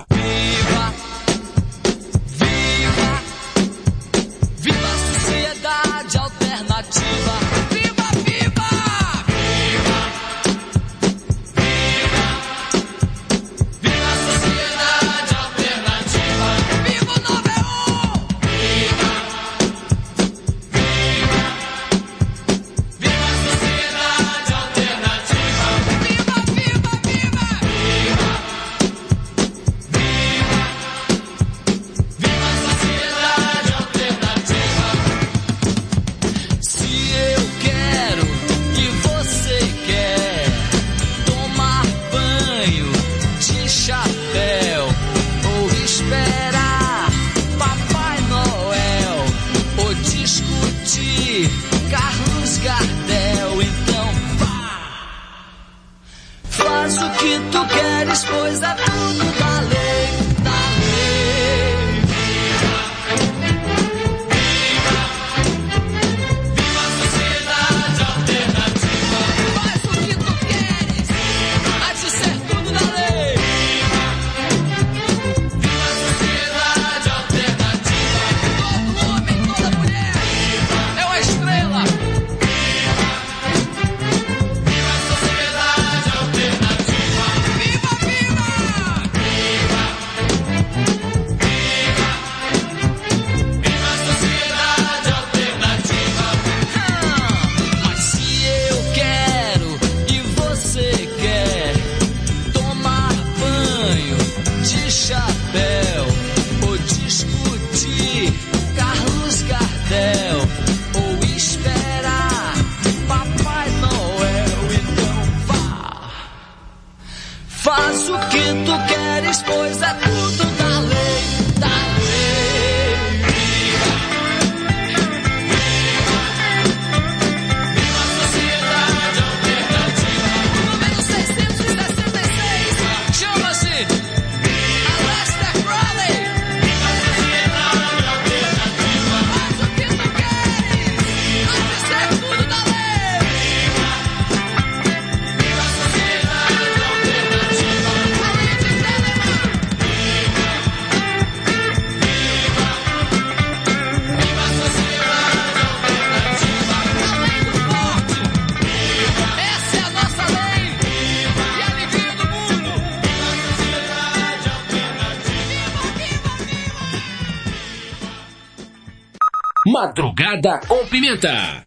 Madrugada 169.80 170.60
com 170.68 170.84
pimenta. 170.88 171.62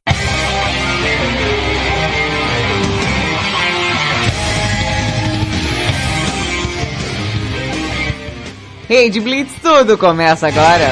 Rede 8.89 9.21
Blitz, 9.21 9.55
tudo 9.63 9.97
começa 9.97 10.49
agora. 10.49 10.89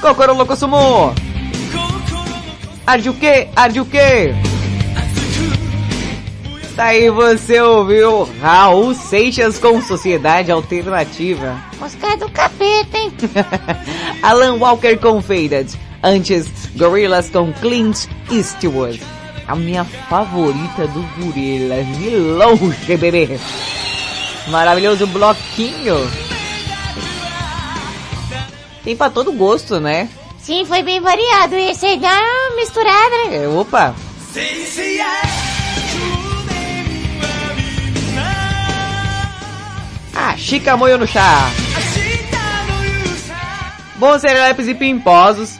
Kokoro 0.00 0.32
Lokosumo. 0.34 1.12
Arde 2.86 3.08
o 3.08 3.14
quê? 3.14 3.48
Arde 3.56 3.80
o 3.80 3.84
quê? 3.84 4.32
Daí 6.74 7.10
você 7.10 7.60
ouviu 7.60 8.28
Raul 8.40 8.94
Seixas 8.94 9.58
com 9.58 9.80
Sociedade 9.82 10.50
Alternativa. 10.50 11.62
Música 11.78 12.16
do 12.16 12.30
capeta, 12.30 12.96
hein? 12.96 13.12
Alan 14.22 14.56
Walker 14.56 14.96
com 14.96 15.20
Faded. 15.20 15.78
Antes, 16.02 16.48
Gorillaz 16.74 17.28
com 17.28 17.52
Clint 17.52 18.06
Eastwood. 18.30 19.02
A 19.46 19.54
minha 19.54 19.84
favorita 19.84 20.86
do 20.88 21.02
Gorillaz, 21.18 21.86
de 21.98 22.10
longe, 22.16 22.96
bebê. 22.96 23.38
Maravilhoso 24.48 25.06
bloquinho. 25.06 26.10
Tem 28.82 28.96
pra 28.96 29.10
todo 29.10 29.32
gosto, 29.32 29.78
né? 29.78 30.08
Sim, 30.38 30.64
foi 30.64 30.82
bem 30.82 31.00
variado. 31.00 31.54
Esse 31.54 31.86
aí 31.86 31.98
dá 31.98 32.08
uma 32.08 32.56
misturada, 32.56 33.16
né? 33.28 33.44
É, 33.44 33.48
opa. 33.48 33.94
Ah, 40.14 40.36
Chica 40.36 40.76
Moio 40.76 40.98
no 40.98 41.06
chá. 41.06 41.50
Bom, 43.96 44.18
serelepes 44.18 44.68
e 44.68 44.74
pimposos. 44.74 45.58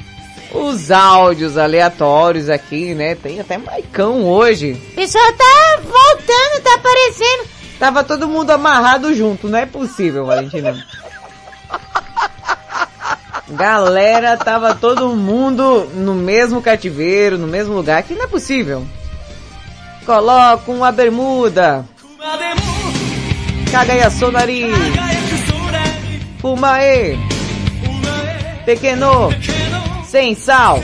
Os 0.53 0.91
áudios 0.91 1.57
aleatórios 1.57 2.51
aqui, 2.51 2.95
né? 2.95 3.15
Tem 3.15 3.41
até 3.41 3.57
Maicão 3.57 4.25
hoje. 4.25 4.73
O 4.73 4.95
pessoal 4.95 5.33
tá 5.33 5.81
voltando, 5.81 6.63
tá 6.63 6.75
aparecendo. 6.75 7.49
Tava 7.79 8.05
todo 8.05 8.29
mundo 8.29 8.51
amarrado 8.51 9.15
junto, 9.15 9.49
não 9.49 9.59
é 9.59 9.67
possível, 9.67 10.27
Valentina. 10.27 10.85
Galera, 13.49 14.37
tava 14.37 14.75
todo 14.75 15.17
mundo 15.17 15.89
no 15.95 16.15
mesmo 16.15 16.63
cativeiro, 16.63 17.39
no 17.39 17.47
mesmo 17.47 17.75
lugar, 17.75 18.03
que 18.03 18.15
não 18.15 18.25
é 18.25 18.29
possível. 18.29 18.87
Coloca 20.05 20.71
uma 20.71 20.93
bermuda. 20.93 21.85
Kagaya 22.19 22.72
Sonari. 24.11 24.67
Fumae. 26.39 27.19
Pequeno. 28.67 29.31
Sem 30.05 30.35
sal. 30.35 30.79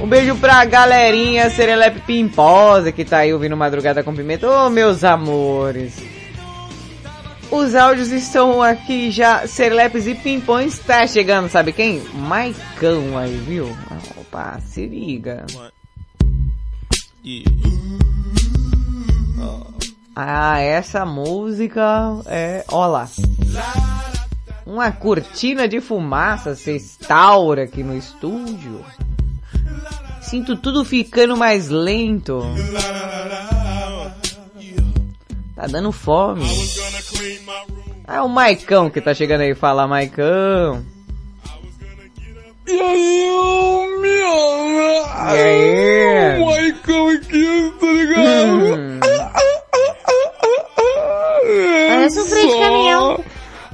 Um 0.00 0.06
beijo 0.06 0.36
pra 0.36 0.64
galerinha 0.64 1.50
Serelepe 1.50 2.00
Pimposa 2.00 2.90
que 2.92 3.04
tá 3.04 3.18
aí 3.18 3.34
ouvindo 3.34 3.56
Madrugada 3.56 4.02
com 4.02 4.14
Pimenta. 4.14 4.48
Ô, 4.48 4.70
meus 4.70 5.04
amores. 5.04 6.02
Os 7.50 7.74
áudios 7.74 8.10
estão 8.10 8.62
aqui 8.62 9.10
já. 9.10 9.46
Serelepes 9.46 10.06
e 10.06 10.14
Pimpões 10.14 10.78
tá 10.78 11.06
chegando, 11.06 11.50
sabe 11.50 11.72
quem? 11.72 12.00
Maicão 12.14 13.18
aí, 13.18 13.36
viu? 13.36 13.76
Opa, 14.18 14.58
se 14.60 14.86
liga. 14.86 15.44
Ah, 20.14 20.60
essa 20.60 21.04
música 21.04 21.82
é. 22.26 22.64
Ó 22.68 22.86
lá. 22.86 23.08
Uma 24.64 24.90
cortina 24.90 25.68
de 25.68 25.80
fumaça 25.80 26.54
se 26.54 26.72
instaura 26.72 27.64
aqui 27.64 27.82
no 27.82 27.96
estúdio. 27.96 28.84
Sinto 30.22 30.56
tudo 30.56 30.84
ficando 30.84 31.36
mais 31.36 31.68
lento. 31.68 32.42
Tá 35.54 35.66
dando 35.66 35.92
fome. 35.92 36.44
Ah, 38.06 38.16
é 38.16 38.20
o 38.22 38.28
Maicão 38.28 38.90
que 38.90 39.00
tá 39.00 39.14
chegando 39.14 39.42
aí. 39.42 39.54
Fala, 39.54 39.86
Maicão. 39.86 40.84
E 42.68 42.80
aí, 42.80 43.96
meu? 44.00 45.06
E 45.34 45.40
aí? 45.40 46.40
O 46.40 46.46
Maicão 46.46 47.08
aqui, 47.10 47.72
tá 47.78 47.86
ligado? 47.86 48.80
Hum. 48.80 49.00
Parece 51.88 52.20
um 52.20 52.24
freio 52.24 52.48
de 52.48 52.58
caminhão. 52.58 53.24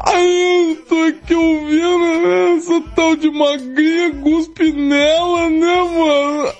Aí 0.04 0.70
eu 0.70 0.84
tô 0.84 1.02
aqui 1.04 1.34
ouvindo 1.34 2.56
essa 2.58 2.80
tal 2.94 3.16
de 3.16 3.30
magrinha 3.30 4.10
cuspe 4.22 4.72
nela, 4.72 5.48
né, 5.48 5.76
mano? 5.82 6.52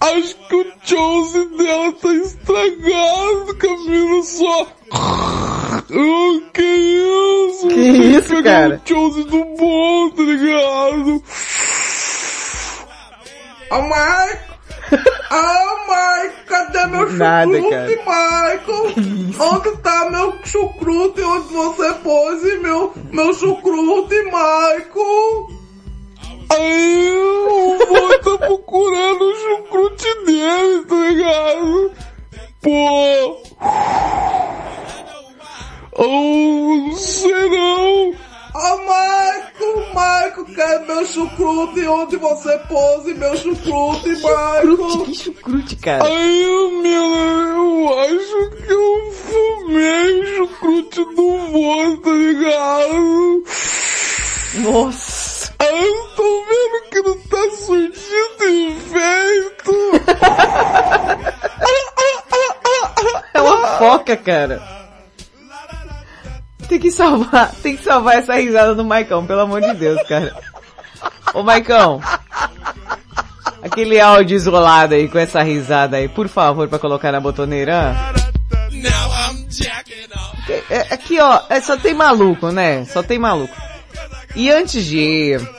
Acho 0.00 0.36
que 0.48 0.54
o 0.54 0.72
chose 0.84 1.56
dela 1.56 1.92
tá 1.92 2.12
estragado, 2.14 3.56
Camilo, 3.58 4.22
só... 4.22 4.66
Oh, 5.90 6.40
que 6.52 6.62
isso? 6.62 7.68
Que 7.68 7.80
isso, 7.80 8.42
cara? 8.42 8.80
o 8.84 8.88
chose 8.88 9.24
do 9.24 9.44
bom, 9.56 10.10
tá 10.10 10.22
ligado? 10.22 11.22
Ah, 13.70 13.82
Mike! 13.82 14.48
Ah, 15.30 16.22
Mike, 16.22 16.44
cadê 16.46 16.86
meu 16.86 17.10
Nada, 17.18 17.52
chucrute, 17.52 17.96
Michael? 17.96 18.84
Onde 19.40 19.76
tá 19.78 20.10
meu 20.10 20.34
chucrute? 20.44 21.20
Onde 21.22 21.52
você 21.52 21.94
pôs 21.94 22.42
meu, 22.60 22.92
meu 23.10 23.34
chucrute, 23.34 24.14
Michael? 24.24 25.48
Tá 26.48 26.56
chucrute 29.58 30.24
dele, 30.24 30.84
tá 30.84 30.96
ligado? 30.96 31.92
Pô... 32.62 33.42
Oh, 36.00 36.76
não 36.86 36.96
sei 36.96 37.48
não. 37.50 38.14
Ah, 38.54 38.76
Marco, 38.86 39.94
Marco, 39.94 40.44
quer 40.54 40.86
meu 40.86 41.04
chucrute? 41.04 41.86
Onde 41.86 42.16
você 42.16 42.58
pôs 42.68 43.04
meu 43.04 43.36
chucrute, 43.36 44.22
Marco? 44.22 45.04
Que 45.04 45.14
chucrute, 45.14 45.76
cara? 45.76 46.04
Ai, 46.04 46.80
meu, 46.82 47.14
eu 47.14 47.98
acho 48.00 48.50
que 48.50 48.72
eu 48.72 49.12
fumei 49.12 50.20
o 50.20 50.36
chucrute 50.36 51.04
do 51.14 51.38
vô, 51.50 51.96
tá 51.98 52.10
ligado? 52.10 53.44
Nossa. 54.54 55.07
Eu 55.60 56.08
tô 56.14 56.44
vendo 56.44 56.90
que 56.90 57.02
não 57.02 57.18
tá 57.18 57.50
surtindo 57.56 58.44
efeito. 58.68 59.74
É 63.34 63.40
uma 63.40 63.66
foca, 63.78 64.16
cara. 64.16 64.62
Tem 66.68 66.78
que 66.78 66.90
salvar, 66.90 67.52
tem 67.62 67.76
que 67.76 67.82
salvar 67.82 68.16
essa 68.16 68.34
risada 68.34 68.74
do 68.74 68.84
Maicão, 68.84 69.26
pelo 69.26 69.40
amor 69.40 69.62
de 69.62 69.72
Deus, 69.74 70.02
cara. 70.06 70.36
Ô 71.32 71.42
Maicão, 71.42 72.00
aquele 73.62 73.98
áudio 74.00 74.36
isolado 74.36 74.94
aí 74.94 75.08
com 75.08 75.18
essa 75.18 75.42
risada 75.42 75.96
aí, 75.96 76.08
por 76.08 76.28
favor, 76.28 76.68
pra 76.68 76.78
colocar 76.78 77.10
na 77.10 77.20
botoneira. 77.20 77.94
É, 80.70 80.94
aqui 80.94 81.18
ó, 81.20 81.42
é, 81.48 81.60
só 81.60 81.76
tem 81.76 81.94
maluco, 81.94 82.50
né? 82.50 82.84
Só 82.84 83.02
tem 83.02 83.18
maluco. 83.18 83.54
E 84.36 84.50
antes 84.50 84.84
de 84.84 84.98
ir 84.98 85.50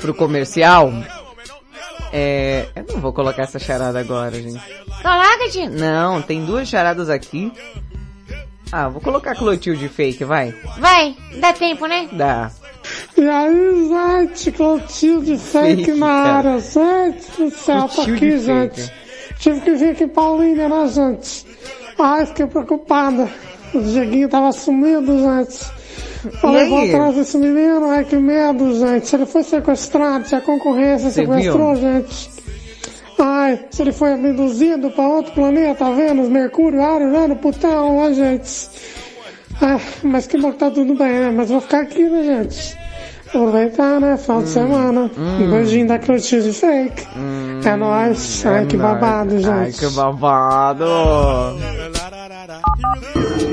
pro 0.00 0.14
comercial, 0.14 0.92
é, 2.12 2.66
eu 2.74 2.84
não 2.94 3.00
vou 3.00 3.12
colocar 3.12 3.42
essa 3.42 3.58
charada 3.58 3.98
agora, 3.98 4.32
gente. 4.32 4.60
Coloca, 5.02 5.48
tio. 5.50 5.70
Não, 5.70 6.22
tem 6.22 6.44
duas 6.44 6.68
charadas 6.68 7.08
aqui. 7.08 7.52
Ah, 8.72 8.88
vou 8.88 9.00
colocar 9.00 9.34
Clotilde 9.36 9.88
fake, 9.88 10.24
vai. 10.24 10.52
Vai, 10.78 11.16
dá 11.38 11.52
tempo, 11.52 11.86
né? 11.86 12.08
Dá. 12.12 12.50
E 13.16 13.22
aí, 13.28 13.88
gente, 14.26 14.52
Clotilde 14.52 15.38
fake 15.38 15.84
Fake, 15.86 15.92
na 15.98 16.08
área, 16.08 16.58
gente 16.58 17.30
do 17.38 17.50
céu, 17.50 17.88
tô 17.88 18.02
aqui, 18.02 18.18
fake. 18.18 18.40
gente. 18.40 18.92
Tive 19.38 19.60
que 19.60 19.74
vir 19.74 19.90
aqui 19.90 20.04
em 20.04 20.08
Paulínia, 20.08 20.68
né, 20.68 20.88
gente? 20.88 21.46
Ai, 21.98 22.26
fiquei 22.26 22.46
preocupada. 22.46 23.28
O 23.74 23.80
Dieguinho 23.80 24.28
tava 24.28 24.50
sumido, 24.52 25.16
gente. 25.18 25.64
Falei, 26.40 26.66
E 26.66 26.68
vou 26.68 26.84
atrás 26.84 27.14
desse 27.14 27.38
menino, 27.38 27.88
ai 27.90 28.04
que 28.04 28.16
medo, 28.16 28.74
gente. 28.78 29.06
Se 29.08 29.16
ele 29.16 29.26
foi 29.26 29.42
sequestrado, 29.42 30.26
se 30.28 30.34
a 30.34 30.40
concorrência 30.40 31.10
Você 31.10 31.22
sequestrou, 31.22 31.74
viu? 31.74 31.82
gente. 31.82 32.30
Ai, 33.18 33.60
se 33.70 33.80
ele 33.82 33.92
foi 33.92 34.12
abduzido 34.12 34.90
pra 34.90 35.06
outro 35.08 35.32
planeta, 35.32 35.90
Vênus, 35.92 36.28
Mercúrio, 36.28 36.82
Ares, 36.82 37.08
Urano, 37.08 37.36
Plutão, 37.36 37.96
ó, 37.96 38.12
gente. 38.12 38.68
Ai, 39.60 39.80
mas 40.02 40.26
que 40.26 40.36
bom 40.38 40.52
que 40.52 40.58
tá 40.58 40.70
tudo 40.70 40.94
bem, 40.94 41.12
né? 41.12 41.32
Mas 41.34 41.48
vou 41.48 41.60
ficar 41.62 41.80
aqui, 41.80 42.02
né, 42.08 42.22
gente? 42.22 42.76
Aproveitar, 43.28 43.98
né? 44.00 44.16
Final 44.18 44.42
de 44.42 44.48
semana. 44.50 45.10
Um 45.18 45.50
beijinho 45.50 45.88
da 45.88 45.98
Clotilde 45.98 46.52
Fake. 46.52 47.06
é 47.64 47.76
nóis. 47.76 48.44
Ai, 48.46 48.66
que 48.66 48.76
babado, 48.76 49.38
gente. 49.38 49.48
Ai, 49.48 49.72
que 49.72 49.88
babado. 49.94 50.84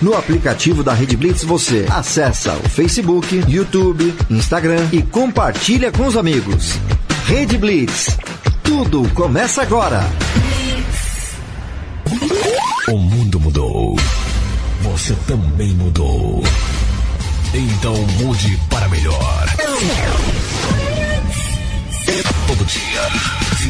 No 0.00 0.14
aplicativo 0.14 0.82
da 0.82 0.92
Rede 0.92 1.16
Blitz 1.16 1.42
você 1.42 1.86
acessa 1.90 2.54
o 2.54 2.68
Facebook, 2.68 3.44
YouTube, 3.48 4.14
Instagram 4.28 4.86
e 4.92 5.02
compartilha 5.02 5.90
com 5.90 6.06
os 6.06 6.16
amigos. 6.16 6.74
Rede 7.26 7.56
Blitz. 7.56 8.16
Tudo 8.62 9.08
começa 9.14 9.62
agora. 9.62 10.04
O 12.88 12.98
mundo 12.98 13.40
mudou. 13.40 13.96
Você 14.82 15.14
também 15.26 15.70
mudou. 15.74 16.42
Então 17.54 17.96
mude 18.22 18.58
para 18.68 18.88
melhor. 18.88 19.46
Todo 22.46 22.64
dia, 22.64 23.35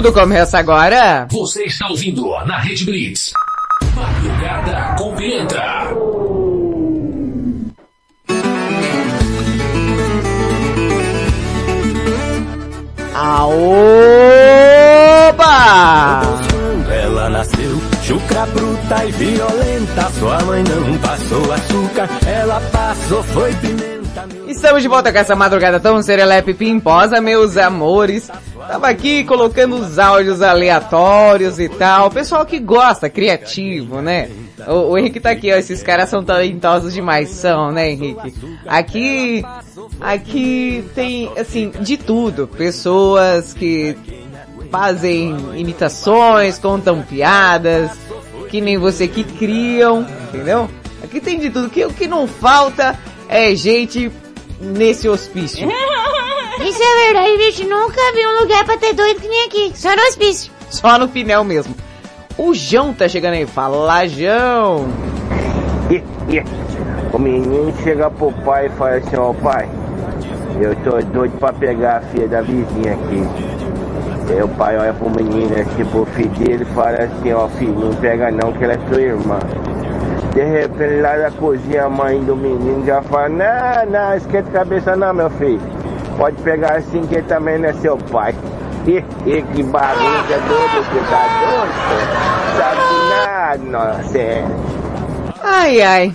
Tudo 0.00 0.14
começa 0.14 0.58
agora. 0.58 1.28
Você 1.30 1.64
está 1.64 1.86
ouvindo 1.88 2.26
na 2.46 2.58
Rede 2.58 2.86
Blitz. 2.86 3.34
Madrugada 3.94 4.96
com 4.96 5.14
Pimenta. 5.14 5.62
Aoba! 13.14 13.82
Ela 16.90 17.28
nasceu 17.28 17.78
chucra 18.02 18.46
bruta 18.46 19.04
e 19.04 19.12
violenta. 19.12 20.10
Sua 20.18 20.42
mãe 20.44 20.64
não 20.64 20.96
passou 20.96 21.52
açúcar, 21.52 22.08
ela 22.26 22.58
passou 22.72 23.22
foi 23.22 23.54
pimenta. 23.56 24.00
Estamos 24.48 24.82
de 24.82 24.88
volta 24.88 25.12
com 25.12 25.18
essa 25.18 25.36
madrugada 25.36 25.78
tão 25.78 26.02
serelepe 26.02 26.54
pimposa, 26.54 27.20
meus 27.20 27.58
amores. 27.58 28.30
Tava 28.70 28.88
aqui 28.88 29.24
colocando 29.24 29.74
os 29.74 29.98
áudios 29.98 30.40
aleatórios 30.40 31.58
e 31.58 31.68
tal. 31.68 32.08
Pessoal 32.08 32.46
que 32.46 32.60
gosta, 32.60 33.10
criativo, 33.10 34.00
né? 34.00 34.30
O, 34.68 34.92
o 34.92 34.98
Henrique 34.98 35.18
tá 35.18 35.30
aqui, 35.30 35.52
ó. 35.52 35.56
Esses 35.56 35.82
caras 35.82 36.08
são 36.08 36.22
talentosos 36.22 36.94
demais, 36.94 37.30
são, 37.30 37.72
né, 37.72 37.90
Henrique? 37.90 38.32
Aqui, 38.64 39.44
aqui 40.00 40.84
tem, 40.94 41.28
assim, 41.36 41.72
de 41.80 41.96
tudo. 41.96 42.46
Pessoas 42.46 43.52
que 43.52 43.96
fazem 44.70 45.36
imitações, 45.56 46.56
contam 46.56 47.02
piadas, 47.02 47.90
que 48.50 48.60
nem 48.60 48.78
você 48.78 49.08
que 49.08 49.24
criam, 49.24 50.06
entendeu? 50.28 50.70
Aqui 51.02 51.20
tem 51.20 51.40
de 51.40 51.50
tudo. 51.50 51.68
Que 51.68 51.84
o 51.86 51.92
que 51.92 52.06
não 52.06 52.28
falta 52.28 52.96
é 53.28 53.52
gente 53.56 54.12
nesse 54.60 55.08
hospício. 55.08 55.68
Isso 56.62 56.82
é 56.82 57.12
verdade, 57.12 57.36
bicho. 57.38 57.68
Nunca 57.68 58.00
vi 58.14 58.26
um 58.26 58.40
lugar 58.42 58.64
pra 58.64 58.76
ter 58.76 58.94
doido 58.94 59.20
que 59.20 59.28
nem 59.28 59.46
aqui. 59.46 59.72
Só 59.74 59.90
no 59.90 60.02
hospício. 60.02 60.52
Só 60.68 60.98
no 60.98 61.08
pinel 61.08 61.44
mesmo. 61.44 61.74
O 62.36 62.54
João 62.54 62.92
tá 62.92 63.08
chegando 63.08 63.34
aí. 63.34 63.46
Fala, 63.46 64.06
João. 64.06 64.88
O 67.12 67.18
menino 67.18 67.74
chega 67.82 68.08
pro 68.10 68.30
pai 68.44 68.66
e 68.66 68.68
fala 68.70 68.96
assim, 68.96 69.16
ó 69.16 69.32
pai, 69.32 69.68
eu 70.60 70.76
tô 70.76 71.00
doido 71.12 71.36
pra 71.38 71.52
pegar 71.52 71.96
a 71.96 72.00
filha 72.02 72.28
da 72.28 72.40
vizinha 72.40 72.92
aqui. 72.92 73.26
Aí 74.30 74.40
o 74.40 74.48
pai 74.48 74.78
olha 74.78 74.92
pro 74.92 75.10
menino, 75.10 75.52
assim, 75.60 75.84
pro 75.86 76.04
filho 76.06 76.30
dele 76.30 76.62
e 76.62 76.74
fala 76.74 76.98
assim, 76.98 77.32
ó 77.32 77.48
filho, 77.48 77.74
não 77.74 77.92
pega 77.94 78.30
não 78.30 78.52
que 78.52 78.62
ela 78.62 78.74
é 78.74 78.76
tua 78.76 79.00
irmã. 79.00 79.38
De 80.32 80.44
repente 80.44 81.00
lá 81.00 81.16
da 81.16 81.32
cozinha 81.32 81.86
a 81.86 81.90
mãe 81.90 82.22
do 82.22 82.36
menino 82.36 82.86
já 82.86 83.02
fala, 83.02 83.28
não, 83.28 83.90
não, 83.90 84.16
esquenta 84.16 84.48
a 84.50 84.52
cabeça 84.52 84.94
não, 84.94 85.12
meu 85.12 85.30
filho. 85.30 85.60
Pode 86.20 86.36
pegar 86.42 86.76
assim 86.76 87.00
que 87.06 87.14
ele 87.14 87.22
também 87.22 87.58
não 87.58 87.70
é 87.70 87.72
seu 87.72 87.96
pai. 87.96 88.34
que 88.84 89.62
bagunça 89.62 90.38
doido, 90.46 90.84
que 90.90 91.00
tá 91.08 91.24
doido. 91.40 91.72
Sabe 92.58 92.82
nada, 93.08 93.58
nossa, 93.64 94.18
é. 94.18 94.44
Ai, 95.42 95.80
ai. 95.80 96.14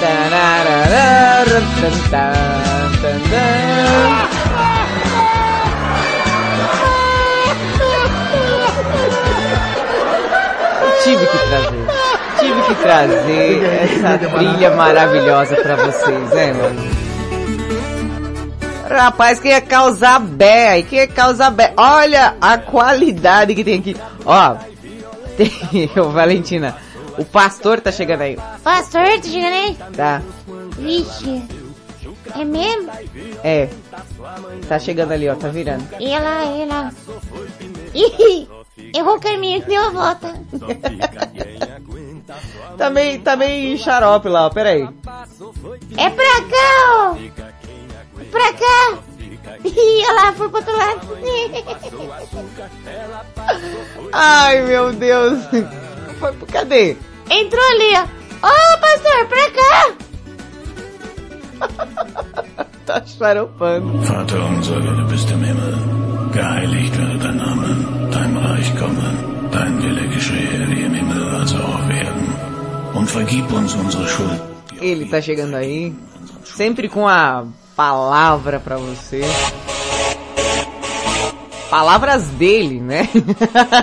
Tararara, 0.00 1.44
tan, 1.80 1.96
tan, 2.10 2.32
tan, 3.00 3.20
tan. 3.30 4.41
Tive 11.02 11.26
que 11.26 11.38
trazer. 11.38 11.86
Tive 12.38 12.62
que 12.62 12.74
trazer 12.76 13.64
essa 13.64 14.18
trilha 14.18 14.70
maravilhosa 14.76 15.56
pra 15.56 15.76
vocês, 15.76 16.30
né, 16.30 16.52
mano? 16.52 16.82
Rapaz, 18.88 19.40
que 19.40 19.48
ia 19.48 19.60
causar 19.60 20.20
bé 20.20 20.68
aí, 20.68 20.82
que 20.82 20.96
ia 20.96 21.06
causar 21.08 21.50
bé. 21.50 21.72
Olha 21.76 22.36
a 22.40 22.58
qualidade 22.58 23.54
que 23.54 23.64
tem 23.64 23.78
aqui. 23.78 23.96
Ó, 24.24 24.56
tem, 25.36 25.90
ô 25.98 26.10
Valentina, 26.10 26.76
o 27.18 27.24
pastor 27.24 27.80
tá 27.80 27.90
chegando 27.90 28.22
aí. 28.22 28.38
Pastor, 28.62 29.02
tá 29.02 29.22
chegando 29.22 29.54
aí? 29.54 29.76
Tá, 29.96 30.20
Vixe. 30.78 31.42
É 32.38 32.44
mesmo? 32.44 32.90
é. 33.42 33.68
Tá 34.68 34.78
chegando 34.78 35.12
ali, 35.12 35.28
ó, 35.28 35.34
tá 35.34 35.48
virando. 35.48 35.84
E 35.98 36.10
ela, 36.12 36.44
ela. 36.44 36.90
Ih, 37.94 38.48
errou 38.94 39.16
o 39.16 39.20
caminho 39.20 39.62
que 39.62 39.68
deu 39.68 39.84
a 39.84 39.90
volta. 39.90 40.34
Tá 42.76 42.90
meio, 42.90 43.20
tá 43.20 43.36
meio 43.36 43.78
xarope 43.78 44.28
lá, 44.28 44.46
ó, 44.46 44.50
peraí. 44.50 44.88
É 45.96 46.10
pra 46.10 46.42
cá, 46.42 46.96
ó. 46.96 47.14
Pra 48.30 48.52
cá. 48.52 48.98
Ih, 49.64 50.04
olha 50.06 50.12
lá, 50.12 50.32
foi 50.32 50.48
pro 50.48 50.58
outro 50.58 50.76
lado. 50.76 51.00
Ai, 54.12 54.62
meu 54.62 54.92
Deus. 54.92 55.38
Foi, 56.18 56.32
cadê? 56.52 56.96
Entrou 57.30 57.64
ali, 57.64 57.94
ó. 57.96 58.02
Ô, 58.46 58.50
pastor, 58.80 59.26
pra 59.28 59.50
cá. 59.50 59.94
Tá 62.92 63.02
xaropando. 63.06 64.02
Vater 64.02 64.38
unser, 64.38 64.80
du 64.80 65.06
bist 65.06 65.30
im 65.30 65.42
Himmel, 65.42 65.74
geheiligt 66.30 66.94
werde 66.98 67.18
dein 67.18 67.36
Name, 67.36 68.10
dein 68.12 68.36
Reich 68.36 68.70
komme, 68.76 69.48
dein 69.50 69.82
Wille 69.82 70.08
geschehe 70.08 70.66
wie 70.68 70.82
im 70.82 70.92
Himmel 70.92 71.26
als 71.40 71.54
auch 71.54 71.74
auf 71.76 71.88
Erden. 71.88 72.28
Und 72.92 73.10
vergib 73.10 73.50
uns 73.50 73.74
unsere 73.74 74.06
Schuld. 74.06 74.42
Ele 74.78 75.06
tá 75.06 75.22
chegando 75.22 75.54
aí. 75.56 75.94
Sempre 76.44 76.90
com 76.90 77.08
a 77.08 77.46
palavra 77.74 78.60
pra 78.60 78.76
você. 78.76 79.22
Palavras 81.70 82.26
dele, 82.36 82.78
né? 82.78 83.08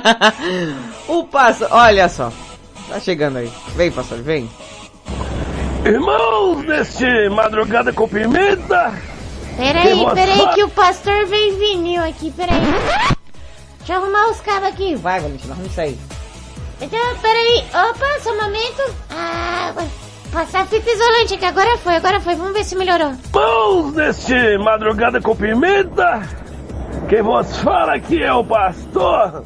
o 1.08 1.24
pastor, 1.24 1.70
olha 1.72 2.08
só. 2.08 2.32
Tá 2.88 3.00
chegando 3.00 3.38
aí. 3.38 3.52
Vem, 3.76 3.92
pastor, 3.92 4.20
vem. 4.20 4.48
Irmãos, 5.86 6.64
neste 6.66 7.30
madrugada 7.30 7.94
com 7.94 8.08
pimenta. 8.08 8.94
Peraí, 9.56 10.06
peraí 10.14 10.54
que 10.54 10.64
o 10.64 10.70
pastor 10.70 11.26
vem 11.26 11.58
vinil 11.58 12.04
aqui, 12.04 12.32
peraí. 12.32 12.62
Deixa 13.80 13.94
eu 13.94 14.02
arrumar 14.04 14.30
os 14.30 14.40
cabos 14.42 14.70
aqui. 14.70 14.96
Vai, 14.96 15.20
Valentina, 15.20 15.54
arruma 15.54 15.68
isso 15.68 15.82
aí. 15.82 16.00
Então, 16.82 17.00
peraí. 17.22 17.66
Opa, 17.90 18.20
só 18.22 18.32
um 18.32 18.42
momento. 18.42 18.96
Ah, 19.10 19.72
vou 19.74 19.88
passar 20.32 20.66
fita 20.68 20.90
isolante 20.90 21.34
aqui. 21.34 21.46
Agora 21.46 21.78
foi, 21.78 21.96
agora 21.96 22.20
foi. 22.20 22.36
Vamos 22.36 22.54
ver 22.54 22.64
se 22.64 22.76
melhorou. 22.76 23.14
Irmãos, 23.34 23.94
neste 23.94 24.58
madrugada 24.60 25.20
com 25.22 25.36
pimenta. 25.36 26.22
Quem 27.08 27.22
vos 27.22 27.58
fala 27.58 27.96
aqui 27.96 28.22
é 28.22 28.32
o 28.32 28.44
pastor 28.44 29.44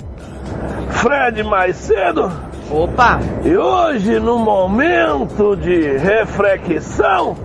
Fred 0.90 1.42
mais 1.44 1.76
cedo. 1.78 2.32
Opa! 2.72 3.19
E 3.44 3.56
hoje, 3.56 4.19
no 4.19 4.40
momento 4.40 5.56
de 5.56 5.98
reflexão, 5.98 7.35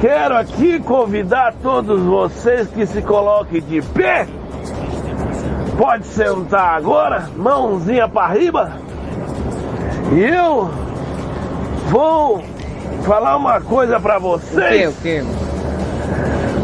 quero 0.00 0.36
aqui 0.36 0.80
convidar 0.80 1.54
todos 1.62 2.02
vocês 2.02 2.68
que 2.68 2.84
se 2.86 3.00
coloquem 3.02 3.60
de 3.60 3.80
pé. 3.80 4.26
Pode 5.78 6.06
sentar 6.06 6.76
agora, 6.76 7.28
mãozinha 7.36 8.06
para 8.08 8.34
riba. 8.34 8.72
E 10.12 10.20
eu 10.20 10.70
vou 11.88 12.42
falar 13.04 13.36
uma 13.36 13.60
coisa 13.60 13.98
para 13.98 14.18
vocês. 14.18 14.90
O 14.90 15.02
quê? 15.02 15.20
O 15.20 15.24
quê? 15.26 15.52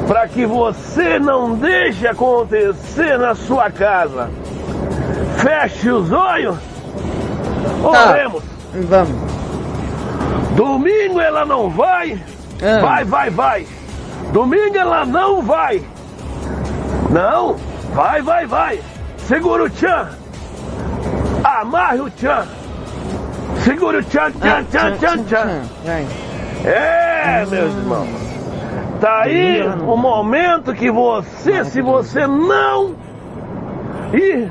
Para 0.06 0.27
que 0.27 0.47
você 0.47 1.19
não 1.19 1.55
deixe 1.55 2.06
acontecer 2.06 3.19
na 3.19 3.35
sua 3.35 3.70
casa. 3.70 4.31
Feche 5.36 5.90
os 5.90 6.10
olhos. 6.10 6.68
Tá. 7.93 8.11
Oremos. 8.11 8.43
Vamos. 8.89 9.17
Domingo 10.55 11.21
ela 11.21 11.45
não 11.45 11.71
vai. 11.71 12.21
Ah. 12.63 12.81
Vai, 12.81 13.05
vai, 13.05 13.31
vai. 13.31 13.67
Domingo 14.33 14.77
ela 14.77 15.05
não 15.05 15.43
vai. 15.43 15.83
Não. 17.11 17.57
Vai, 17.95 18.23
vai, 18.23 18.47
vai. 18.47 18.81
Segura 19.17 19.65
o 19.65 19.71
tchan. 19.71 20.09
Amarre 21.45 22.01
o 22.01 22.11
tchan. 22.11 22.47
Segura 23.59 23.99
o 23.99 24.03
tchan, 24.03 24.33
tchan, 24.33 24.65
tchan, 24.65 24.97
tchan, 24.97 25.25
tchan. 25.25 25.63
Vai. 25.85 26.07
É, 26.65 27.47
meus 27.49 27.75
irmãos. 27.75 28.09
Tá 29.01 29.23
aí 29.23 29.63
o 29.63 29.97
momento 29.97 30.75
que 30.75 30.91
você, 30.91 31.65
se 31.65 31.81
você 31.81 32.27
não 32.27 32.97
ir, 34.13 34.51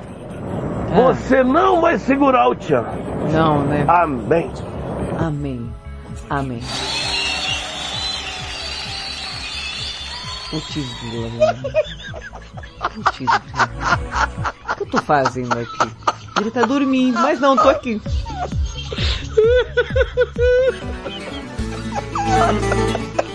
você 0.96 1.44
não 1.44 1.82
vai 1.82 1.98
segurar 2.00 2.50
o 2.50 2.56
tchan. 2.56 2.86
Não, 3.32 3.64
né? 3.64 3.86
Amém. 3.88 4.52
Amém. 5.20 5.74
Amém. 6.30 6.62
Putz, 10.50 10.76
grila, 11.02 11.30
mano. 11.30 11.64
Putz, 12.94 13.18
grila. 13.18 13.42
O 14.72 14.76
que 14.76 14.84
eu 14.84 14.88
tô 14.88 14.98
fazendo 15.00 15.54
aqui? 15.60 15.92
Ele 16.40 16.52
tá 16.52 16.62
dormindo, 16.62 17.20
mas 17.20 17.40
não, 17.40 17.56
tô 17.58 17.70
aqui. 17.70 18.02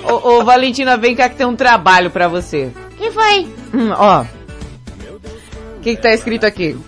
Ô, 0.05 0.29
ô, 0.29 0.45
Valentina, 0.45 0.97
vem 0.97 1.15
cá 1.15 1.29
que 1.29 1.37
tem 1.37 1.47
um 1.47 1.57
trabalho 1.57 2.11
pra 2.11 2.29
você. 2.29 2.73
que 2.97 3.11
foi? 3.11 3.47
Hum, 3.75 3.91
ó. 3.97 4.25
O 5.77 5.81
que, 5.83 5.97
que 5.97 6.03
tá 6.03 6.13
escrito 6.13 6.45
aqui? 6.45 6.79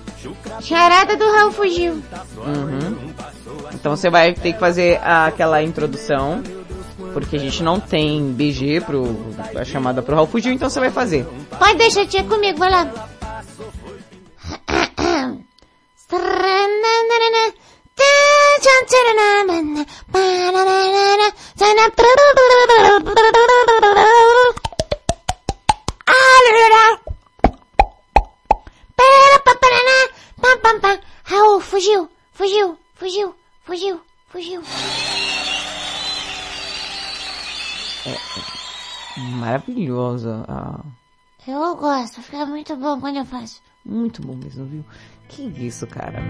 Charada 0.60 1.16
do 1.16 1.24
Raul 1.30 1.52
fugiu. 1.52 2.02
Uhum. 2.36 3.14
Então 3.72 3.96
você 3.96 4.08
vai 4.08 4.32
ter 4.32 4.52
que 4.52 4.58
fazer 4.58 5.00
aquela 5.02 5.62
introdução, 5.62 6.42
porque 7.12 7.36
a 7.36 7.38
gente 7.38 7.62
não 7.62 7.78
tem 7.78 8.32
BG 8.32 8.80
pro 8.80 9.16
a 9.56 9.64
chamada 9.64 10.02
pro 10.02 10.14
Raul 10.14 10.26
Fugiu, 10.26 10.52
então 10.52 10.70
você 10.70 10.80
vai 10.80 10.90
fazer. 10.90 11.26
Pode 11.58 11.78
deixar 11.78 12.06
tia 12.06 12.24
comigo, 12.24 12.58
vai 12.58 12.70
lá. 12.70 12.90
Raul, 31.24 31.60
fugiu, 31.60 32.08
fugiu, 32.32 32.76
fugiu, 32.94 33.34
fugiu, 33.64 34.00
fugiu. 34.28 34.62
Maravilhosa. 39.16 40.44
Ah, 40.48 40.80
Eu 41.46 41.76
gosto, 41.76 42.20
fica 42.22 42.44
muito 42.46 42.74
bom 42.76 43.00
quando 43.00 43.16
eu 43.18 43.24
faço. 43.24 43.60
muito 43.84 44.22
bom 44.22 44.34
mesmo, 44.34 44.64
viu? 44.66 44.84
Que 45.28 45.42
isso, 45.66 45.86
cara. 45.86 46.20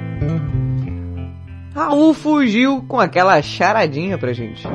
Raul 1.75 2.15
fugiu 2.15 2.85
com 2.87 3.01
aquela 3.01 3.41
charadinha 3.43 4.17
pra 4.19 4.33
gente. 4.33 4.67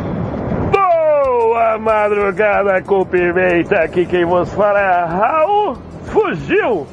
Boa 0.71 1.77
madrugada 1.77 2.81
com 2.83 3.05
pimenta, 3.05 3.75
aqui 3.83 4.05
quem 4.05 4.25
vos 4.25 4.51
fala 4.53 4.79
é 4.79 5.05
Raul 5.05 5.75
Fugiu. 6.05 6.87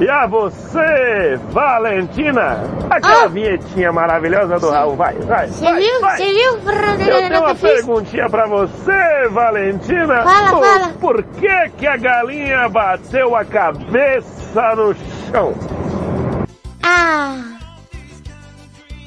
E 0.00 0.10
a 0.10 0.26
você, 0.26 1.38
Valentina, 1.50 2.58
aquela 2.90 3.28
vinhetinha 3.28 3.92
maravilhosa 3.92 4.58
do 4.58 4.70
Raul, 4.70 4.96
vai, 4.96 5.14
vai, 5.20 5.46
Você 5.46 5.64
vai, 5.64 5.80
viu? 5.80 6.00
Você 6.00 6.32
viu? 6.32 6.52
Eu 7.06 7.28
tenho 7.28 7.40
uma 7.40 7.54
perguntinha 7.54 8.28
pra 8.28 8.46
você, 8.46 9.28
Valentina. 9.30 10.22
Fala, 10.24 10.50
por, 10.50 10.64
fala. 10.64 10.88
Por 11.00 11.22
que 11.22 11.68
que 11.78 11.86
a 11.86 11.96
galinha 11.96 12.68
bateu 12.68 13.36
a 13.36 13.44
cabeça 13.44 14.74
no 14.74 14.94
chão? 14.94 15.54
Ah, 16.82 17.36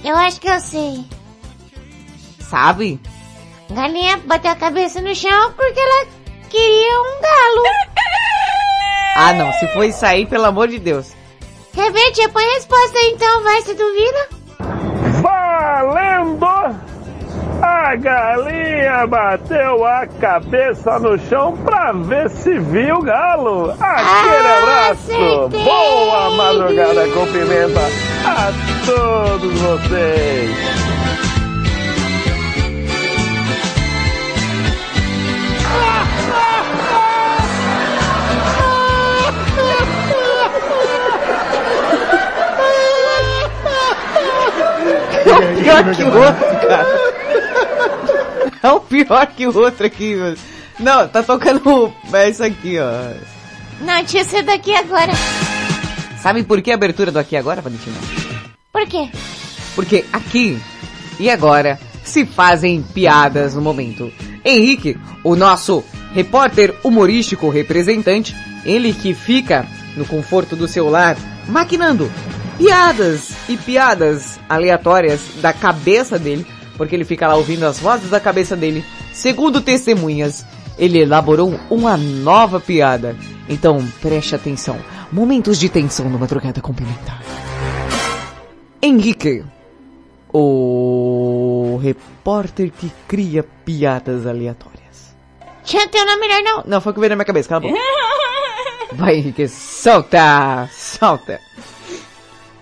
eu 0.03 0.15
acho 0.15 0.39
que 0.39 0.47
eu 0.47 0.59
sei. 0.61 1.05
Sabe? 2.39 2.99
Galinha 3.69 4.17
bateu 4.25 4.51
a 4.51 4.55
cabeça 4.55 5.01
no 5.01 5.13
chão 5.13 5.51
porque 5.51 5.79
ela 5.79 6.07
queria 6.49 7.01
um 7.01 7.21
galo. 7.21 7.63
Ah, 9.17 9.33
não. 9.33 9.51
Se 9.53 9.67
for 9.73 9.83
isso 9.83 10.05
aí, 10.05 10.27
pelo 10.27 10.45
amor 10.45 10.67
de 10.67 10.77
Deus. 10.77 11.11
Tia? 12.13 12.29
Põe 12.29 12.43
a 12.43 12.53
resposta 12.53 12.97
aí 12.97 13.11
então, 13.15 13.43
vai, 13.43 13.61
se 13.61 13.73
duvida. 13.73 14.29
Valendo! 15.21 16.97
A 17.61 17.95
galinha 17.95 19.07
bateu 19.07 19.83
a 19.85 20.05
cabeça 20.05 20.99
no 20.99 21.17
chão 21.17 21.57
pra 21.57 21.91
ver 21.91 22.29
se 22.29 22.59
viu 22.59 22.97
o 22.97 23.01
galo. 23.01 23.71
Aquele 23.79 24.47
abraço! 24.47 25.11
acertei! 25.11 25.63
Boa 25.63 26.29
madrugada 26.31 27.07
com 27.09 27.25
pimenta 27.27 27.81
a 28.25 28.51
todos 28.85 29.59
vocês! 29.59 30.86
Pior 45.83 45.95
que 45.95 46.03
o 46.03 46.17
outro, 46.17 46.67
cara. 46.67 47.07
É 48.63 48.71
o 48.71 48.79
pior 48.79 49.27
que 49.27 49.47
o 49.47 49.57
outro 49.57 49.85
aqui, 49.85 50.15
mano. 50.15 50.37
Não, 50.79 51.07
tá 51.07 51.23
tocando 51.23 51.93
é 52.13 52.29
isso 52.29 52.43
aqui, 52.43 52.77
ó. 52.79 53.13
Não, 53.81 54.03
tinha 54.03 54.23
ser 54.23 54.43
daqui 54.43 54.75
agora. 54.75 55.13
Sabe 56.21 56.43
por 56.43 56.61
que 56.61 56.71
a 56.71 56.75
abertura 56.75 57.11
do 57.11 57.19
Aqui 57.19 57.37
Agora, 57.37 57.61
Valentina? 57.61 57.95
Por 58.71 58.85
quê? 58.87 59.09
Porque 59.75 60.05
aqui 60.11 60.59
e 61.19 61.29
agora 61.29 61.79
se 62.03 62.25
fazem 62.25 62.81
piadas 62.81 63.53
no 63.53 63.61
momento. 63.61 64.11
Henrique, 64.43 64.97
o 65.23 65.35
nosso 65.35 65.83
repórter 66.13 66.75
humorístico 66.83 67.49
representante, 67.49 68.35
ele 68.65 68.93
que 68.93 69.13
fica 69.13 69.65
no 69.95 70.05
conforto 70.05 70.55
do 70.55 70.67
seu 70.67 70.89
lar 70.89 71.17
maquinando 71.47 72.11
piadas 72.57 73.31
e 73.47 73.55
piadas 73.55 74.39
aleatórias 74.49 75.21
da 75.41 75.53
cabeça 75.53 76.17
dele, 76.17 76.45
porque 76.75 76.95
ele 76.95 77.05
fica 77.05 77.27
lá 77.27 77.35
ouvindo 77.35 77.65
as 77.65 77.79
vozes 77.79 78.09
da 78.09 78.19
cabeça 78.19 78.55
dele. 78.55 78.83
Segundo 79.13 79.61
testemunhas, 79.61 80.45
ele 80.77 80.99
elaborou 80.99 81.59
uma 81.69 81.95
nova 81.95 82.59
piada. 82.59 83.15
Então 83.47 83.85
preste 84.01 84.35
atenção. 84.35 84.77
Momentos 85.11 85.59
de 85.59 85.69
tensão 85.69 86.09
no 86.09 86.19
Madrugada 86.19 86.61
com 86.61 86.73
Pimenta. 86.73 87.17
Henrique, 88.81 89.43
o 90.33 91.79
repórter 91.81 92.71
que 92.71 92.91
cria 93.07 93.43
piadas 93.65 94.25
aleatórias. 94.25 95.15
Tinha 95.63 95.87
teu 95.87 96.05
nome 96.05 96.19
melhor 96.27 96.43
não. 96.43 96.63
Não, 96.65 96.81
foi 96.81 96.91
o 96.91 96.93
que 96.93 96.99
veio 96.99 97.09
na 97.09 97.15
minha 97.15 97.25
cabeça, 97.25 97.49
cala 97.49 97.65
a 97.65 97.69
boca. 97.69 97.81
Vai, 98.93 99.15
Henrique, 99.15 99.47
solta, 99.47 100.69
solta. 100.71 101.39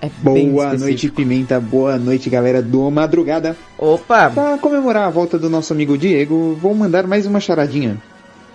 É 0.06 0.12
Boa 0.22 0.78
noite, 0.78 1.10
Pimenta. 1.10 1.60
Boa 1.60 1.98
noite, 1.98 2.30
galera 2.30 2.62
do 2.62 2.92
Madrugada. 2.92 3.58
Opa! 3.76 4.30
Pra 4.30 4.56
comemorar 4.60 5.08
a 5.08 5.10
volta 5.10 5.40
do 5.40 5.50
nosso 5.50 5.74
amigo 5.74 5.98
Diego, 5.98 6.54
vou 6.62 6.76
mandar 6.76 7.08
mais 7.08 7.26
uma 7.26 7.40
charadinha. 7.40 8.00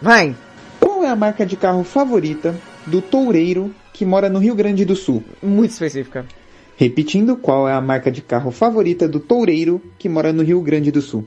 Vai! 0.01 0.36
Qual 0.78 1.02
é 1.02 1.09
a 1.09 1.16
marca 1.16 1.44
de 1.44 1.56
carro 1.56 1.82
favorita 1.82 2.55
do 2.86 3.02
toureiro 3.02 3.74
que 3.93 4.06
mora 4.06 4.28
no 4.28 4.39
Rio 4.39 4.55
Grande 4.55 4.85
do 4.85 4.94
Sul? 4.94 5.24
Muito 5.43 5.72
específica. 5.72 6.24
Repetindo, 6.77 7.36
qual 7.36 7.68
é 7.68 7.72
a 7.72 7.81
marca 7.81 8.12
de 8.12 8.22
carro 8.22 8.52
favorita 8.52 9.09
do 9.09 9.18
toureiro 9.18 9.82
que 9.98 10.09
mora 10.09 10.32
no 10.32 10.44
Rio 10.44 10.60
Grande 10.60 10.93
do 10.93 11.02
Sul? 11.02 11.27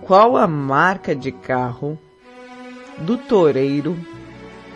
Qual 0.00 0.34
a 0.34 0.46
marca 0.46 1.14
de 1.14 1.30
carro 1.30 1.98
do 2.96 3.18
toureiro 3.18 3.98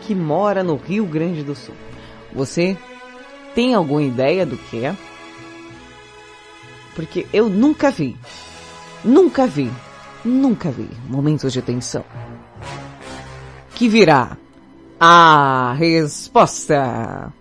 que 0.02 0.14
mora 0.14 0.62
no 0.62 0.76
Rio 0.76 1.06
Grande 1.06 1.42
do 1.42 1.54
Sul? 1.54 1.74
Você 2.32 2.76
tem 3.60 3.74
alguma 3.74 4.02
ideia 4.02 4.46
do 4.46 4.56
que 4.56 4.86
é? 4.86 4.96
Porque 6.94 7.26
eu 7.30 7.50
nunca 7.50 7.90
vi. 7.90 8.16
Nunca 9.04 9.46
vi. 9.46 9.70
Nunca 10.24 10.70
vi 10.70 10.88
momentos 11.06 11.52
de 11.52 11.60
tensão. 11.60 12.02
Que 13.74 13.86
virá 13.86 14.38
a 14.98 15.74
resposta. 15.78 17.34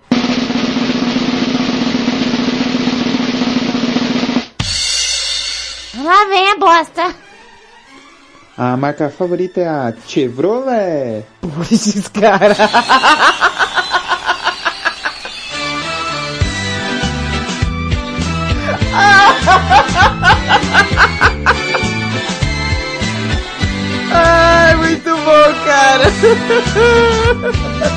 Lá 6.04 6.26
vem 6.28 6.52
a 6.52 6.58
bosta. 6.58 7.16
A 8.58 8.76
marca 8.76 9.10
favorita 9.10 9.62
é 9.62 9.68
a 9.70 9.94
Chevrolet. 10.06 11.24
Esses 11.72 12.10
cara. 12.10 12.56
cara. 26.00 27.90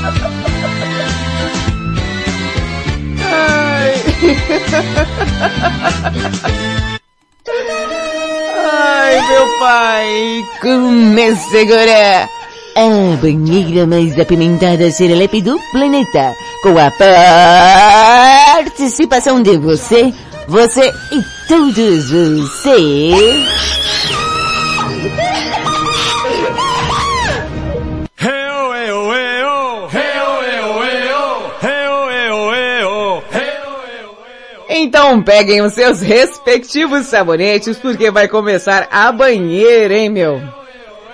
Ai, 8.72 9.28
meu 9.28 9.46
pai. 9.58 10.44
Começa 10.60 11.58
agora 11.60 12.28
a 12.74 13.16
banheira 13.20 13.86
mais 13.86 14.18
apimentada 14.18 14.90
serelepe 14.90 15.42
do 15.42 15.58
planeta, 15.70 16.34
com 16.62 16.78
a 16.78 16.90
participação 18.56 19.42
de 19.42 19.58
você, 19.58 20.12
você 20.48 20.92
e 21.12 21.22
todos 21.48 22.10
vocês. 22.10 23.46
Então 34.82 35.22
peguem 35.22 35.62
os 35.62 35.74
seus 35.74 36.00
respectivos 36.00 37.06
sabonetes, 37.06 37.78
porque 37.78 38.10
vai 38.10 38.26
começar 38.26 38.88
a 38.90 39.12
banheira, 39.12 39.94
hein, 39.94 40.10
meu? 40.10 40.42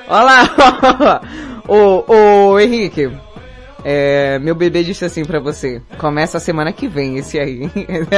Olha 0.09 0.23
lá, 0.23 1.21
ô, 1.69 2.03
ô, 2.11 2.59
Henrique. 2.59 3.11
É, 3.85 4.39
meu 4.39 4.55
bebê 4.55 4.83
disse 4.83 5.05
assim 5.05 5.25
pra 5.25 5.39
você, 5.39 5.83
começa 5.99 6.39
a 6.39 6.41
semana 6.41 6.73
que 6.73 6.89
vem 6.89 7.19
esse 7.19 7.39
aí. 7.39 7.71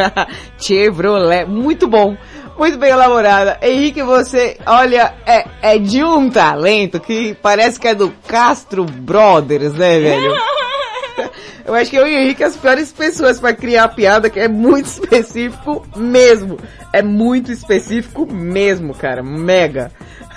Chevrolet, 0.56 1.44
muito 1.46 1.88
bom, 1.88 2.16
muito 2.56 2.78
bem 2.78 2.90
elaborada. 2.90 3.58
Henrique, 3.60 4.04
você, 4.04 4.56
olha, 4.64 5.12
é, 5.26 5.44
é 5.60 5.78
de 5.78 6.04
um 6.04 6.30
talento 6.30 7.00
que 7.00 7.34
parece 7.42 7.78
que 7.78 7.88
é 7.88 7.94
do 7.94 8.10
Castro 8.26 8.84
Brothers, 8.84 9.74
né, 9.74 9.98
velho? 9.98 10.32
Eu 11.70 11.76
acho 11.76 11.88
que 11.88 11.96
eu 11.96 12.04
e 12.04 12.16
o 12.16 12.18
Henrique 12.18 12.42
as 12.42 12.56
piores 12.56 12.90
pessoas 12.90 13.38
pra 13.38 13.54
criar 13.54 13.86
piada, 13.90 14.28
que 14.28 14.40
é 14.40 14.48
muito 14.48 14.86
específico 14.90 15.86
mesmo. 15.94 16.58
É 16.92 17.00
muito 17.00 17.52
específico 17.52 18.26
mesmo, 18.26 18.92
cara. 18.92 19.22
Mega. 19.22 19.92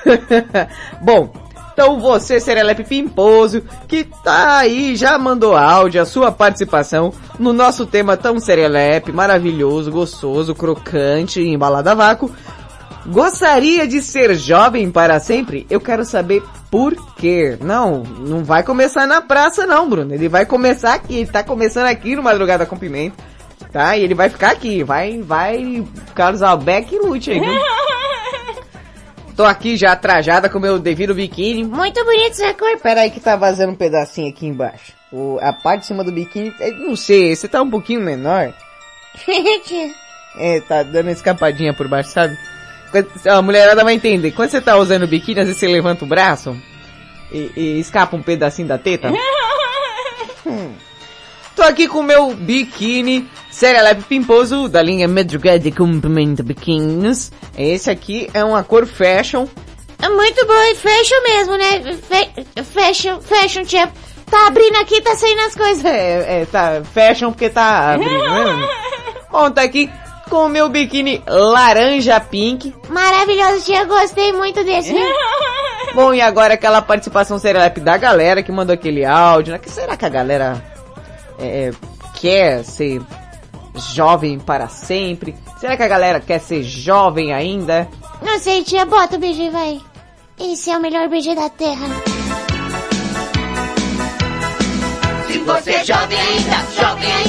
Bom, 1.01 1.33
então 1.73 1.99
você, 1.99 2.39
Serelepe 2.39 2.83
Pimposo, 2.83 3.63
que 3.87 4.03
tá 4.03 4.59
aí, 4.59 4.95
já 4.95 5.17
mandou 5.17 5.55
áudio, 5.57 6.03
a 6.03 6.05
sua 6.05 6.31
participação 6.31 7.11
no 7.39 7.51
nosso 7.51 7.87
tema 7.87 8.15
tão 8.15 8.39
Serelepe, 8.39 9.11
maravilhoso, 9.11 9.91
gostoso, 9.91 10.53
crocante, 10.53 11.41
embalado 11.41 11.89
a 11.89 11.95
vácuo. 11.95 12.31
Gostaria 13.05 13.85
de 13.85 14.01
ser 14.01 14.33
jovem 14.35 14.89
para 14.89 15.19
sempre? 15.19 15.67
Eu 15.69 15.81
quero 15.81 16.05
saber 16.05 16.41
por 16.71 16.95
quê. 17.15 17.57
Não, 17.59 18.03
não 18.03 18.43
vai 18.43 18.63
começar 18.63 19.05
na 19.05 19.21
praça 19.21 19.65
não, 19.65 19.89
Bruno. 19.89 20.13
Ele 20.13 20.29
vai 20.29 20.45
começar 20.45 20.93
aqui, 20.93 21.17
ele 21.17 21.29
tá 21.29 21.43
começando 21.43 21.87
aqui 21.87 22.15
no 22.15 22.23
Madrugada 22.23 22.65
com 22.65 22.77
Pimenta. 22.77 23.23
Tá? 23.71 23.97
E 23.97 24.03
ele 24.03 24.13
vai 24.13 24.29
ficar 24.29 24.51
aqui. 24.51 24.83
Vai, 24.83 25.21
vai, 25.21 25.83
Carlos 26.15 26.41
Albeck 26.41 26.93
e 26.93 26.99
lute 26.99 27.31
aí, 27.31 27.39
viu? 27.39 27.61
Tô 29.35 29.43
aqui 29.43 29.75
já 29.75 29.95
trajada 29.95 30.47
com 30.47 30.59
meu 30.59 30.77
devido 30.77 31.15
biquíni. 31.15 31.63
Muito 31.63 32.05
bonito 32.05 32.33
essa 32.33 32.53
cor. 32.53 32.77
Pera 32.79 33.01
aí 33.01 33.09
que 33.09 33.19
tá 33.19 33.35
vazando 33.35 33.73
um 33.73 33.75
pedacinho 33.75 34.29
aqui 34.29 34.45
embaixo. 34.45 34.93
O, 35.11 35.39
a 35.41 35.51
parte 35.51 35.81
de 35.81 35.87
cima 35.87 36.03
do 36.03 36.11
biquíni, 36.11 36.53
é, 36.59 36.71
não 36.71 36.95
sei, 36.95 37.35
você 37.35 37.47
tá 37.47 37.61
um 37.61 37.69
pouquinho 37.69 38.01
menor. 38.01 38.53
É, 40.35 40.59
tá 40.61 40.81
dando 40.81 41.11
escapadinha 41.11 41.75
por 41.75 41.87
baixo, 41.87 42.09
sabe? 42.09 42.35
A 43.29 43.41
mulherada 43.41 43.83
vai 43.83 43.93
entender. 43.95 44.31
Quando 44.31 44.49
você 44.51 44.61
tá 44.61 44.77
usando 44.77 45.07
biquíni, 45.07 45.39
às 45.39 45.47
vezes 45.47 45.59
você 45.59 45.67
levanta 45.67 46.05
o 46.05 46.07
braço 46.07 46.55
e, 47.31 47.51
e 47.55 47.79
escapa 47.79 48.15
um 48.15 48.21
pedacinho 48.21 48.67
da 48.67 48.77
teta. 48.77 49.11
Hum. 50.45 50.73
Tô 51.55 51.61
aqui 51.61 51.87
com 51.87 51.99
o 51.99 52.03
meu 52.03 52.33
biquíni 52.33 53.29
Serelepe 53.51 54.03
Pimposo 54.03 54.67
da 54.67 54.81
linha 54.81 55.07
Madrugada 55.07 55.59
de 55.59 55.71
Comprimento 55.71 56.43
Biquínis. 56.43 57.31
Esse 57.55 57.91
aqui 57.91 58.27
é 58.33 58.43
uma 58.43 58.63
cor 58.63 58.87
fashion. 58.87 59.47
É 60.01 60.09
muito 60.09 60.45
bom 60.47 60.61
e 60.63 60.75
fashion 60.75 61.21
mesmo, 61.23 61.57
né? 61.57 61.93
Fe- 61.93 62.63
fashion, 62.63 63.21
fashion, 63.21 63.63
tia. 63.63 63.91
Tá 64.29 64.47
abrindo 64.47 64.77
aqui, 64.77 64.99
tá 65.01 65.15
saindo 65.15 65.41
as 65.41 65.55
coisas. 65.55 65.85
É, 65.85 66.41
é, 66.41 66.45
tá 66.45 66.81
fashion 66.91 67.31
porque 67.31 67.49
tá 67.49 67.93
abrindo, 67.93 68.27
né? 68.27 68.69
Bom, 69.31 69.51
tá 69.51 69.61
aqui 69.61 69.89
com 70.29 70.45
o 70.45 70.49
meu 70.49 70.69
biquíni 70.69 71.21
laranja 71.27 72.19
pink. 72.19 72.73
Maravilhoso, 72.89 73.65
tia. 73.65 73.83
Gostei 73.85 74.31
muito 74.33 74.63
desse. 74.63 74.93
Bom, 75.93 76.13
e 76.13 76.21
agora 76.21 76.55
aquela 76.55 76.81
participação 76.81 77.37
serelepe 77.37 77.79
da 77.79 77.97
galera 77.97 78.41
que 78.41 78.51
mandou 78.51 78.73
aquele 78.73 79.05
áudio, 79.05 79.53
né? 79.53 79.59
Que 79.59 79.69
será 79.69 79.95
que 79.95 80.05
a 80.05 80.09
galera 80.09 80.63
é, 81.39 81.71
quer 82.15 82.63
ser 82.63 83.01
jovem 83.93 84.39
para 84.39 84.67
sempre? 84.67 85.35
Será 85.59 85.77
que 85.77 85.83
a 85.83 85.87
galera 85.87 86.19
quer 86.19 86.39
ser 86.39 86.63
jovem 86.63 87.33
ainda? 87.33 87.87
Não 88.21 88.39
sei, 88.39 88.63
tia. 88.63 88.85
Bota 88.85 89.17
o 89.17 89.19
BG, 89.19 89.49
vai. 89.49 89.79
Esse 90.39 90.71
é 90.71 90.77
o 90.77 90.81
melhor 90.81 91.07
BG 91.09 91.35
da 91.35 91.49
Terra. 91.49 91.87
Se 95.27 95.37
você 95.39 95.71
é 95.71 95.85
jovem 95.85 96.19
ainda, 96.19 96.57
jovem 96.75 96.81
ainda, 96.81 96.81
jovem 96.81 97.11
ainda. 97.11 97.22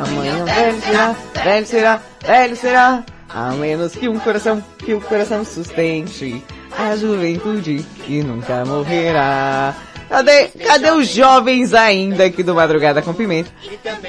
Amanhã 0.00 0.44
velho 0.44 0.80
será, 0.80 1.16
velho 1.44 1.66
será, 1.66 2.02
velho 2.24 2.56
será. 2.56 3.04
A 3.28 3.52
menos 3.52 3.92
que 3.92 4.08
um 4.08 4.18
coração, 4.18 4.64
que 4.78 4.94
o 4.94 5.00
coração 5.00 5.44
sustente 5.44 6.42
a 6.76 6.96
juventude 6.96 7.84
que 8.04 8.22
nunca 8.22 8.64
morrerá. 8.64 9.74
Cadê, 10.08 10.48
cadê 10.66 10.90
os 10.90 11.06
jovens 11.08 11.74
ainda 11.74 12.24
aqui 12.24 12.42
do 12.42 12.54
Madrugada 12.54 13.02
com 13.02 13.12
Pimenta? 13.12 13.50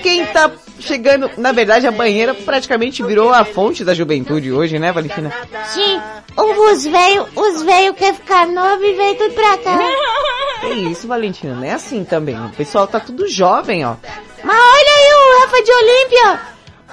Quem 0.01 0.25
tá 0.27 0.49
chegando, 0.79 1.29
na 1.37 1.51
verdade 1.51 1.87
a 1.87 1.91
banheira 1.91 2.33
praticamente 2.33 3.03
virou 3.03 3.33
a 3.33 3.43
fonte 3.43 3.83
da 3.83 3.93
juventude 3.93 4.49
hoje, 4.51 4.79
né 4.79 4.93
Valentina? 4.93 5.33
Sim, 5.65 5.99
os 6.37 6.85
velhos, 6.85 7.27
os 7.35 7.63
velhos 7.63 7.97
querem 7.97 8.13
ficar 8.13 8.47
novo 8.47 8.81
e 8.81 8.93
vem 8.93 9.15
tudo 9.15 9.33
pra 9.33 9.57
cá. 9.57 9.77
Que 10.61 10.67
isso, 10.91 11.07
Valentina, 11.07 11.55
não 11.55 11.63
é 11.63 11.71
assim 11.71 12.03
também. 12.03 12.35
O 12.45 12.49
pessoal 12.49 12.85
tá 12.87 12.99
tudo 12.99 13.27
jovem, 13.27 13.85
ó. 13.85 13.95
Mas 14.43 14.57
olha 14.57 14.91
aí 14.91 15.13
o 15.13 15.41
Rafa 15.41 15.63
de 15.63 15.71
Olímpia. 15.71 16.39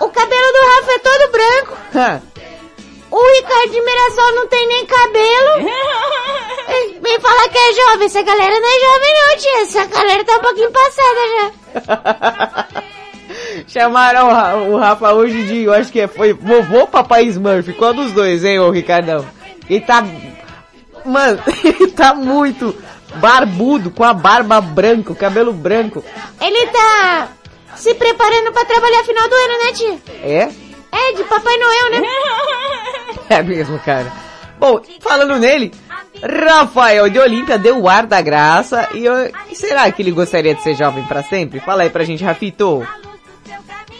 O 0.00 0.08
cabelo 0.08 0.52
do 0.52 0.60
Rafa 0.68 0.92
é 0.92 0.98
todo 0.98 1.32
branco. 1.32 1.76
O 3.10 3.34
Ricardo 3.36 3.70
de 3.72 3.80
Mirassol 3.80 4.32
não 4.34 4.46
tem 4.48 4.66
nem 4.68 4.86
cabelo. 4.86 5.70
Vem 7.02 7.20
falar 7.20 7.48
que 7.48 7.58
é 7.58 7.72
jovem. 7.72 8.06
Essa 8.06 8.22
galera 8.22 8.60
não 8.60 8.68
é 8.68 8.80
jovem 8.80 9.14
não, 9.14 9.36
tia. 9.38 9.62
Essa 9.62 9.84
galera 9.86 10.24
tá 10.24 10.36
um 10.36 10.40
pouquinho 10.40 10.70
passada 10.72 11.20
já. 11.34 12.82
Chamaram 13.68 14.28
o 14.28 14.32
Ra- 14.32 14.56
o 14.56 14.76
Rafa 14.76 15.12
hoje 15.12 15.42
de, 15.46 15.62
eu 15.64 15.72
acho 15.72 15.90
que 15.92 16.00
é- 16.00 16.08
foi 16.08 16.32
vovô 16.32 16.86
Papai 16.86 17.24
Smurf. 17.26 17.72
Qual 17.74 17.92
dos 17.94 18.12
dois, 18.12 18.44
hein, 18.44 18.58
ô 18.60 18.70
Ricardão? 18.70 19.26
Ele 19.68 19.80
tá, 19.80 20.04
mano, 21.04 21.42
ele 21.64 21.88
tá 21.88 22.14
muito 22.14 22.74
barbudo, 23.16 23.90
com 23.90 24.04
a 24.04 24.12
barba 24.14 24.60
branca, 24.60 25.12
o 25.12 25.16
cabelo 25.16 25.52
branco. 25.52 26.04
Ele 26.40 26.66
tá 26.68 27.28
se 27.74 27.94
preparando 27.94 28.52
pra 28.52 28.64
trabalhar 28.64 29.04
final 29.04 29.28
do 29.28 29.34
ano, 29.34 29.64
né, 29.64 29.72
tia? 29.72 29.98
É? 30.22 30.48
É, 30.92 31.12
de 31.14 31.24
Papai 31.24 31.56
Noel, 31.58 31.90
né? 32.00 32.08
É 33.28 33.42
mesmo, 33.42 33.78
cara. 33.80 34.10
Bom, 34.58 34.80
falando 35.00 35.36
nele, 35.36 35.72
Rafael 36.22 37.10
de 37.10 37.18
Olímpia 37.18 37.58
deu 37.58 37.78
o 37.82 37.88
ar 37.88 38.06
da 38.06 38.20
graça 38.22 38.88
e, 38.94 39.04
eu- 39.04 39.30
e 39.50 39.54
será 39.56 39.90
que 39.90 40.00
ele 40.00 40.12
gostaria 40.12 40.54
de 40.54 40.62
ser 40.62 40.74
jovem 40.74 41.04
pra 41.04 41.22
sempre? 41.24 41.60
Fala 41.60 41.82
aí 41.82 41.90
pra 41.90 42.04
gente, 42.04 42.24
Rafito. 42.24 42.86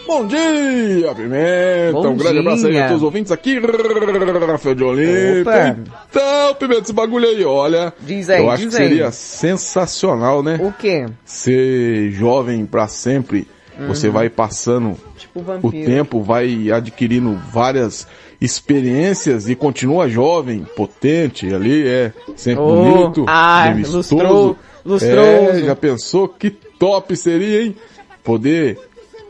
Bom 0.07 0.27
dia, 0.27 1.15
Pimenta. 1.15 1.93
Bom 1.93 2.09
um 2.11 2.17
grande 2.17 2.39
abraço 2.39 2.67
aí 2.67 2.73
dia. 2.73 2.85
a 2.85 2.89
todos 2.89 3.03
os 3.03 3.05
ouvintes 3.05 3.33
aqui. 3.33 3.59
Rafael 3.59 4.75
de. 4.75 4.85
Opa. 4.85 5.77
Então, 6.11 6.55
Pimenta, 6.59 6.83
esse 6.83 6.93
bagulho 6.93 7.27
aí, 7.29 7.45
olha. 7.45 7.93
Diz 8.01 8.31
aí, 8.31 8.41
eu 8.41 8.51
acho 8.51 8.69
que 8.69 8.77
aí. 8.77 8.89
seria 8.89 9.11
sensacional, 9.11 10.43
né? 10.43 10.59
O 10.63 10.73
quê? 10.73 11.07
Ser 11.25 12.11
jovem 12.13 12.65
pra 12.67 12.87
sempre. 12.89 13.49
Você 13.89 14.07
Uhum. 14.07 14.13
vai 14.15 14.31
passando 14.31 14.97
Tipo 15.19 15.41
o 15.63 15.71
tempo, 15.71 16.23
vai 16.23 16.71
adquirindo 16.71 17.39
várias 17.53 18.07
experiências 18.41 19.51
e 19.51 19.55
continua 19.55 20.09
jovem, 20.09 20.65
potente 20.75 21.53
ali, 21.55 21.87
é 21.87 22.11
sempre 22.37 22.63
Oh, 22.65 22.75
bonito, 22.75 23.25
ah, 23.29 23.71
lustrou- 23.87 24.57
lustroso. 24.83 25.51
É, 25.59 25.63
já 25.65 25.77
pensou 25.77 26.27
que 26.27 26.49
top 26.51 27.15
seria, 27.17 27.65
hein? 27.65 27.77
Poder 28.25 28.79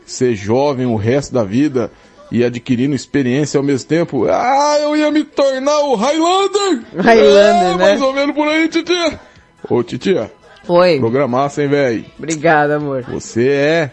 ser 0.06 0.34
jovem 0.34 0.86
o 0.86 0.96
resto 0.96 1.34
da 1.34 1.44
vida 1.44 1.90
e 2.30 2.44
adquirindo 2.44 2.94
experiência 2.94 3.58
ao 3.58 3.64
mesmo 3.64 3.88
tempo. 3.88 4.26
Ah, 4.28 4.78
eu 4.80 4.96
ia 4.96 5.10
me 5.10 5.24
tornar 5.24 5.80
o 5.80 5.94
Highlander! 5.94 6.84
Highlander, 6.96 7.72
é, 7.72 7.76
né? 7.76 7.84
Mais 7.84 8.00
ou 8.00 8.12
menos 8.12 8.34
por 8.34 8.48
aí, 8.48 8.68
titia. 8.68 9.20
Ô, 9.68 9.82
titia. 9.82 10.32
Foi. 10.64 10.98
Programaça, 10.98 11.62
hein, 11.62 11.68
velho? 11.68 12.04
Obrigado, 12.18 12.72
amor. 12.72 13.02
Você 13.04 13.48
é 13.48 13.90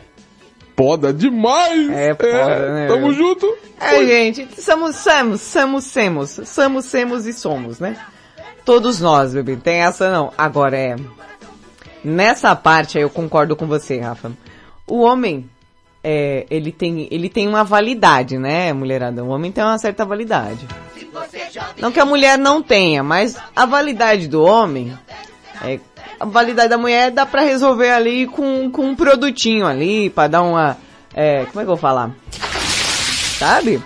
poda 0.76 1.14
demais! 1.14 1.90
É 1.92 2.16
foda, 2.16 2.74
né, 2.74 2.88
Tamo 2.88 3.08
meu? 3.08 3.14
junto! 3.14 3.58
É, 3.80 4.06
gente, 4.06 4.62
somos, 4.62 4.96
somos, 4.96 5.42
somos, 5.42 5.84
semos, 5.84 6.40
somos, 6.46 6.86
semos 6.86 7.26
e 7.28 7.34
somos, 7.34 7.80
né? 7.80 7.96
Todos 8.66 9.02
nós, 9.02 9.34
bebê, 9.34 9.56
tem 9.58 9.82
essa 9.82 10.12
não. 10.12 10.32
Agora 10.38 10.78
é, 10.78 10.96
nessa 12.04 12.56
parte 12.56 12.98
aí 12.98 13.04
eu 13.04 13.10
concordo 13.10 13.56
com 13.56 13.68
você, 13.68 14.00
Rafa. 14.00 14.32
O 14.88 15.02
homem, 15.02 15.50
é, 16.04 16.46
ele 16.50 16.72
tem, 16.72 17.08
ele 17.10 17.30
tem 17.30 17.48
uma 17.48 17.64
validade, 17.64 18.38
né, 18.38 18.74
mulherada? 18.74 19.24
O 19.24 19.30
homem 19.30 19.52
tem 19.52 19.64
uma 19.64 19.78
certa 19.78 20.04
validade. 20.04 20.68
Não 21.80 21.92
que 21.92 22.00
a 22.00 22.06
mulher 22.06 22.38
não 22.38 22.62
tenha, 22.62 23.02
mas 23.04 23.38
a 23.56 23.66
validade 23.66 24.28
do 24.28 24.44
homem, 24.44 24.98
é, 25.64 25.80
a 26.20 26.26
validade 26.26 26.70
da 26.70 26.78
mulher 26.78 27.12
dá 27.12 27.26
pra 27.26 27.42
resolver 27.42 27.92
ali 27.92 28.28
com, 28.28 28.70
com 28.70 28.88
um 28.88 28.96
produtinho 28.96 29.66
ali, 29.66 30.10
pra 30.10 30.28
dar 30.28 30.42
uma, 30.42 30.78
é, 31.14 31.46
como 31.46 31.62
é 31.62 31.64
que 31.64 31.72
eu 31.72 31.76
vou 31.76 31.78
falar? 31.78 32.12
Sabe? 33.38 33.82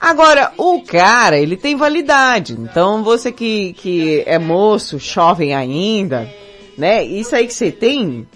Agora, 0.00 0.52
o 0.58 0.82
cara, 0.82 1.38
ele 1.38 1.56
tem 1.56 1.76
validade. 1.76 2.52
Então, 2.52 3.02
você 3.02 3.32
que, 3.32 3.72
que 3.74 4.22
é 4.26 4.38
moço, 4.38 4.98
jovem 4.98 5.54
ainda, 5.54 6.28
né? 6.76 7.02
Isso 7.02 7.34
aí 7.34 7.46
que 7.46 7.54
você 7.54 7.72
tem, 7.72 8.26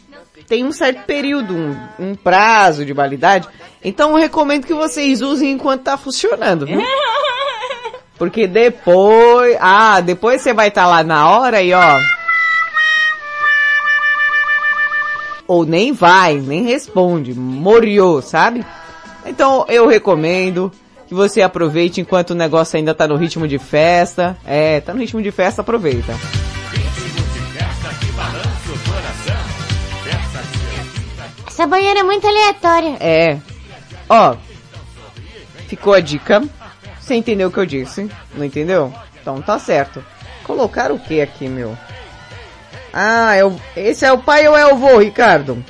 tem 0.48 0.64
um 0.64 0.72
certo 0.72 1.04
período, 1.04 1.54
um, 1.54 1.76
um 1.98 2.14
prazo 2.14 2.84
de 2.84 2.92
validade. 2.92 3.46
Então 3.84 4.12
eu 4.12 4.16
recomendo 4.16 4.66
que 4.66 4.74
vocês 4.74 5.20
usem 5.20 5.52
enquanto 5.52 5.82
tá 5.82 5.96
funcionando, 5.96 6.66
viu? 6.66 6.80
Porque 8.16 8.46
depois, 8.48 9.56
ah, 9.60 10.00
depois 10.00 10.40
você 10.40 10.52
vai 10.52 10.68
estar 10.68 10.86
lá 10.86 11.04
na 11.04 11.28
hora 11.28 11.62
e 11.62 11.72
ó. 11.72 11.98
Ou 15.46 15.64
nem 15.64 15.92
vai, 15.92 16.34
nem 16.34 16.64
responde, 16.64 17.32
moriou, 17.32 18.20
sabe? 18.20 18.66
Então 19.24 19.64
eu 19.68 19.86
recomendo 19.86 20.72
que 21.06 21.14
você 21.14 21.40
aproveite 21.40 22.00
enquanto 22.00 22.30
o 22.30 22.34
negócio 22.34 22.76
ainda 22.76 22.94
tá 22.94 23.06
no 23.06 23.16
ritmo 23.16 23.46
de 23.46 23.58
festa. 23.58 24.36
É, 24.44 24.80
tá 24.80 24.92
no 24.92 25.00
ritmo 25.00 25.22
de 25.22 25.30
festa, 25.30 25.62
aproveita. 25.62 26.12
Essa 31.58 31.66
banheira 31.66 31.98
é 31.98 32.02
muito 32.04 32.24
aleatória. 32.24 32.96
É. 33.00 33.36
Ó, 34.08 34.36
ficou 35.66 35.92
a 35.92 35.98
dica. 35.98 36.40
Você 37.00 37.16
entendeu 37.16 37.48
o 37.48 37.50
que 37.50 37.58
eu 37.58 37.66
disse? 37.66 38.08
Não 38.32 38.44
entendeu? 38.44 38.94
Então 39.20 39.42
tá 39.42 39.58
certo. 39.58 40.04
Colocar 40.44 40.92
o 40.92 41.00
que 41.00 41.20
aqui, 41.20 41.48
meu? 41.48 41.76
Ah, 42.92 43.34
é 43.34 43.44
o... 43.44 43.60
esse 43.74 44.04
é 44.04 44.12
o 44.12 44.18
pai 44.18 44.46
ou 44.46 44.56
é 44.56 44.72
o 44.72 44.76
vô, 44.76 44.98
Ricardo? 44.98 45.64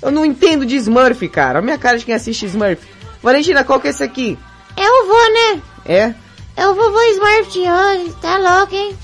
Eu 0.00 0.10
não 0.10 0.24
entendo 0.24 0.64
de 0.64 0.76
Smurf, 0.76 1.28
cara. 1.28 1.58
A 1.58 1.62
minha 1.62 1.76
cara 1.76 1.98
de 1.98 2.06
quem 2.06 2.14
assiste 2.14 2.46
Smurf. 2.46 2.82
Valentina, 3.22 3.64
qual 3.64 3.78
que 3.78 3.88
é 3.88 3.90
esse 3.90 4.02
aqui? 4.02 4.38
É 4.74 4.88
o 4.88 5.06
vô, 5.06 5.12
né? 5.34 5.62
É? 5.84 6.14
É 6.56 6.66
o 6.66 6.74
vovô 6.74 7.02
Smurf 7.02 7.50
de 7.52 7.60
hoje. 7.60 8.14
Tá 8.22 8.38
louco, 8.38 8.74
hein? 8.74 8.96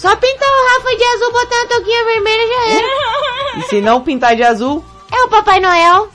Só 0.00 0.16
pintar 0.16 0.48
o 0.48 0.66
Rafa 0.78 0.96
de 0.96 1.04
azul, 1.04 1.32
botar 1.32 1.56
uma 1.56 1.66
touquinha 1.66 2.04
vermelha 2.06 2.46
já 2.48 2.70
era. 2.70 3.60
E 3.60 3.62
se 3.64 3.80
não 3.82 4.00
pintar 4.00 4.34
de 4.34 4.42
azul, 4.42 4.82
É 5.12 5.24
o 5.24 5.28
Papai 5.28 5.60
Noel. 5.60 6.08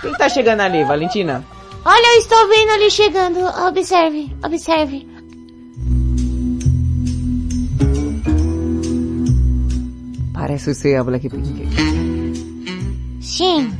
quem 0.00 0.12
tá 0.14 0.26
chegando 0.30 0.60
ali, 0.62 0.84
Valentina? 0.84 1.44
Olha, 1.84 2.14
eu 2.14 2.18
estou 2.20 2.48
vendo 2.48 2.70
ali 2.70 2.90
chegando. 2.90 3.40
Observe, 3.66 4.34
observe. 4.42 5.06
Parece 10.32 10.74
ser 10.74 10.96
a 10.96 11.04
Blackpink. 11.04 11.68
Sim. 13.20 13.72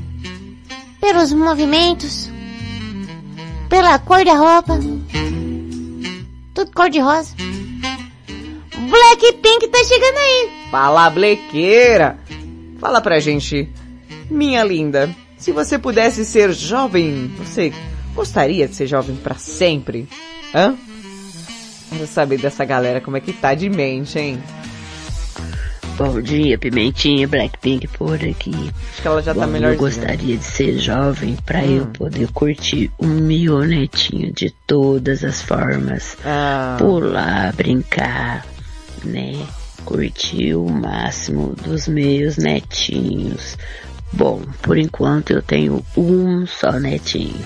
Pelos 1.01 1.33
movimentos. 1.33 2.31
Pela 3.69 3.99
cor 3.99 4.25
da 4.25 4.35
roupa. 4.35 4.79
Tudo 6.55 6.71
cor 6.73 6.91
de 6.91 7.01
rosa. 7.01 7.35
Blackpink 8.91 9.69
tá 9.69 9.85
chegando 9.85 10.17
aí. 10.19 10.51
Fala, 10.71 11.11
blequeira! 11.11 12.19
Fala 12.79 13.01
pra 13.01 13.21
gente, 13.21 13.71
minha 14.31 14.65
linda, 14.65 15.15
se 15.39 15.53
você 15.53 15.79
pudesse 15.79 16.25
ser 16.25 16.53
jovem, 16.53 17.29
você 17.39 17.73
gostaria 18.15 18.67
de 18.67 18.75
ser 18.75 18.87
jovem 18.87 19.17
pra 19.17 19.37
sempre? 19.37 20.09
Hã? 20.55 20.77
Quero 21.89 22.07
saber 22.07 22.39
dessa 22.39 22.65
galera 22.65 23.01
como 23.01 23.17
é 23.17 23.21
que 23.21 23.33
tá 23.33 23.55
de 23.55 23.69
mente, 23.69 24.19
hein? 24.19 24.43
Bom 25.97 26.21
dia, 26.21 26.59
Pimentinha, 26.59 27.29
Blackpink 27.29 27.87
por 27.89 28.15
aqui. 28.15 28.73
Acho 28.93 29.03
que 29.03 29.07
ela 29.09 29.23
já 29.23 29.35
tá 29.35 29.47
Bom, 29.47 29.53
melhorzinha. 29.53 29.75
Eu 29.75 29.79
gostaria 29.79 30.37
de 30.37 30.45
ser 30.45 30.79
jovem 30.79 31.37
pra 31.45 31.61
Hum. 31.61 31.77
eu 31.77 31.87
poder 31.87 32.29
curtir 32.33 32.91
o 32.99 33.07
mionetinho 33.07 34.33
de 34.33 34.51
todas 34.67 35.23
as 35.23 35.43
formas. 35.43 36.17
Ah. 36.25 36.77
Pular, 36.79 37.53
brincar, 37.55 38.45
né? 39.05 39.35
Curtir 39.85 40.55
o 40.55 40.69
máximo 40.69 41.55
dos 41.63 41.87
meus 41.87 42.37
netinhos. 42.37 43.57
Bom, 44.13 44.43
por 44.63 44.79
enquanto 44.79 45.31
eu 45.33 45.43
tenho 45.43 45.85
um 45.97 46.47
só 46.47 46.73
netinho. 46.73 47.45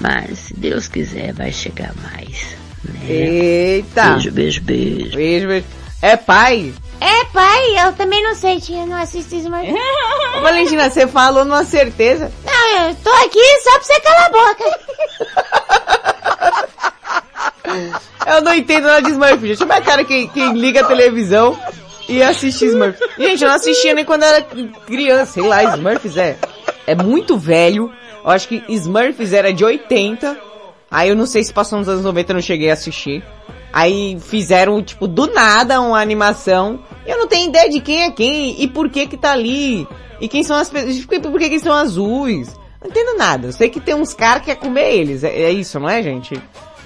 Mas 0.00 0.38
se 0.38 0.54
Deus 0.54 0.86
quiser 0.88 1.32
vai 1.32 1.52
chegar 1.52 1.92
mais. 2.02 2.56
Né? 2.84 3.10
Eita! 3.10 4.12
Beijo, 4.12 4.30
beijo, 4.32 4.62
beijo. 4.62 5.16
Beijo, 5.16 5.46
beijo. 5.48 5.66
É 6.02 6.16
pai? 6.16 6.72
É, 7.00 7.24
pai, 7.26 7.86
eu 7.86 7.92
também 7.92 8.22
não 8.22 8.34
sei, 8.34 8.60
tia, 8.60 8.84
não 8.86 8.96
assisto 8.96 9.34
Smurf. 9.34 9.72
Ô, 10.36 10.40
Valentina, 10.40 10.88
você 10.90 11.06
falou 11.06 11.44
numa 11.44 11.64
certeza. 11.64 12.30
Não, 12.44 12.88
eu 12.88 12.94
tô 12.96 13.10
aqui 13.10 13.42
só 13.62 13.70
pra 13.72 13.82
você 13.82 14.00
calar 14.00 14.26
a 14.26 14.30
boca. 14.30 14.64
Eu 18.26 18.42
não 18.42 18.54
entendo 18.54 18.86
nada 18.86 19.02
de 19.02 19.10
Smurf, 19.10 19.46
gente. 19.46 19.62
É 19.62 19.76
a 19.76 19.80
cara 19.80 20.04
quem, 20.04 20.28
quem 20.28 20.52
liga 20.52 20.80
a 20.82 20.86
televisão 20.86 21.58
e 22.08 22.22
assiste 22.22 22.66
Smurf? 22.66 22.98
Gente, 23.18 23.42
eu 23.42 23.48
não 23.48 23.56
assistia 23.56 23.94
nem 23.94 24.04
quando 24.04 24.22
era 24.22 24.42
criança. 24.86 25.32
Sei 25.32 25.42
lá, 25.42 25.62
Smurfs 25.74 26.16
é, 26.16 26.36
é 26.86 26.94
muito 26.94 27.36
velho. 27.38 27.92
Eu 28.24 28.30
acho 28.30 28.48
que 28.48 28.62
Smurfs 28.68 29.32
era 29.32 29.52
de 29.52 29.64
80. 29.64 30.38
Aí 30.90 31.08
eu 31.08 31.16
não 31.16 31.26
sei 31.26 31.42
se 31.42 31.52
passou 31.52 31.78
nos 31.78 31.88
anos 31.88 32.04
90, 32.04 32.32
eu 32.32 32.34
não 32.34 32.42
cheguei 32.42 32.68
a 32.70 32.74
assistir. 32.74 33.24
Aí 33.72 34.18
fizeram, 34.20 34.82
tipo, 34.82 35.06
do 35.06 35.26
nada 35.32 35.80
uma 35.80 36.00
animação. 36.00 36.80
Eu 37.06 37.18
não 37.18 37.26
tenho 37.26 37.48
ideia 37.48 37.68
de 37.68 37.80
quem 37.80 38.04
é 38.04 38.10
quem 38.10 38.60
e 38.62 38.68
por 38.68 38.88
que 38.90 39.06
que 39.06 39.16
tá 39.16 39.32
ali. 39.32 39.86
E 40.20 40.28
quem 40.28 40.42
são 40.42 40.56
as 40.56 40.68
pessoas. 40.68 41.04
Por 41.04 41.38
que 41.38 41.48
que 41.48 41.60
são 41.60 41.72
azuis. 41.72 42.58
Não 42.82 42.90
entendo 42.90 43.16
nada. 43.16 43.48
Eu 43.48 43.52
sei 43.52 43.68
que 43.68 43.80
tem 43.80 43.94
uns 43.94 44.14
caras 44.14 44.42
que 44.42 44.46
quer 44.46 44.56
comer 44.56 44.94
eles. 44.94 45.22
É, 45.22 45.28
é 45.28 45.50
isso, 45.50 45.78
não 45.78 45.88
é, 45.88 46.02
gente? 46.02 46.40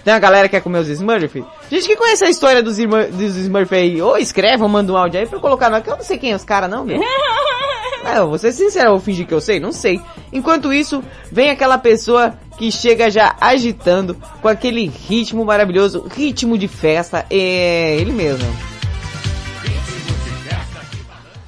Tem 0.04 0.12
uma 0.12 0.20
galera 0.20 0.48
que 0.48 0.54
quer 0.56 0.60
comer 0.62 0.78
os 0.80 0.88
Smurf? 0.88 1.42
Gente 1.70 1.86
que 1.88 1.96
conhece 1.96 2.24
a 2.24 2.30
história 2.30 2.62
dos, 2.62 2.78
Smur- 2.78 3.08
dos 3.10 3.36
Smurf 3.36 3.74
aí, 3.74 4.02
ou 4.02 4.18
escreve 4.18 4.62
ou 4.62 4.68
manda 4.68 4.92
um 4.92 4.96
áudio 4.96 5.18
aí 5.20 5.26
pra 5.26 5.38
eu 5.38 5.40
colocar 5.40 5.70
no 5.70 5.80
que 5.82 5.88
eu 5.90 5.96
não 5.96 6.04
sei 6.04 6.18
quem 6.18 6.32
é 6.32 6.36
os 6.36 6.44
caras 6.44 6.68
não, 6.68 6.84
meu. 6.84 7.00
É, 7.02 8.18
eu 8.18 8.28
vou 8.28 8.36
ser 8.38 8.52
sincero, 8.52 8.88
eu 8.88 8.92
vou 8.92 9.00
fingir 9.00 9.26
que 9.26 9.32
eu 9.32 9.40
sei, 9.40 9.58
não 9.58 9.72
sei. 9.72 10.00
Enquanto 10.32 10.72
isso, 10.72 11.02
vem 11.32 11.48
aquela 11.50 11.78
pessoa 11.78 12.34
que 12.58 12.70
chega 12.70 13.10
já 13.10 13.34
agitando 13.40 14.16
com 14.42 14.48
aquele 14.48 14.86
ritmo 15.08 15.44
maravilhoso, 15.44 16.06
ritmo 16.14 16.58
de 16.58 16.68
festa, 16.68 17.24
é 17.30 17.96
ele 17.98 18.12
mesmo. 18.12 18.73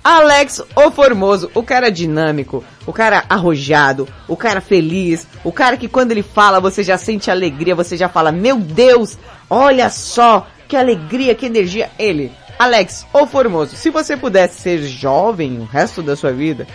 Alex, 0.08 0.62
o 0.76 0.88
formoso, 0.92 1.50
o 1.52 1.64
cara 1.64 1.90
dinâmico, 1.90 2.62
o 2.86 2.92
cara 2.92 3.24
arrojado, 3.28 4.06
o 4.28 4.36
cara 4.36 4.60
feliz, 4.60 5.26
o 5.42 5.50
cara 5.50 5.76
que 5.76 5.88
quando 5.88 6.12
ele 6.12 6.22
fala 6.22 6.60
você 6.60 6.84
já 6.84 6.96
sente 6.96 7.28
alegria, 7.28 7.74
você 7.74 7.96
já 7.96 8.08
fala, 8.08 8.30
meu 8.30 8.56
Deus, 8.56 9.18
olha 9.50 9.90
só, 9.90 10.46
que 10.68 10.76
alegria, 10.76 11.34
que 11.34 11.46
energia. 11.46 11.90
Ele, 11.98 12.30
Alex, 12.56 13.04
o 13.12 13.26
formoso, 13.26 13.74
se 13.74 13.90
você 13.90 14.16
pudesse 14.16 14.60
ser 14.60 14.78
jovem 14.82 15.58
o 15.58 15.64
resto 15.64 16.04
da 16.04 16.14
sua 16.14 16.30
vida, 16.30 16.68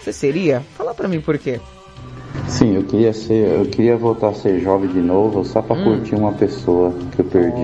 você 0.00 0.12
seria? 0.12 0.60
Fala 0.76 0.92
pra 0.92 1.06
mim 1.06 1.20
por 1.20 1.38
quê. 1.38 1.60
Sim, 2.48 2.74
eu 2.74 2.82
queria 2.82 3.12
ser, 3.12 3.60
eu 3.60 3.66
queria 3.66 3.96
voltar 3.96 4.30
a 4.30 4.34
ser 4.34 4.58
jovem 4.58 4.90
de 4.90 5.00
novo 5.00 5.44
só 5.44 5.62
pra 5.62 5.80
curtir 5.80 6.16
uma 6.16 6.32
pessoa 6.32 6.92
que 7.14 7.20
eu 7.20 7.26
perdi. 7.26 7.62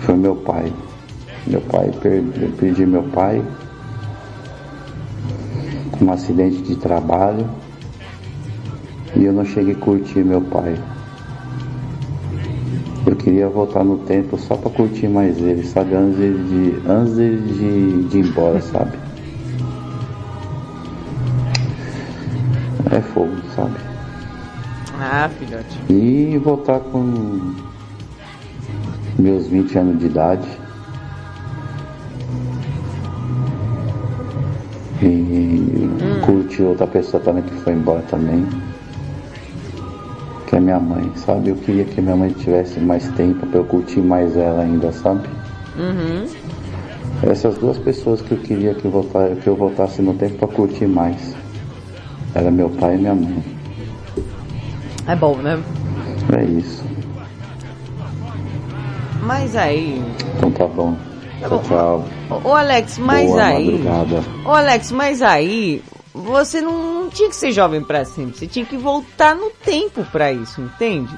Foi 0.00 0.14
meu 0.14 0.36
pai. 0.36 0.70
Meu 1.46 1.62
pai, 1.62 1.90
perdi, 2.02 2.42
eu 2.42 2.52
perdi 2.58 2.84
meu 2.84 3.04
pai 3.04 3.42
um 6.00 6.12
acidente 6.12 6.62
de 6.62 6.76
trabalho 6.76 7.48
e 9.14 9.24
eu 9.24 9.32
não 9.32 9.44
cheguei 9.44 9.74
a 9.74 9.78
curtir 9.78 10.24
meu 10.24 10.40
pai. 10.42 10.78
Eu 13.06 13.16
queria 13.16 13.48
voltar 13.48 13.84
no 13.84 13.98
tempo 13.98 14.36
só 14.36 14.56
pra 14.56 14.70
curtir 14.70 15.08
mais 15.08 15.38
ele, 15.38 15.64
sabe? 15.64 15.94
Antes 15.94 16.18
dele 16.18 16.42
de, 16.82 16.90
antes 16.90 17.14
dele 17.14 17.52
de, 17.52 18.08
de 18.08 18.18
ir 18.18 18.26
embora, 18.26 18.60
sabe? 18.60 18.98
É 22.90 23.00
fogo, 23.00 23.36
sabe? 23.54 23.76
Ah, 24.98 25.30
filhote. 25.38 25.78
E 25.88 26.36
voltar 26.38 26.80
com 26.80 27.54
meus 29.18 29.46
20 29.46 29.78
anos 29.78 29.98
de 29.98 30.06
idade. 30.06 30.65
E 35.02 35.88
curtir 36.24 36.62
outra 36.62 36.86
pessoa 36.86 37.22
também 37.22 37.42
que 37.42 37.54
foi 37.56 37.74
embora 37.74 38.02
também. 38.02 38.46
Que 40.46 40.56
é 40.56 40.60
minha 40.60 40.78
mãe, 40.78 41.10
sabe? 41.16 41.50
Eu 41.50 41.56
queria 41.56 41.84
que 41.84 42.00
minha 42.00 42.16
mãe 42.16 42.30
tivesse 42.30 42.80
mais 42.80 43.08
tempo 43.10 43.46
pra 43.46 43.60
eu 43.60 43.64
curtir 43.64 44.00
mais 44.00 44.36
ela 44.36 44.62
ainda, 44.62 44.92
sabe? 44.92 45.28
Uhum. 45.76 46.26
Essas 47.22 47.56
duas 47.58 47.78
pessoas 47.78 48.20
que 48.20 48.32
eu 48.32 48.38
queria 48.38 48.74
que 48.74 48.84
eu, 48.84 48.90
voltar, 48.90 49.30
que 49.36 49.46
eu 49.46 49.56
voltasse 49.56 50.00
no 50.00 50.14
tempo 50.14 50.36
pra 50.38 50.48
curtir 50.48 50.86
mais. 50.86 51.34
Era 52.34 52.50
meu 52.50 52.70
pai 52.70 52.94
e 52.94 52.98
minha 52.98 53.14
mãe. 53.14 53.42
É 55.06 55.16
bom, 55.16 55.36
né? 55.36 55.62
É 56.36 56.44
isso. 56.44 56.84
Mas 59.22 59.56
aí, 59.56 60.02
Então 60.36 60.50
tá 60.50 60.66
bom. 60.66 60.96
Tá 61.40 61.48
Tchau, 61.48 61.58
bom. 61.58 61.62
tchau. 61.68 62.40
ô 62.44 62.54
Alex, 62.54 62.98
mas 62.98 63.28
Boa 63.30 63.44
aí, 63.44 63.78
madrugada. 63.78 64.24
ô 64.44 64.50
Alex, 64.52 64.90
mas 64.92 65.22
aí, 65.22 65.82
você 66.14 66.60
não, 66.60 66.72
não 67.02 67.10
tinha 67.10 67.28
que 67.28 67.36
ser 67.36 67.52
jovem 67.52 67.82
pra 67.82 68.04
sempre, 68.04 68.38
você 68.38 68.46
tinha 68.46 68.64
que 68.64 68.76
voltar 68.76 69.34
no 69.34 69.50
tempo 69.50 70.04
pra 70.10 70.32
isso, 70.32 70.60
entende? 70.60 71.14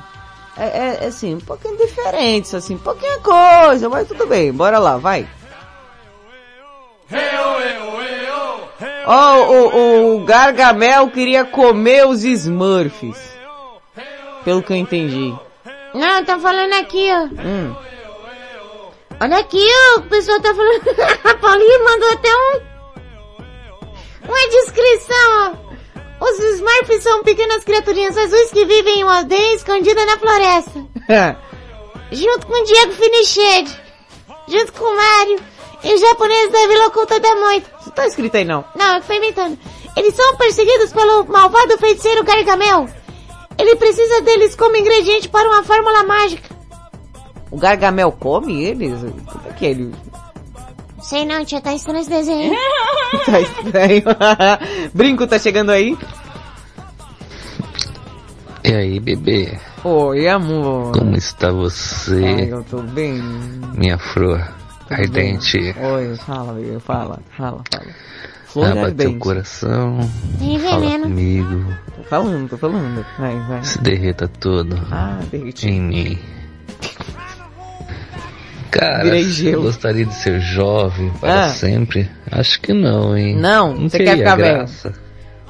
É, 0.57 0.65
é, 0.65 0.99
é 1.03 1.07
assim, 1.07 1.37
um 1.37 1.41
pouquinho 1.41 1.77
diferente, 1.77 2.55
assim, 2.57 2.77
pouquinha 2.77 3.19
coisa, 3.21 3.89
mas 3.89 4.09
tudo 4.09 4.27
bem, 4.27 4.53
bora 4.53 4.79
lá, 4.79 4.97
vai. 4.97 5.29
Ó, 9.07 9.37
o, 9.47 10.17
o 10.17 10.25
Gargamel 10.25 11.09
queria 11.11 11.45
comer 11.45 12.07
os 12.07 12.25
Smurfs. 12.25 13.17
Pelo 14.45 14.63
que 14.63 14.73
eu 14.73 14.77
entendi. 14.77 15.35
Não, 15.95 16.25
tá 16.25 16.39
falando 16.39 16.75
aqui, 16.75 17.09
ó. 17.11 17.25
Hum. 17.43 17.75
Olha 19.21 19.39
aqui. 19.39 19.67
O 19.97 20.03
pessoal 20.03 20.41
tá 20.41 20.55
falando. 20.55 20.83
A 21.25 21.35
Paulinha 21.35 21.79
mandou 21.81 22.13
até 22.13 22.29
um. 22.29 22.61
Uma 24.29 24.49
descrição. 24.49 25.69
Os 26.21 26.39
Smurfs 26.39 27.03
são 27.03 27.23
pequenas 27.23 27.63
criaturinhas 27.65 28.17
azuis 28.17 28.51
que 28.51 28.65
vivem 28.65 29.01
em 29.01 29.05
uma 29.05 29.19
aldeia 29.19 29.55
escondida 29.55 30.05
na 30.05 30.19
floresta. 30.19 30.87
junto 32.11 32.47
com 32.47 32.53
o 32.53 32.65
Diego 32.65 32.93
Finiched. 32.93 33.81
Junto 34.49 34.73
com 34.73 34.85
o 34.85 34.97
Mario. 34.97 35.41
E 35.85 35.95
os 35.95 36.01
japoneses 36.01 36.51
da 36.53 36.67
Vila 36.67 36.87
Oculta 36.89 37.21
da 37.21 37.35
Moita. 37.37 37.71
Não 37.87 37.93
tá 37.93 38.07
escrito 38.07 38.37
aí 38.37 38.45
não. 38.45 38.65
Não, 38.75 38.97
eu 38.97 39.03
tô 39.03 39.13
inventando. 39.13 39.59
Eles 39.97 40.15
são 40.15 40.37
perseguidos 40.37 40.93
pelo 40.93 41.25
malvado 41.25 41.79
feiticeiro 41.79 42.25
Gargamel. 42.25 42.89
Ele 43.57 43.77
precisa 43.77 44.21
deles 44.23 44.55
como 44.55 44.77
ingrediente 44.77 45.29
para 45.29 45.49
uma 45.49 45.63
fórmula 45.63 46.03
mágica. 46.05 46.58
O 47.51 47.57
Gargamel 47.57 48.13
come 48.13 48.63
eles? 48.65 49.01
Como 49.01 49.49
é 49.49 49.53
que 49.53 49.67
ele... 49.67 49.95
Sei 51.01 51.25
não, 51.25 51.45
tia, 51.45 51.61
tá 51.61 51.73
estranho 51.73 52.01
esse 52.01 52.11
desenho. 52.11 52.53
tá 53.25 53.41
estranho. 53.41 54.03
Brinco 54.93 55.27
tá 55.27 55.39
chegando 55.39 55.71
aí? 55.71 55.97
E 58.65 58.73
aí, 58.75 59.01
bebê? 59.01 59.59
Oi, 59.85 60.29
amor. 60.29 60.93
Como 60.93 61.17
está 61.17 61.51
você? 61.53 62.23
Ai, 62.25 62.53
eu 62.53 62.63
tô 62.65 62.83
bem. 62.83 63.23
Minha 63.75 63.97
flor 63.97 64.39
Tudo 64.89 65.01
ardente. 65.01 65.59
bem? 65.73 65.75
Oi, 65.87 66.17
fala, 66.17 66.53
bebê, 66.55 66.79
fala, 66.81 67.21
fala, 67.37 67.63
fala. 67.71 67.87
Flor 68.47 68.67
Abra 68.67 68.83
ardente. 68.87 69.11
teu 69.11 69.19
coração. 69.21 69.99
Tem 70.39 70.59
Fala 70.59 70.81
veneno. 70.81 71.05
comigo. 71.05 71.75
Tô 71.97 72.03
falando, 72.05 72.49
tô 72.49 72.59
falando. 72.59 73.07
Vai, 73.19 73.39
vai. 73.47 73.63
Se 73.65 73.79
derreta 73.81 74.27
todo 74.27 74.77
Ah, 74.91 75.21
derreti. 75.31 75.69
em 75.69 75.81
mim. 75.81 76.19
Cara, 78.71 79.03
Virei 79.05 79.25
gelo. 79.25 79.63
gostaria 79.63 80.05
de 80.05 80.15
ser 80.15 80.41
jovem 80.41 81.11
para 81.21 81.45
Ah. 81.45 81.49
sempre? 81.49 82.09
Acho 82.31 82.61
que 82.61 82.73
não, 82.73 83.17
hein? 83.17 83.35
Não, 83.37 83.73
não 83.75 83.89
você 83.89 83.99
quer 83.99 84.17
ficar 84.19 84.37
velho. 84.37 84.57
graça, 84.59 84.93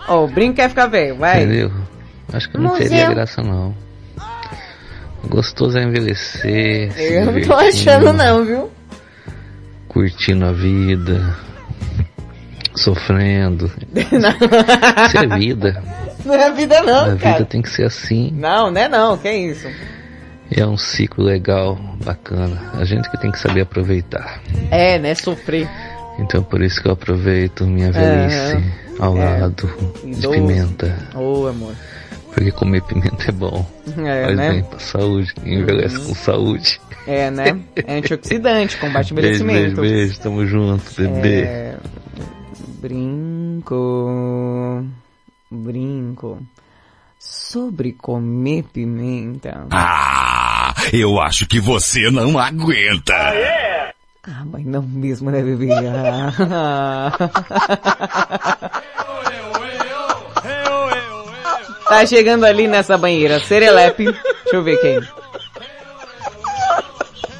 Ó, 0.06 0.24
o 0.24 0.28
Brinco 0.28 0.54
quer 0.56 0.68
ficar 0.68 0.86
velho, 0.86 1.16
vai. 1.16 1.42
Entendeu? 1.42 1.70
Acho 2.32 2.48
que 2.48 2.56
não 2.58 2.70
Museu. 2.70 2.88
teria 2.88 3.10
graça, 3.10 3.42
não. 3.42 3.74
Gostoso 5.28 5.76
é 5.78 5.82
envelhecer. 5.82 6.92
Eu 6.96 7.26
não 7.32 7.40
tô 7.42 7.54
achando 7.54 8.12
não, 8.12 8.44
viu? 8.44 8.70
Curtindo 9.88 10.44
a 10.46 10.52
vida. 10.52 11.36
Sofrendo. 12.76 13.70
Isso 13.94 15.18
é 15.18 15.26
vida. 15.38 15.82
Não 16.24 16.34
é 16.34 16.50
vida 16.52 16.82
não, 16.82 17.12
a 17.12 17.16
cara. 17.16 17.32
vida 17.38 17.44
tem 17.46 17.60
que 17.62 17.70
ser 17.70 17.84
assim. 17.84 18.30
Não, 18.34 18.70
não 18.70 18.80
é 18.80 18.88
não, 18.88 19.16
que 19.18 19.30
isso. 19.30 19.66
É 20.50 20.66
um 20.66 20.76
ciclo 20.76 21.24
legal, 21.24 21.78
bacana. 22.04 22.70
A 22.74 22.84
gente 22.84 23.10
que 23.10 23.20
tem 23.20 23.30
que 23.30 23.38
saber 23.38 23.60
aproveitar. 23.62 24.40
É, 24.70 24.98
né, 24.98 25.14
sofrer. 25.14 25.68
Então 26.18 26.42
por 26.42 26.62
isso 26.62 26.80
que 26.82 26.88
eu 26.88 26.92
aproveito 26.92 27.66
minha 27.66 27.92
velhice 27.92 28.56
ao 28.98 29.16
É. 29.16 29.40
lado 29.40 29.70
de 30.04 30.26
pimenta. 30.28 30.96
Ô, 31.14 31.46
amor. 31.46 31.74
Porque 32.34 32.50
comer 32.50 32.82
pimenta 32.82 33.24
é 33.28 33.32
bom. 33.32 33.64
É, 33.98 34.24
Faz 34.24 34.36
né? 34.36 34.50
bem 34.52 34.62
pra 34.64 34.78
saúde. 34.78 35.32
Envelhece 35.44 35.96
Uhum. 35.98 36.04
com 36.06 36.14
saúde. 36.14 36.80
É, 37.06 37.30
né? 37.30 37.58
É 37.76 37.94
antioxidante, 37.98 38.76
combate 38.78 39.12
Beijo, 39.14 39.44
beijo, 39.44 39.44
envelhecimento. 39.44 39.80
beijo. 39.80 40.20
Tamo 40.20 40.46
junto, 40.46 40.84
bebê. 40.96 41.42
É... 41.42 41.76
Brinco. 43.58 44.84
Brinco. 45.50 46.38
Sobre 47.18 47.92
comer 47.92 48.64
pimenta. 48.72 49.66
Ah, 49.70 50.37
eu 50.92 51.20
acho 51.20 51.46
que 51.46 51.60
você 51.60 52.10
não 52.10 52.38
aguenta. 52.38 53.14
Ah, 54.22 54.44
mas 54.44 54.64
não 54.64 54.82
mesmo, 54.82 55.30
né, 55.30 55.40
bebê? 55.42 55.68
Ah. 55.72 57.12
tá 61.88 62.06
chegando 62.06 62.44
ali 62.44 62.68
nessa 62.68 62.98
banheira. 62.98 63.40
Serelepe. 63.40 64.04
Deixa 64.04 64.52
eu 64.52 64.62
ver 64.62 64.76
quem. 64.80 65.00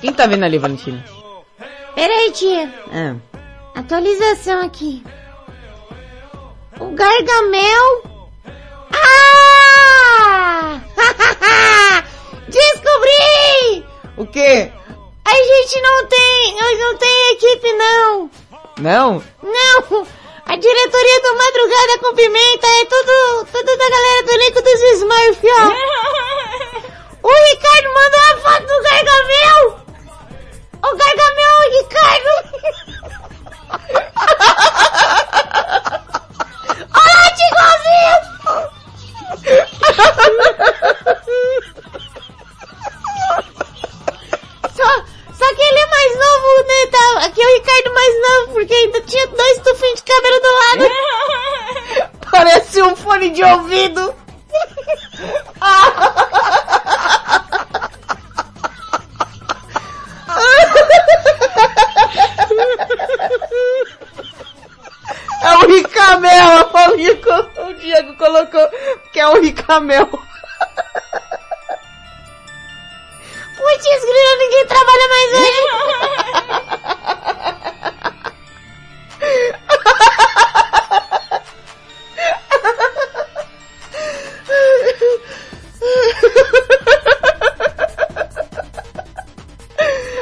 Quem 0.00 0.12
tá 0.12 0.26
vendo 0.26 0.44
ali, 0.44 0.58
Valentina? 0.58 1.04
Peraí, 1.94 2.32
tia. 2.32 2.72
Ah. 2.92 3.16
Atualização 3.74 4.62
aqui. 4.62 5.02
O 6.80 6.86
Gargamel. 6.94 8.02
Ah! 8.92 10.80
Descobri! 12.98 13.86
O 14.16 14.26
quê? 14.26 14.72
A 15.24 15.34
gente 15.34 15.80
não 15.80 16.06
tem, 16.06 16.54
não 16.56 16.96
tem 16.96 17.30
equipe 17.32 17.72
não. 17.74 18.30
Não? 18.78 19.22
Não. 19.42 20.06
A 20.46 20.56
diretoria 20.56 21.20
do 21.22 21.36
Madrugada 21.36 21.98
com 22.00 22.14
Pimenta 22.14 22.66
é 22.66 22.84
tudo, 22.86 23.44
tudo 23.52 23.76
da 23.76 23.90
galera 23.90 24.22
do 24.24 24.30
elenco 24.32 24.62
dos 24.62 24.80
Smurf, 24.80 25.40
ó. 25.44 26.88
O 27.20 27.28
Ricardo 27.28 27.92
mandou 27.92 28.20
a 28.20 28.36
foto 28.38 28.64
do 28.66 28.80
Gargamel. 28.82 29.76
O 30.82 30.96
Gargamel, 30.96 31.58
o 31.58 31.70
Ricardo. 31.78 32.32
Olha, 36.94 37.28
Só, 38.48 38.70
Tá, 46.98 47.26
aqui 47.26 47.40
é 47.40 47.46
o 47.46 47.54
Ricardo 47.54 47.94
mais 47.94 48.14
novo, 48.20 48.52
porque 48.54 48.74
ainda 48.74 49.00
tinha 49.02 49.26
dois 49.28 49.58
tufinhos 49.58 50.02
de 50.02 50.12
cabelo 50.12 50.40
do 50.40 50.52
lado. 50.54 52.10
Parece 52.30 52.82
um 52.82 52.96
fone 52.96 53.30
de 53.30 53.42
ouvido. 53.44 54.14
É 65.40 65.54
o 65.56 65.66
Ricamel, 65.68 66.58
a 66.58 66.64
Paulinha, 66.64 67.16
co- 67.16 67.62
o 67.62 67.74
Diego 67.74 68.16
colocou 68.16 68.68
que 69.12 69.20
é 69.20 69.28
o 69.28 69.40
Ricamel. 69.40 70.08
Putz, 73.58 74.04
grila, 74.04 74.36
ninguém 74.38 74.66
trabalha 74.66 75.08
mais 75.08 75.32
hoje. 75.34 75.58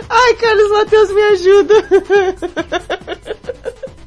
Ai, 0.08 0.34
Carlos 0.34 0.70
Matheus, 0.70 1.10
me 1.12 1.22
ajuda. 1.22 1.74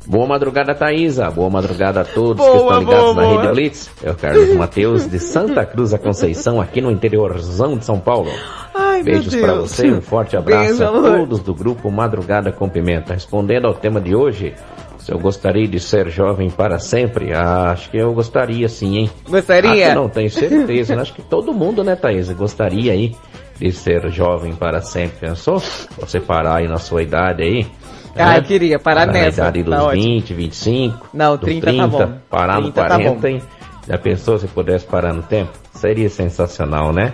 Boa 0.06 0.26
madrugada, 0.26 0.73
Thaisa. 0.73 1.30
Boa 1.30 1.49
madrugada 1.51 2.01
a 2.01 2.03
todos 2.03 2.43
Boa, 2.43 2.51
que 2.51 2.57
estão 2.57 2.80
ligados 2.80 3.14
boa, 3.14 3.15
na 3.15 3.22
boa. 3.22 3.41
Rede 3.41 3.53
Blitz. 3.53 3.91
É 4.03 4.10
o 4.10 4.15
Carlos 4.15 4.56
Matheus 4.56 5.07
de 5.07 5.19
Santa 5.19 5.64
Cruz 5.65 5.91
da 5.91 5.99
Conceição, 5.99 6.60
aqui 6.60 6.81
no 6.81 6.89
interiorzão 6.89 7.77
de 7.77 7.85
São 7.85 7.99
Paulo. 7.99 8.31
Ai, 8.99 9.03
Beijos 9.03 9.35
para 9.35 9.55
você, 9.55 9.91
um 9.91 10.01
forte 10.01 10.35
abraço 10.35 10.77
Beijo, 10.77 10.84
a 10.84 10.91
todos 10.91 11.39
do 11.39 11.53
grupo 11.53 11.89
Madrugada 11.89 12.51
com 12.51 12.67
Pimenta. 12.67 13.13
Respondendo 13.13 13.65
ao 13.65 13.73
tema 13.73 14.01
de 14.01 14.13
hoje, 14.13 14.53
se 14.99 15.11
eu 15.11 15.17
gostaria 15.19 15.67
de 15.67 15.80
ser 15.80 16.09
jovem 16.09 16.49
para 16.49 16.80
sempre, 16.80 17.34
ah, 17.34 17.71
acho 17.71 17.89
que 17.89 17.97
eu 17.97 18.13
gostaria 18.13 18.67
sim, 18.67 18.97
hein? 18.97 19.11
Gostaria? 19.27 19.89
Que 19.89 19.95
não 19.95 20.09
tenho 20.09 20.30
certeza, 20.30 20.95
né? 20.95 21.01
acho 21.01 21.13
que 21.13 21.21
todo 21.21 21.53
mundo, 21.53 21.84
né, 21.84 21.95
Thaisa, 21.95 22.34
gostaria 22.34 22.91
aí 22.91 23.15
de 23.57 23.71
ser 23.71 24.09
jovem 24.11 24.53
para 24.53 24.81
sempre. 24.81 25.30
Pensou? 25.30 25.61
Você 25.99 26.19
parar 26.19 26.57
aí 26.57 26.67
na 26.67 26.77
sua 26.77 27.01
idade 27.01 27.43
aí. 27.43 27.67
Ah, 28.15 28.34
né? 28.34 28.38
eu 28.39 28.43
queria 28.43 28.80
parar 28.80 29.05
na 29.05 29.13
nessa. 29.13 29.41
idade 29.41 29.63
dos 29.63 29.73
Tá 29.73 29.84
ótimo. 29.84 30.03
20, 30.03 30.34
25. 30.34 31.09
Não, 31.13 31.38
dos 31.38 31.59
30 31.59 31.71
tá 31.77 31.88
bom. 31.88 32.13
Parar 32.30 32.55
no 32.55 32.71
30 32.71 32.81
tá 32.81 32.88
40, 32.88 33.15
bom. 33.19 33.27
hein? 33.27 33.41
Já 33.88 33.97
pensou 33.97 34.38
se 34.38 34.47
pudesse 34.47 34.85
parar 34.85 35.13
no 35.13 35.23
tempo? 35.23 35.51
Seria 35.73 36.09
sensacional, 36.09 36.91
né? 36.91 37.13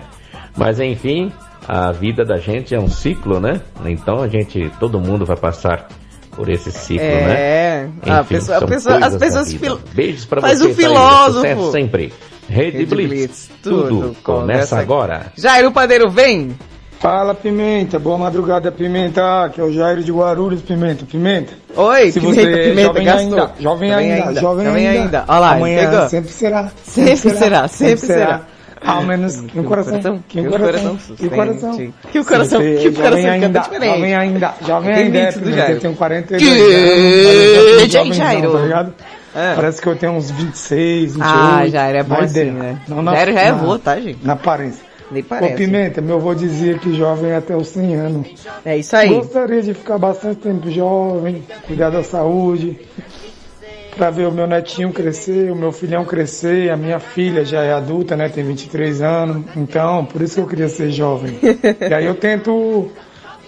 Mas 0.56 0.80
enfim, 0.80 1.30
a 1.68 1.92
vida 1.92 2.24
da 2.24 2.36
gente 2.38 2.74
é 2.74 2.78
um 2.80 2.88
ciclo, 2.88 3.40
né? 3.40 3.60
Então 3.84 4.22
a 4.22 4.28
gente, 4.28 4.70
todo 4.78 5.00
mundo 5.00 5.24
vai 5.24 5.36
passar 5.36 5.88
por 6.32 6.48
esse 6.48 6.70
ciclo, 6.70 7.04
né? 7.06 7.34
É, 7.40 7.88
a 8.06 8.20
Enfim, 8.20 8.34
pessoa- 8.34 8.66
pessoa- 8.66 8.98
as 8.98 9.16
pessoas 9.16 9.52
fil- 9.52 9.80
Beijos 9.94 10.24
pra 10.24 10.40
faz 10.40 10.58
você, 10.58 10.64
o 10.64 10.74
Thaisa. 10.74 10.82
filósofo. 10.88 11.34
Sucesso 11.40 11.72
sempre. 11.72 12.12
Rede, 12.48 12.78
Rede 12.78 12.94
Blitz, 12.94 13.08
Blitz, 13.10 13.50
tudo, 13.62 13.88
tudo 13.88 14.16
começa 14.22 14.78
agora. 14.78 15.32
Jairo 15.36 15.72
Padeiro, 15.72 16.08
vem! 16.10 16.54
Fala, 17.00 17.34
Pimenta. 17.34 17.98
Boa 17.98 18.16
madrugada, 18.16 18.70
Pimenta. 18.72 19.50
Que 19.52 19.60
é 19.60 19.64
o 19.64 19.72
Jairo 19.72 20.02
de 20.02 20.10
Guarulhos, 20.12 20.62
Pimenta. 20.62 21.04
Pimenta. 21.04 21.52
Oi, 21.74 22.10
Se 22.12 22.20
Pimenta, 22.20 22.40
você 22.40 22.48
é 22.48 22.62
Pimenta, 22.70 22.82
jovem 22.88 23.04
gastou. 23.04 23.22
ainda, 23.24 23.36
jovem 23.60 23.90
Jovem 23.90 23.92
ainda, 23.92 24.28
ainda, 24.28 24.40
jovem 24.40 24.66
jovem 24.66 24.88
ainda. 24.88 25.02
ainda. 25.02 25.24
Olha 25.28 25.38
lá, 25.40 25.52
Amanhã 25.56 25.90
pegou. 25.90 26.08
sempre 26.08 26.30
será. 26.32 26.70
Sempre 26.84 27.16
será, 27.30 27.68
sempre 27.68 28.06
será. 28.06 28.40
Ao 28.84 29.02
menos 29.02 29.36
que 29.40 29.58
o 29.58 29.64
coração, 29.64 30.22
que 30.28 30.40
o 30.40 30.50
coração, 30.50 30.96
que 31.16 31.26
o 31.26 31.30
coração. 31.30 31.76
Que 32.12 32.18
o 32.18 32.24
coração, 32.24 32.60
que 32.60 32.66
o 32.66 32.88
é 32.88 32.92
coração 32.92 33.30
ainda, 33.30 33.60
diferente. 33.60 33.86
Jovem 33.94 34.14
ainda, 34.14 34.54
jovem 34.66 34.94
ainda, 34.94 35.18
é. 35.18 35.72
Eu 35.72 35.80
tenho 35.80 35.94
42 35.94 36.42
Que- 36.42 36.60
anos. 36.60 37.24
parece 37.24 37.88
que 37.88 37.96
eu 37.96 38.12
Jairo. 38.12 38.52
tá 38.52 38.58
ligado? 38.60 38.94
Parece 39.32 39.82
que 39.82 39.86
eu 39.88 39.96
tenho 39.96 40.12
uns 40.12 40.30
26, 40.30 41.14
28. 41.14 41.22
Ah, 41.34 41.66
Jairo, 41.68 41.98
é 41.98 42.02
bom 42.02 42.14
assim, 42.16 42.50
né? 42.50 42.78
Não 42.88 43.02
na- 43.02 43.14
Jairo 43.14 43.32
já 43.32 43.40
é 43.40 43.48
avô, 43.48 43.78
tá, 43.78 43.98
gente? 44.00 44.18
Na 44.26 44.32
aparência. 44.34 44.84
Nem 45.10 45.22
Ô, 45.22 45.26
parece. 45.28 45.54
Pimenta, 45.54 46.00
meu 46.00 46.16
avô 46.16 46.34
dizia 46.34 46.78
que 46.78 46.92
jovem 46.94 47.30
é 47.30 47.36
até 47.36 47.54
os 47.56 47.68
100 47.68 47.94
anos. 47.94 48.26
É 48.64 48.76
isso 48.76 48.96
aí. 48.96 49.08
Gostaria 49.10 49.62
de 49.62 49.72
ficar 49.74 49.98
bastante 49.98 50.36
tempo 50.40 50.68
jovem, 50.70 51.44
cuidar 51.66 51.90
da 51.90 52.02
saúde, 52.02 52.78
pra 53.96 54.10
ver 54.10 54.28
o 54.28 54.32
meu 54.32 54.46
netinho 54.46 54.92
crescer, 54.92 55.50
o 55.50 55.56
meu 55.56 55.72
filhão 55.72 56.04
crescer, 56.04 56.70
a 56.70 56.76
minha 56.76 57.00
filha 57.00 57.44
já 57.44 57.62
é 57.62 57.72
adulta, 57.72 58.16
né, 58.16 58.28
tem 58.28 58.44
23 58.44 59.02
anos, 59.02 59.44
então 59.56 60.04
por 60.04 60.20
isso 60.20 60.34
que 60.34 60.40
eu 60.40 60.46
queria 60.46 60.68
ser 60.68 60.90
jovem. 60.90 61.38
e 61.42 61.94
aí 61.94 62.04
eu 62.04 62.14
tento 62.14 62.90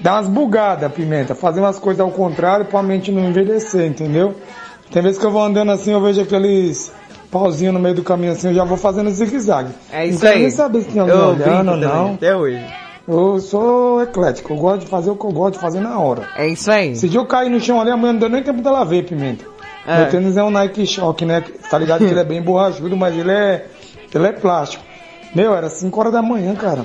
dar 0.00 0.14
umas 0.14 0.28
bugadas, 0.28 0.90
Pimenta, 0.92 1.34
fazer 1.34 1.60
umas 1.60 1.78
coisas 1.78 2.00
ao 2.00 2.10
contrário 2.10 2.66
pra 2.66 2.82
mente 2.82 3.12
não 3.12 3.28
envelhecer, 3.28 3.86
entendeu? 3.86 4.34
Tem 4.90 5.02
vezes 5.02 5.18
que 5.18 5.26
eu 5.26 5.30
vou 5.30 5.42
andando 5.42 5.70
assim, 5.70 5.92
eu 5.92 6.00
vejo 6.00 6.22
aqueles 6.22 6.90
pauzinhos 7.30 7.74
no 7.74 7.80
meio 7.80 7.94
do 7.94 8.02
caminho 8.02 8.32
assim, 8.32 8.48
eu 8.48 8.54
já 8.54 8.64
vou 8.64 8.78
fazendo 8.78 9.10
zigue-zague. 9.10 9.70
É 9.92 10.06
isso 10.06 10.14
não 10.14 10.20
quero 10.20 10.34
aí. 10.34 10.42
nem 10.42 10.50
saber 10.50 10.80
se 10.80 10.88
tem 10.88 11.00
alguém 11.00 11.16
Eu 11.16 11.28
olhando 11.28 11.70
ou 11.72 11.76
não. 11.76 12.14
Até 12.14 12.34
hoje. 12.34 12.64
Eu 13.06 13.38
sou 13.40 14.02
eclético, 14.02 14.52
eu 14.52 14.56
gosto 14.56 14.80
de 14.80 14.86
fazer 14.86 15.10
o 15.10 15.16
que 15.16 15.24
eu 15.24 15.32
gosto 15.32 15.54
de 15.54 15.60
fazer 15.60 15.80
na 15.80 15.98
hora. 15.98 16.28
É 16.36 16.46
isso 16.46 16.70
aí. 16.70 16.94
Se 16.94 17.14
eu 17.14 17.26
cair 17.26 17.50
no 17.50 17.60
chão 17.60 17.80
ali, 17.80 17.90
amanhã 17.90 18.12
não 18.12 18.20
deu 18.20 18.28
nem 18.28 18.42
tempo 18.42 18.62
dela 18.62 18.84
ver, 18.84 19.04
Pimenta. 19.04 19.44
É. 19.88 20.00
Meu 20.00 20.10
tênis 20.10 20.36
é 20.36 20.44
um 20.44 20.50
Nike 20.50 20.86
Shock, 20.86 21.24
né? 21.24 21.42
Tá 21.70 21.78
ligado 21.78 22.00
que 22.00 22.10
ele 22.10 22.20
é 22.20 22.24
bem 22.24 22.42
borrachudo, 22.42 22.94
mas 22.94 23.16
ele 23.16 23.30
é, 23.30 23.66
ele 24.14 24.26
é 24.26 24.32
plástico. 24.32 24.84
Meu, 25.34 25.54
era 25.54 25.70
5 25.70 25.98
horas 25.98 26.12
da 26.12 26.20
manhã, 26.20 26.54
cara. 26.54 26.84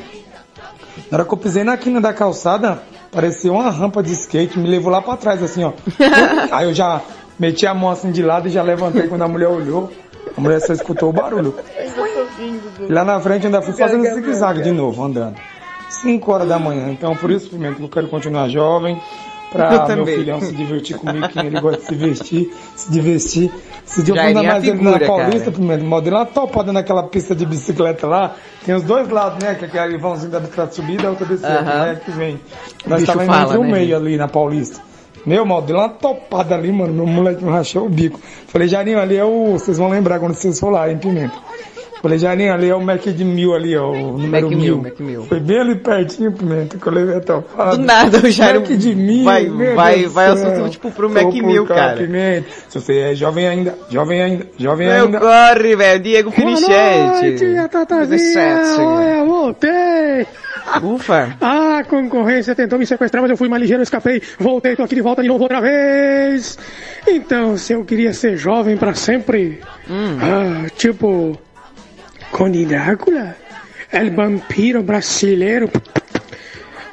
Na 1.12 1.18
hora 1.18 1.26
que 1.26 1.34
eu 1.34 1.38
pisei 1.38 1.66
na 1.66 1.76
quina 1.76 2.00
da 2.00 2.14
calçada, 2.14 2.82
parecia 3.12 3.52
uma 3.52 3.70
rampa 3.70 4.02
de 4.02 4.14
skate, 4.14 4.58
me 4.58 4.70
levou 4.70 4.90
lá 4.90 5.02
pra 5.02 5.18
trás, 5.18 5.44
assim, 5.44 5.66
ó. 5.66 5.74
Aí 6.50 6.66
eu 6.66 6.74
já 6.74 7.02
meti 7.38 7.68
a 7.68 7.74
mão 7.74 7.90
assim 7.90 8.10
de 8.10 8.24
lado 8.24 8.48
e 8.48 8.52
já 8.52 8.64
levantei 8.64 9.08
quando 9.10 9.24
a 9.24 9.28
mulher 9.28 9.50
olhou. 9.50 9.92
A 10.38 10.40
mulher 10.40 10.62
só 10.62 10.72
escutou 10.72 11.10
o 11.10 11.14
barulho. 11.14 11.54
E 12.88 12.92
lá 12.94 13.04
na 13.04 13.20
frente 13.20 13.48
ainda 13.48 13.62
fui 13.62 13.74
fazendo 13.74 14.06
zigue-zague 14.06 14.62
de 14.62 14.72
novo, 14.72 15.04
andando. 15.04 15.36
5 15.90 16.32
horas 16.32 16.48
da 16.48 16.58
manhã. 16.58 16.90
Então, 16.90 17.16
por 17.18 17.30
isso, 17.30 17.50
Pimenta, 17.50 17.76
que 17.76 17.84
eu 17.84 17.90
quero 17.90 18.08
continuar 18.08 18.48
jovem. 18.48 19.00
Pra 19.54 19.96
meu 19.96 20.06
filhão 20.06 20.42
se 20.42 20.52
divertir 20.52 20.98
comigo, 20.98 21.30
que 21.30 21.40
ele 21.40 21.60
gosta 21.62 21.80
de 21.80 21.88
se 21.88 21.96
vestir, 21.96 22.54
se 22.76 22.92
divertir. 22.92 23.52
Se 23.86 24.02
eu 24.02 24.16
iria 24.16 24.34
mais 24.44 24.64
ele 24.64 24.78
figura, 24.78 25.00
na 25.00 25.06
Paulista, 25.06 25.52
mal 25.84 26.02
dei 26.02 26.12
uma 26.12 26.26
topada 26.26 26.74
naquela 26.74 27.04
pista 27.04 27.36
de 27.36 27.46
bicicleta 27.46 28.08
lá. 28.08 28.36
Tem 28.66 28.74
os 28.74 28.84
dois 28.84 29.08
lados, 29.10 29.44
né? 29.44 29.54
Que 29.54 29.66
é 29.66 29.68
aquele 29.68 29.98
vãozinho 30.00 30.32
da 30.32 30.40
bicicleta 30.40 30.72
subida 30.72 31.04
e 31.04 31.06
a 31.06 31.10
outra 31.12 31.26
descida, 31.26 31.62
né? 31.62 32.02
Que 32.04 32.12
vem. 32.12 32.40
Nós 32.88 33.04
fala, 33.04 33.24
entre 33.24 33.58
o 33.58 33.64
né, 33.64 33.72
meio 33.72 33.86
gente? 33.86 33.96
ali 33.96 34.18
na 34.18 34.28
Paulista. 34.28 34.82
Meu, 35.26 35.46
mal, 35.46 35.62
deu 35.62 35.78
uma 35.78 35.90
topada 35.90 36.56
ali, 36.56 36.72
mano. 36.72 36.94
Meu 36.94 37.08
moleque 37.08 37.44
me 37.44 37.52
rachou 37.52 37.86
o 37.86 37.90
bico. 37.90 38.20
Falei, 38.48 38.68
Jarinho, 38.68 39.00
ali 39.00 39.16
é 39.16 39.24
o. 39.24 39.54
Vocês 39.54 39.78
vão 39.78 39.90
lembrar 39.90 40.20
quando 40.20 40.34
vocês 40.34 40.60
for 40.60 40.70
lá, 40.70 40.90
hein, 40.90 40.98
Pimenta. 40.98 41.36
Falei, 42.04 42.20
Jarinho, 42.20 42.54
ali 42.54 42.70
é 42.70 42.76
o 42.76 42.82
Mac 42.82 43.02
de 43.02 43.24
mil 43.24 43.54
ali, 43.56 43.78
ó. 43.78 43.90
O 43.90 44.18
número 44.18 44.50
Mac 44.50 44.60
mil. 44.60 44.78
Mac 44.82 45.00
mil. 45.00 45.24
Foi 45.24 45.40
bem 45.40 45.62
ali 45.62 45.76
pertinho, 45.76 46.34
Pimenta, 46.34 46.78
que 46.78 46.86
eu 46.86 46.92
levei 46.92 47.16
a 47.16 47.22
topada. 47.22 47.78
Do 47.78 47.82
nada, 47.84 48.18
o 48.18 48.30
Jairo 48.30 48.60
Mac 48.60 48.70
de 48.72 48.94
mil. 48.94 49.24
vai- 49.24 49.48
vai- 49.74 50.06
vai 50.08 50.28
assunto, 50.28 50.70
tipo, 50.70 50.92
pro 50.92 51.10
Mac 51.10 51.32
mil, 51.34 51.66
cara. 51.66 51.96
Pimenta. 51.96 52.46
Se 52.68 52.78
você 52.80 53.00
é 53.00 53.16
jovem 53.16 53.48
ainda, 53.48 53.74
jovem 53.90 54.22
ainda, 54.22 54.46
jovem 54.58 54.88
Meu 54.90 55.06
ainda. 55.06 55.20
corre, 55.22 55.76
velho. 55.78 56.04
Diego 56.04 56.32
Tatazinha. 57.70 58.62
Olha, 58.80 59.24
voltei. 59.26 60.28
Ufa. 60.84 61.38
A 61.40 61.84
concorrência 61.90 62.54
tentou 62.54 62.78
me 62.78 62.86
sequestrar, 62.86 63.22
mas 63.22 63.32
eu 63.32 63.38
fui 63.38 63.48
mais 63.48 63.62
ligeiro, 63.62 63.82
escapei. 63.82 64.22
Voltei, 64.38 64.76
tô 64.76 64.84
aqui 64.84 64.96
de 64.96 65.02
volta 65.02 65.22
de 65.22 65.30
novo 65.30 65.44
outra 65.44 65.62
vez. 65.62 66.58
Então, 67.08 67.56
se 67.58 67.72
eu 67.74 67.84
queria 67.86 68.14
ser 68.14 68.36
jovem 68.38 68.76
pra 68.76 68.94
sempre, 68.94 69.62
Hum. 69.90 70.18
ah, 70.22 70.68
tipo, 70.76 71.38
Conde 72.34 72.66
Drácula, 72.66 73.36
El 73.92 74.12
Vampiro 74.12 74.82
Brasileiro. 74.84 75.70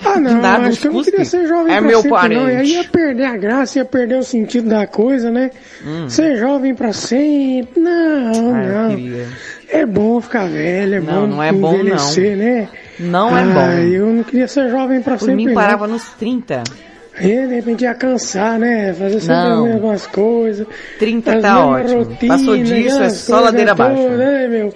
Ah, 0.04 0.18
não, 0.18 0.40
Nada, 0.40 0.68
acho 0.68 0.80
que 0.80 0.88
eu 0.88 0.92
não 0.92 1.02
queria 1.04 1.24
ser 1.26 1.46
jovem 1.46 1.74
É 1.74 1.78
pra 1.78 1.88
meu 1.88 2.00
sempre, 2.02 2.34
não. 2.34 2.48
E 2.48 2.50
aí 2.50 2.54
parente. 2.56 2.70
ia 2.72 2.84
perder 2.84 3.24
a 3.24 3.36
graça, 3.36 3.78
ia 3.78 3.84
perder 3.84 4.18
o 4.18 4.22
sentido 4.22 4.68
da 4.70 4.86
coisa, 4.86 5.30
né? 5.30 5.50
Hum. 5.84 6.08
Ser 6.08 6.36
jovem 6.38 6.74
pra 6.74 6.92
sempre, 6.92 7.80
não, 7.80 8.54
Ah, 8.54 8.62
não. 8.88 8.96
queria. 8.96 9.26
É 9.68 9.84
bom 9.86 10.20
ficar 10.20 10.46
velho, 10.48 10.94
é 10.96 11.00
Não, 11.00 11.20
bom 11.22 11.26
não 11.26 11.42
é 11.42 11.52
bom, 11.52 11.74
envelhecer, 11.74 12.30
não. 12.36 12.44
né? 12.44 12.68
Não 12.98 13.36
é 13.38 13.42
Ah, 13.42 13.44
bom. 13.44 13.82
eu 13.82 14.06
não 14.06 14.22
queria 14.24 14.48
ser 14.48 14.70
jovem 14.70 15.02
pra 15.02 15.16
Por 15.16 15.26
sempre, 15.26 15.46
mim, 15.46 15.54
parava 15.54 15.86
não. 15.86 15.94
nos 15.94 16.04
30. 16.14 16.62
E 17.20 17.46
de 17.46 17.54
repente 17.56 17.82
ia 17.84 17.94
cansar, 17.94 18.58
né? 18.58 18.94
Fazer 18.94 19.20
sempre 19.20 19.34
Não. 19.34 19.64
as 19.66 19.72
mesmas 19.74 20.06
coisas. 20.06 20.66
30 20.98 21.34
as 21.36 21.42
tá 21.42 21.66
ótimo. 21.66 22.16
Passou 22.26 22.56
disso, 22.56 22.74
é 22.74 22.92
aquelas 22.94 23.12
só 23.12 23.40
ladeira 23.40 23.72
abaixo. 23.72 23.96
todas, 24.02 24.18
Né, 24.18 24.48
meu? 24.48 24.74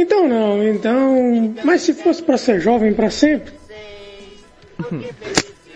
Então 0.00 0.28
não, 0.28 0.62
então... 0.66 1.54
Mas 1.64 1.82
se 1.82 1.92
fosse 1.94 2.22
pra 2.22 2.36
ser 2.38 2.60
jovem 2.60 2.92
pra 2.94 3.10
sempre... 3.10 3.52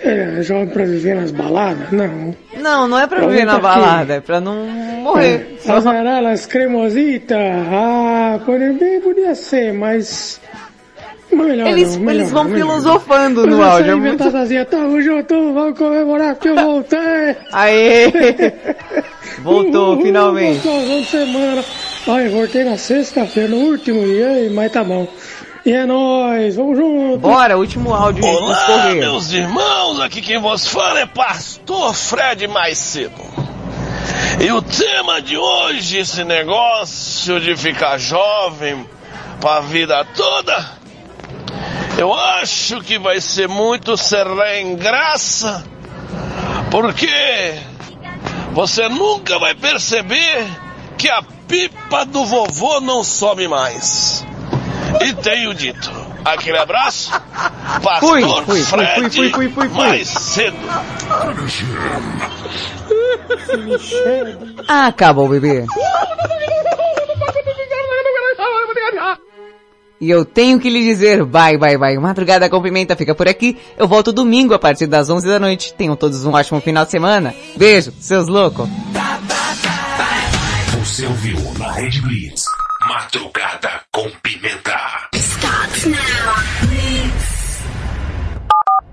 É, 0.05 0.43
jovem 0.43 0.66
pra 0.69 0.85
viver 0.85 1.15
nas 1.15 1.31
baladas? 1.31 1.90
Não. 1.93 2.35
Não, 2.57 2.89
não 2.89 2.99
é 2.99 3.07
pra 3.07 3.20
Jovem 3.20 3.32
viver 3.35 3.47
na 3.47 3.61
pra 3.61 3.73
quê? 3.74 3.81
balada, 3.81 4.15
é 4.15 4.20
pra 4.20 4.40
não 4.40 4.66
morrer. 4.66 5.57
É, 5.65 5.70
As 5.73 5.86
aralas 5.86 6.47
cremositas? 6.47 7.39
Ah, 7.70 8.40
bem, 8.78 9.01
podia 9.01 9.35
ser, 9.35 9.73
mas... 9.73 10.40
Melhor 11.31 11.66
Eles- 11.69 11.97
não, 11.97 12.05
melhor 12.05 12.20
eles 12.20 12.31
vão 12.31 12.44
melhor 12.44 12.59
filosofando 12.59 13.47
não. 13.47 13.57
no 13.59 13.62
áudio, 13.65 13.93
é 13.93 13.94
muito- 13.94 14.07
inventadazinha, 14.23 14.65
tamo 14.66 15.01
junto, 15.01 15.55
vamos 15.55 15.78
comemorar 15.78 16.35
que 16.36 16.49
eu 16.49 16.57
voltei. 16.57 16.99
Aê! 17.53 18.12
Voltou, 19.43 19.94
Uhul, 19.94 20.03
finalmente. 20.03 20.61
gostosão 20.69 21.01
de 21.01 21.07
Ai, 22.05 22.29
voltei 22.29 22.65
na 22.65 22.77
sexta-feira, 22.77 23.51
no 23.51 23.59
último 23.59 24.05
dia, 24.05 24.51
mas 24.53 24.73
tá 24.73 24.83
bom. 24.83 25.07
E 25.65 25.70
é 25.70 25.87
nóis, 25.87 26.57
vamos 26.57 26.77
junto. 26.77 27.19
Bora, 27.19 27.57
último 27.57 27.95
áudio 27.95 28.24
Olá, 28.24 28.91
meus 28.93 29.31
irmãos, 29.31 30.01
aqui 30.01 30.20
quem 30.20 30.41
vos 30.41 30.66
fala 30.66 30.99
é 30.99 31.07
Pastor 31.07 31.95
Fred 31.95 32.49
mais 32.49 32.77
cedo. 32.79 33.23
E 34.41 34.51
o 34.51 34.61
tema 34.61 35.23
de 35.23 35.37
hoje, 35.37 35.99
esse 35.99 36.24
negócio 36.24 37.39
de 37.39 37.57
ficar 37.57 37.99
jovem 37.99 38.85
pra 39.41 39.61
vida 39.61 40.05
toda, 40.16 40.70
eu 41.97 42.12
acho 42.12 42.81
que 42.81 42.99
vai 42.99 43.20
ser 43.20 43.47
muito 43.47 43.97
sem 43.97 44.74
graça, 44.74 45.62
porque 46.69 47.55
você 48.51 48.89
nunca 48.89 49.39
vai 49.39 49.55
perceber 49.55 50.49
que 50.99 51.09
a 51.09 51.23
pipa 51.53 52.07
do 52.07 52.24
vovô 52.24 52.81
não 52.81 53.05
sobe 53.05 53.47
mais. 53.47 54.24
E 55.03 55.12
tenho 55.12 55.53
dito. 55.53 55.93
Aquele 56.24 56.57
abraço, 56.57 57.11
Pastor 57.83 58.09
Fui, 58.09 58.23
fui, 58.23 58.43
fui, 58.45 58.62
Fred 58.62 58.95
fui, 58.95 59.11
fui, 59.11 59.31
fui, 59.31 59.49
fui, 59.51 59.69
fui. 59.69 59.87
mais 59.87 60.09
cedo. 60.09 60.57
Acabou, 64.66 65.29
bebê. 65.29 65.66
E 70.01 70.11
eu 70.11 70.24
tenho 70.24 70.59
que 70.59 70.70
lhe 70.70 70.81
dizer, 70.85 71.24
bye, 71.24 71.59
bye, 71.59 71.77
bye. 71.77 71.99
Madrugada 71.99 72.49
com 72.49 72.62
Pimenta 72.62 72.97
fica 72.97 73.15
por 73.15 73.29
aqui. 73.29 73.59
Eu 73.77 73.87
volto 73.87 74.12
domingo 74.12 74.55
a 74.55 74.59
partir 74.59 74.87
das 74.87 75.11
11 75.11 75.29
da 75.29 75.39
noite. 75.39 75.74
Tenham 75.74 75.97
todos 75.97 76.24
um 76.24 76.33
ótimo 76.33 76.61
final 76.61 76.85
de 76.85 76.91
semana. 76.93 77.35
Beijo, 77.57 77.93
seus 78.01 78.27
loucos. 78.27 78.69
Você 81.03 81.09
ouviu 81.09 81.59
na 81.59 81.73
Rede 81.73 82.01
Blitz. 82.01 82.45
Madrugada 82.87 83.83
com 83.91 84.09
pimenta. 84.23 85.02